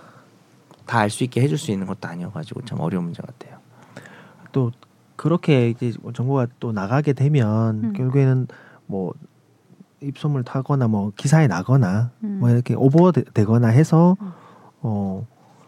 [0.87, 3.60] 다 알 수 있게 해줄 수 있는 것도 아니어가지고 참 어려운 문제 같아요.
[4.53, 4.71] 또
[5.17, 7.93] 그렇게 이제 정보가 또 나가게 되면 음.
[7.93, 8.47] 결국에는
[8.87, 9.13] 뭐
[10.01, 12.39] 입소문 타거나 뭐 기사에 나거나 음.
[12.41, 14.17] 뭐 이렇게 오버되거나 해서
[14.81, 15.27] 어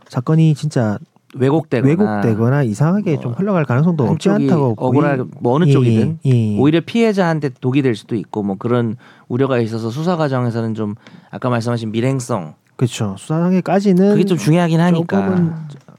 [0.09, 0.99] 사건이 진짜
[1.35, 6.31] 왜곡되거나, 왜곡되거나 이상하게 뭐 좀 흘러갈 가능성도 없지 않다고 억울할 뭐 어느 예, 쪽이든 예,
[6.31, 6.59] 예.
[6.59, 8.97] 오히려 피해자한테 독이 될 수도 있고 뭐 그런
[9.29, 10.95] 우려가 있어서 수사 과정에서는 좀
[11.31, 15.55] 아까 말씀하신 밀행성 그렇죠 수사 단계까지는 그게 좀 중요하긴 하니까 조금은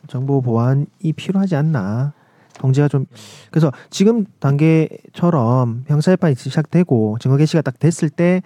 [0.08, 2.14] 정보 보완이 필요하지 않나
[2.60, 3.06] 통제가 좀
[3.52, 8.42] 그래서 지금 단계처럼 형사재판이 시작되고 증거 개시가 딱 됐을 때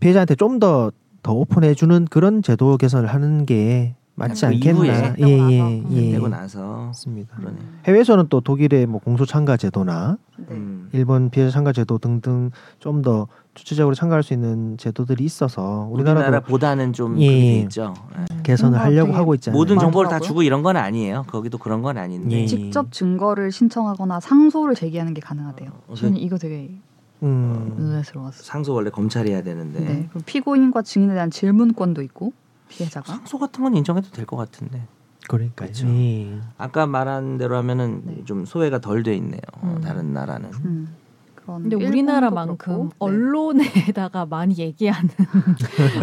[0.00, 0.92] 피해자한테 좀 더더
[1.32, 6.86] 오픈해 주는 그런 제도 개선을 하는 게 맞지 그 않겠나 이후에 예예 예, 되고 나서
[6.86, 7.56] 맞습니다 그러네.
[7.86, 10.46] 해외에서는 또 독일의 뭐 공소 참가 제도나 네.
[10.50, 10.88] 음.
[10.92, 16.92] 일본 피해자 참가 제도 등등 좀 더 주체적으로 참가할 수 있는 제도들이 있어서 우리나라도 우리나라보다는
[16.92, 17.26] 좀 예.
[17.26, 17.94] 그렇게 돼 있죠.
[18.18, 18.33] 예.
[18.44, 19.58] 개선을 하려고 하고 있잖아요.
[19.58, 20.26] 모든 정보를 다 많더라고요.
[20.28, 21.24] 주고 이런 건 아니에요.
[21.28, 22.42] 거기도 그런 건 아닌데.
[22.42, 22.46] 예.
[22.46, 25.70] 직접 증거를 신청하거나 상소를 제기하는 게 가능하대요.
[25.88, 26.70] 어, 저는 이거 되게
[27.22, 27.74] 음.
[27.78, 28.42] 의외스러웠어요.
[28.42, 30.08] 상소 원래 검찰이 해야 되는데 네.
[30.26, 32.32] 피고인과 증인에 대한 질문권도 있고
[32.68, 34.82] 피해자가 상소 같은 건 인정해도 될 것 같은데.
[35.28, 35.68] 그러니까요.
[35.68, 35.88] 그렇죠.
[35.88, 36.38] 예.
[36.58, 38.24] 아까 말한 대로 하면은 네.
[38.26, 39.40] 좀 소외가 덜 돼 있네요.
[39.62, 39.80] 음.
[39.82, 40.50] 다른 나라는.
[40.64, 40.94] 음,
[41.44, 42.88] 그런 근데 우리나라만큼 네.
[42.98, 45.10] 언론에다가 많이 얘기하는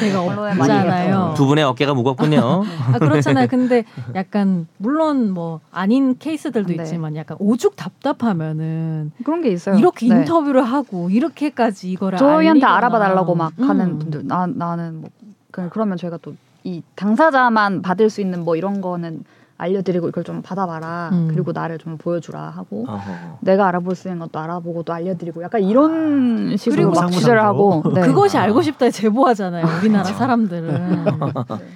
[0.00, 1.34] 많이 없잖아요.
[1.36, 2.64] 두 분의 어깨가 무겁군요.
[2.92, 3.46] 아 그렇잖아요.
[3.50, 3.84] 근데
[4.14, 6.82] 약간 물론 뭐 아닌 케이스들도 네.
[6.82, 9.76] 있지만 약간 오죽 답답하면은 그런 게 있어요.
[9.78, 10.16] 이렇게 네.
[10.16, 12.76] 인터뷰를 하고 이렇게까지 이거를 저희한테 알리거나.
[12.76, 13.98] 알아봐 달라고 막 하는 음.
[13.98, 15.10] 분들 나 나는 뭐
[15.50, 16.34] 그- 그러면 저희가 또
[16.64, 19.22] 이 당사자만 받을 수 있는 뭐 이런 거는
[19.58, 21.28] 알려드리고 이걸 좀 받아봐라 음.
[21.30, 23.38] 그리고 나를 좀 보여주라 하고 어허.
[23.40, 27.10] 내가 알아볼 수 있는 것도 알아보고 또 알려드리고 약간 이런 식으로 그리고 막.
[27.10, 28.00] 취재를 하고 네.
[28.06, 29.66] 그것이 알고 싶다 제보하잖아요.
[29.80, 31.04] 우리나라 사람들은.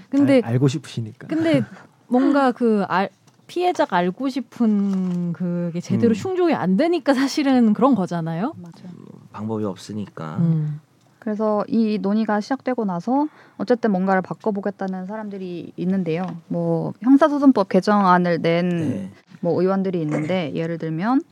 [0.09, 1.27] 근데 알, 고 싶으시니까.
[1.27, 1.65] 근데
[2.07, 3.11] 뭔가 그 알,
[3.49, 6.15] 피해자가 알고 싶은 그게 제대로 음.
[6.15, 8.55] 충족이 안 되니까 사실은 그런 거잖아요.
[8.57, 8.95] 맞아요.
[9.33, 10.37] 방법이 없으니까.
[10.39, 10.81] 음.
[11.23, 16.27] 그래서 이 논의가 시작되고 나서 어쨌든 뭔가를 바꿔보겠다는 사람들이 있는데요.
[16.49, 19.11] 뭐 형사소송법 개정안을 낸 네.
[19.39, 21.23] 뭐 의원들이 있는데 예를 들면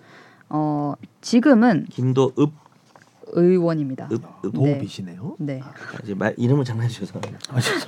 [0.48, 2.52] 어 지금은 김도읍
[3.32, 4.08] 의원입니다.
[4.12, 4.52] 읍, 읍.
[4.52, 5.34] 도읍이시네요.
[5.40, 5.60] 네.
[6.04, 7.20] 이제 말 이름을 장난치셔서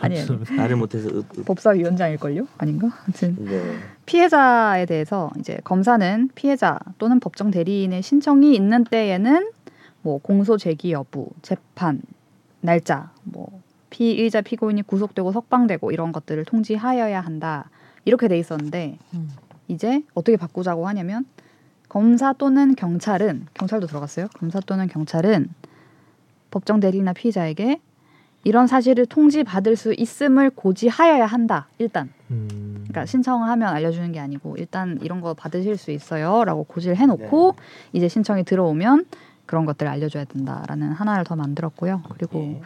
[0.01, 0.57] 아니, 아니.
[0.57, 1.45] 말을 못해서 읍, 읍.
[1.45, 2.49] 법사위원장일걸요?
[2.59, 2.89] 아닌가?
[3.05, 3.79] 아무튼 네.
[4.07, 9.51] 피해자에 대해서 이제 검사는 피해자 또는 법정 대리인의 신청이 있는 때에는
[10.03, 12.03] 뭐 공소 제기 여부, 재판
[12.61, 17.71] 날짜, 뭐 피의자 피고인이 구속되고 석방되고 이런 것들을 통지하여야 한다.
[18.05, 19.31] 이렇게 돼 있었는데 음.
[19.69, 21.25] 이제 어떻게 바꾸자고 하냐면
[21.89, 24.29] 검사 또는 경찰은 경찰도 들어갔어요.
[24.35, 25.49] 검사 또는 경찰은
[26.51, 27.81] 법정 대리나 피의자에게
[28.45, 31.69] 이런 사실을 통지받을 수 있음을 고지하여야 한다.
[31.79, 32.73] 일단 음.
[32.89, 37.55] 그러니까 신청하면 알려주는 게 아니고 일단 이런 거 받으실 수 있어요라고 고지를 해놓고
[37.93, 39.07] 이제 신청이 들어오면
[39.53, 42.01] 그런 것들을 알려줘야 된다라는 하나를 더 만들었고요.
[42.09, 42.63] 그리고 예.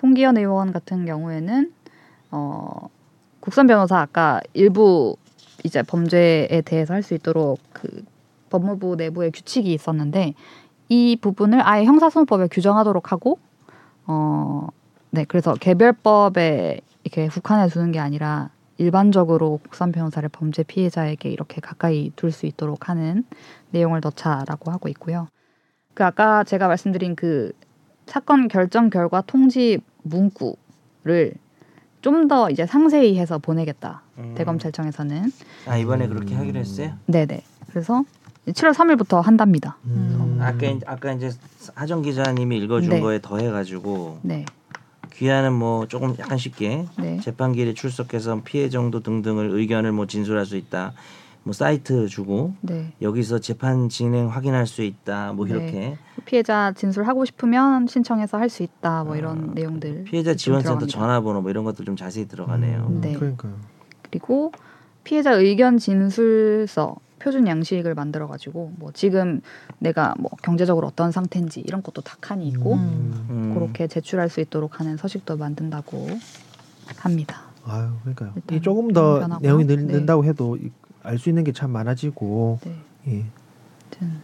[0.00, 1.72] 송기현 의원 같은 경우에는
[2.32, 2.88] 어
[3.38, 5.14] 국선 변호사 아까 일부
[5.62, 8.02] 이제 범죄에 대해서 할 수 있도록 그
[8.50, 10.34] 법무부 내부에 규칙이 있었는데
[10.88, 13.38] 이 부분을 아예 형사소송법에 규정하도록 하고
[14.06, 14.68] 어
[15.12, 22.10] 네 그래서 개별법에 이렇게 국한해 두는 게 아니라 일반적으로 국선 변호사를 범죄 피해자에게 이렇게 가까이
[22.16, 23.24] 둘 수 있도록 하는
[23.70, 25.28] 내용을 넣자라고 하고 있고요.
[25.94, 27.52] 그 아까 제가 말씀드린 그
[28.06, 31.34] 사건 결정 결과 통지 문구를
[32.00, 34.02] 좀 더 이제 상세히 해서 보내겠다.
[34.18, 34.34] 음.
[34.36, 35.32] 대검찰청에서는
[35.66, 36.10] 아 이번에 음.
[36.10, 36.92] 그렇게 하기로 했어요.
[37.06, 37.42] 네네.
[37.70, 38.04] 그래서
[38.46, 39.78] 7월 3일부터 한답니다.
[39.86, 40.38] 음.
[40.40, 41.30] 아까 이제, 아까 이제
[41.74, 43.00] 하정 기자님이 읽어준 네.
[43.00, 44.44] 거에 더해가지고 네,
[45.14, 50.56] 귀하는 뭐 조금 약간 쉽게 네, 재판기일에 출석해서 피해 정도 등등을 의견을 뭐 진술할 수
[50.56, 50.92] 있다.
[51.44, 52.92] 뭐 사이트 주고 네.
[53.02, 55.34] 여기서 재판 진행 확인할 수 있다.
[55.34, 55.52] 뭐 네.
[55.52, 59.04] 이렇게 피해자 진술 하고 싶으면 신청해서 할 수 있다.
[59.04, 60.04] 뭐 이런 아, 내용들.
[60.04, 60.86] 피해자 좀 지원센터.
[60.86, 62.86] 전화번호 뭐 이런 것도 좀 자세히 들어가네요.
[62.88, 63.12] 음, 네.
[63.12, 63.52] 그러니까요.
[64.02, 64.52] 그리고
[65.02, 69.40] 피해자 의견 진술서 표준 양식을 만들어 가지고 뭐 지금
[69.78, 73.26] 내가 뭐 경제적으로 어떤 상태인지 이런 것도 다 칸이 있고 음.
[73.30, 73.54] 음.
[73.54, 76.06] 그렇게 제출할 수 있도록 하는 서식도 만든다고
[76.98, 77.42] 합니다.
[77.66, 78.32] 아유, 그러니까요.
[78.52, 79.40] 이 조금 더 변하고요.
[79.46, 79.94] 내용이 늘, 네.
[79.94, 80.58] 는다고 해도
[81.04, 82.74] 알 수 있는 게 참 많아지고 네.
[83.08, 83.24] 예,
[83.82, 84.20] 아무튼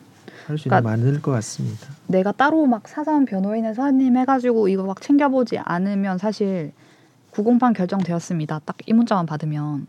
[0.47, 1.87] 할수 있는 게 그러니까 많을 것 같습니다.
[2.07, 6.73] 내가 따로 막 사전 변호인의 사님 해가지고 이거 막 챙겨보지 않으면 사실
[7.33, 8.61] 908 결정되었습니다.
[8.65, 9.87] 딱 이 문자만 받으면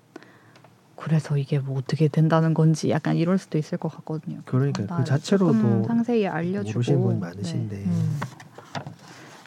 [0.96, 4.42] 그래서 이게 뭐 어떻게 된다는 건지 약간 이럴 수도 있을 것 같거든요.
[4.46, 7.20] 그러니까 나그 자체로도 상세히 알려주고 모르시는 네.
[7.20, 8.20] 많으신데 음.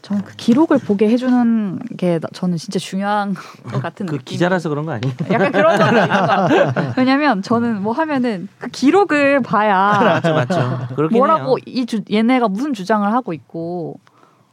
[0.04, 4.24] 저는 그 기록을 보게 해주는 게 나- 저는 진짜 중요한 것 같은 그 느낌.
[4.34, 5.14] 기자라서 그런 거 아니에요?
[5.32, 6.92] 약간 그런 거 같아요.
[6.98, 10.94] 왜냐면 저는 뭐 하면은 그 기록을 봐야 맞죠, 맞죠.
[10.94, 11.64] 그렇긴 뭐라고 해요.
[11.64, 13.98] 이 주, 얘네가 무슨 주장을 하고 있고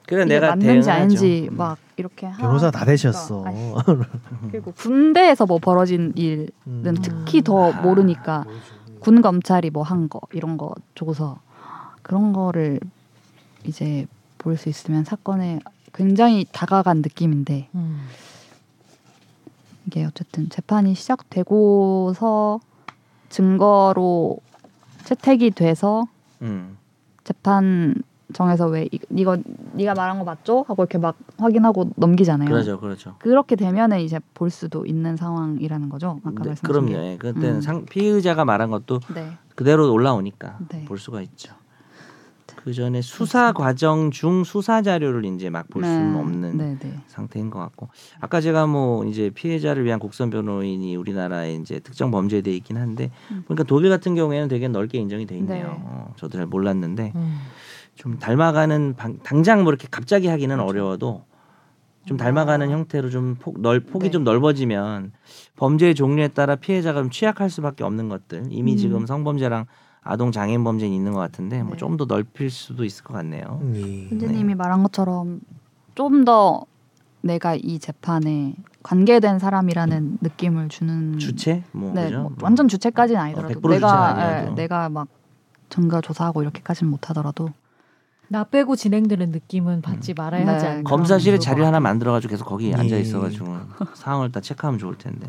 [0.07, 0.91] 그래 내가 맞는지 대응하죠.
[0.91, 1.57] 아닌지 음.
[1.57, 2.85] 막 이렇게 변호사 다.
[2.85, 3.43] 되셨어.
[3.45, 3.73] 아니,
[4.51, 6.95] 그리고 군대에서 뭐 벌어진 일은 음.
[7.01, 8.45] 특히 더 모르니까
[9.01, 11.39] 군 검찰이 뭐 한 거 이런 거 줘서
[12.03, 12.79] 그런 거를
[13.65, 14.05] 이제
[14.41, 15.59] 볼 수 있으면 사건에
[15.93, 18.01] 굉장히 다가간 느낌인데 음.
[19.87, 22.59] 이게 어쨌든 재판이 시작되고서
[23.29, 24.39] 증거로
[25.05, 26.05] 채택이 돼서
[26.41, 26.77] 음.
[27.23, 29.37] 재판정에서 왜 이- 이거
[29.73, 30.65] 네가 말한 거 맞죠?
[30.67, 32.49] 하고 이렇게 막 확인하고 넘기잖아요.
[32.49, 33.15] 그러죠, 그렇죠.
[33.19, 36.19] 그렇게 되면은 이제 볼 수도 있는 상황이라는 거죠.
[36.23, 36.87] 아까 네, 말씀하신 그럼요.
[36.89, 37.11] 게.
[37.13, 37.17] 예.
[37.17, 37.61] 그때는 음.
[37.61, 39.31] 상, 피의자가 말한 것도 네.
[39.55, 40.85] 그대로 올라오니까 네.
[40.85, 41.53] 볼 수가 있죠.
[42.63, 46.19] 그 전에 수사 과정 중 수사 자료를 이제 막 볼 수는 네.
[46.19, 46.99] 없는 네, 네.
[47.07, 47.89] 상태인 것 같고
[48.19, 53.09] 아까 제가 뭐 이제 피해자를 위한 국선 변호인이 우리나라에 이제 특정 범죄에 대해 있긴 한데
[53.31, 53.43] 음.
[53.45, 55.67] 그러니까 독일 같은 경우에는 되게 넓게 인정이 돼 있네요.
[55.67, 55.73] 네.
[55.81, 57.37] 어, 저도 잘 몰랐는데 음.
[57.95, 61.25] 좀 닮아가는 방- 당장 뭐 이렇게 갑자기 하기는 어려워도
[62.05, 64.11] 좀 닮아가는 형태로 좀 폭, 넓, 폭이 네.
[64.11, 65.13] 좀 넓어지면
[65.55, 68.77] 범죄의 종류에 따라 피해자가 좀 취약할 수밖에 없는 것들 이미 음.
[68.77, 69.65] 지금 성범죄랑
[70.03, 71.77] 아동 장애인 범죄는 있는 것 같은데 뭐 네.
[71.77, 73.61] 좀더 넓힐 수도 있을 것 같네요.
[73.75, 74.09] 예.
[74.09, 75.41] 선생님이 말한 것처럼
[75.95, 76.65] 좀 더
[77.21, 82.21] 내가 이 재판에 관계된 사람이라는 느낌을 주는 주체 뭐 네, 그죠?
[82.21, 84.45] 뭐 완전 주체까지는 아니더라도 100% 주체는 내가.
[84.47, 85.07] 예, 내가 막
[85.69, 87.49] 증거 조사하고 이렇게까지는 못하더라도
[88.27, 90.51] 나 빼고 진행되는 느낌은 받지 말아야 네.
[90.51, 90.83] 하지 않나.
[90.83, 91.79] 검사실에 자리 것 하나.
[91.79, 92.73] 만들어가지고 계속 거기 예.
[92.75, 93.57] 앉아 있어가지고
[93.93, 95.27] 상황을 다 체크하면 좋을 텐데.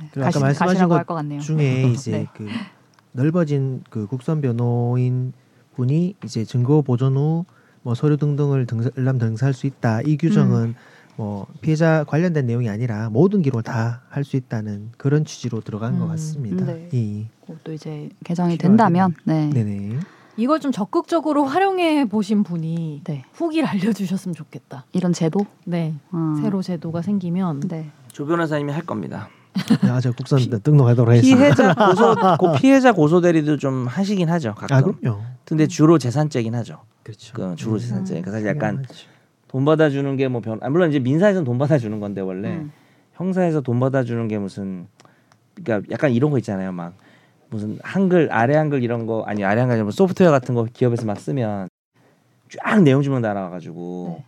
[0.00, 1.40] 네, 그리고 아까 말씀하신 것할것 같네요.
[1.40, 2.26] 중에 이제 네.
[2.34, 2.46] 그
[3.16, 5.32] 넓어진 그 국선 변호인
[5.74, 7.44] 분이 이제 증거 보존 후
[7.86, 10.00] 뭐 서류 등등을 등사, 일람 등사할 수 있다.
[10.02, 10.74] 이 규정은 음.
[11.14, 16.06] 뭐 피해자 관련된 내용이 아니라 모든 기록을 다 할 수 있다는 그런 취지로 들어간 것
[16.06, 16.08] 음.
[16.08, 16.64] 같습니다.
[16.64, 16.88] 네.
[16.92, 17.54] 예.
[17.62, 18.58] 또 이제 개정이.
[18.58, 19.50] 된다면 네.
[19.50, 20.00] 네네.
[20.36, 23.24] 이걸 좀 적극적으로 활용해 보신 분이 네.
[23.34, 24.84] 후기를 알려주셨으면 좋겠다.
[24.92, 26.40] 이런 제도 네, 어.
[26.42, 27.92] 새로 제도가 생기면 네.
[28.10, 29.28] 조 변호사님이 할 겁니다.
[29.90, 31.38] 아, 저 국선 등록하도록 하겠습니다.
[31.38, 34.54] 피해자 고소 고 피해자 고소 대리도 좀 하시긴 하죠.
[34.54, 34.76] 가끔.
[34.76, 35.20] 아 그럼요.
[35.44, 36.80] 근데 주로 재산죄긴 하죠.
[37.02, 37.32] 그렇죠.
[37.34, 38.20] 그 주로 재산죄.
[38.20, 38.56] 그러니까 사실 음.
[38.56, 38.84] 약간
[39.48, 40.58] 돈 받아주는 게 뭐 변.
[40.62, 42.72] 아, 물론 이제 민사에서는 돈 받아주는 건데 원래 음.
[43.14, 44.86] 형사에서 돈 받아주는 게 무슨
[45.54, 46.72] 그러니까 약간 이런 거 있잖아요.
[46.72, 46.94] 막
[47.48, 51.18] 무슨 한글 아래 한글 이런 거 아니 아래 한글 뭐 소프트웨어 같은 거 기업에서 막
[51.18, 51.68] 쓰면
[52.62, 54.24] 쫙 내용 증명 달아가지고 네.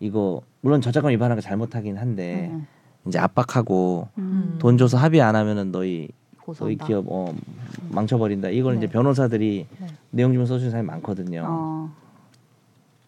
[0.00, 2.66] 이거 물론 저작권 위반한 거 잘못하긴 한데 음.
[3.06, 4.56] 이제 압박하고 음.
[4.58, 6.08] 돈 줘서 합의 안 하면은 너희 너희
[6.76, 6.86] 고소한다.
[6.86, 7.34] 기업 어
[7.90, 8.50] 망쳐버린다.
[8.50, 8.78] 이걸 네.
[8.78, 9.86] 이제 변호사들이 네.
[10.10, 11.44] 내용 증명 써주는 사람이 많거든요.
[11.48, 11.90] 어,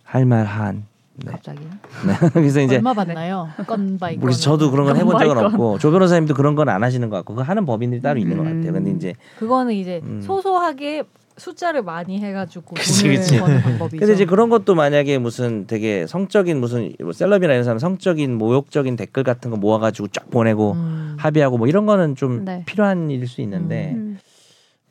[0.04, 0.84] 할말 한.
[1.24, 1.32] 네.
[1.32, 1.58] 갑자기.
[1.60, 2.14] 네.
[2.32, 3.48] 그래서 이제 얼마 받나요?
[3.66, 4.24] 건 by 건.
[4.24, 5.36] 우리 저도 그런 건 해본 적은.
[5.46, 8.44] 없고 조 변호사님도 그런 건 안 하시는 것 같고 그거 하는 법인들이 따로 있는 것
[8.46, 8.56] 음.
[8.58, 8.72] 같아요.
[8.72, 10.20] 근데 이제 그거는 이제 음.
[10.22, 11.04] 소소하게
[11.38, 13.38] 숫자를 많이 해가지고 그치, 그치.
[13.38, 13.98] 버는 방법이죠.
[13.98, 18.96] 근데 이제 그런 것도 만약에 무슨 되게 성적인 무슨 뭐 celeb이나 이런 사람 성적인 모욕적인
[18.96, 21.16] 댓글 같은 거 모아가지고 쫙 보내고 음.
[21.18, 22.62] 합의하고 뭐 이런 거는 좀 네.
[22.66, 24.18] 필요한 일일 수 있는데 음.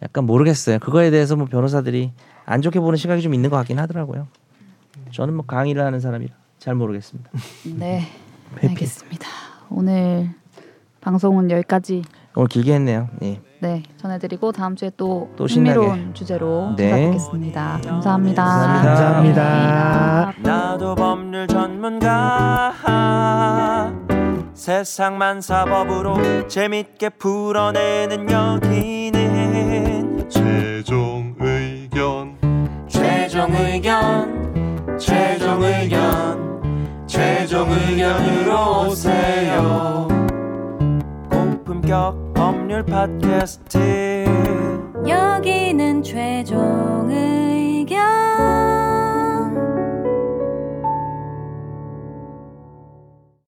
[0.02, 0.80] 약간 모르겠어요.
[0.80, 2.12] 그거에 대해서 뭐 변호사들이
[2.45, 4.28] 안 좋게 보는 시각이 좀 있는 것 같긴 하더라고요.
[5.12, 7.30] 저는 뭐 강의를 하는 사람이라 잘 모르겠습니다.
[7.78, 8.04] 네.
[8.62, 9.28] 알겠습니다.
[9.70, 10.30] 오늘
[11.02, 12.04] 방송은 여기까지
[12.36, 13.10] 오늘 길게 했네요.
[13.24, 13.41] 예.
[13.60, 15.80] 네 전해드리고 다음 주에 또, 또 신나게.
[15.80, 16.89] 흥미로운 주제로 네.
[16.89, 17.80] 찾아뵙겠습니다.
[17.84, 18.43] 감사합니다.
[18.43, 19.43] 감사합니다.
[19.43, 20.34] 감사합니다.
[20.43, 22.74] 나도 법률 전문가
[24.53, 32.38] 세상만 사법으로 재밌게 풀어내는 여기는 최종 의견
[32.88, 40.07] 최종 의견 최종 의견 최종 의견으로 오세요
[41.88, 42.33] 본격.
[42.33, 44.25] 법률 팟캐스트.
[45.07, 48.86] 여기는 최종 의견.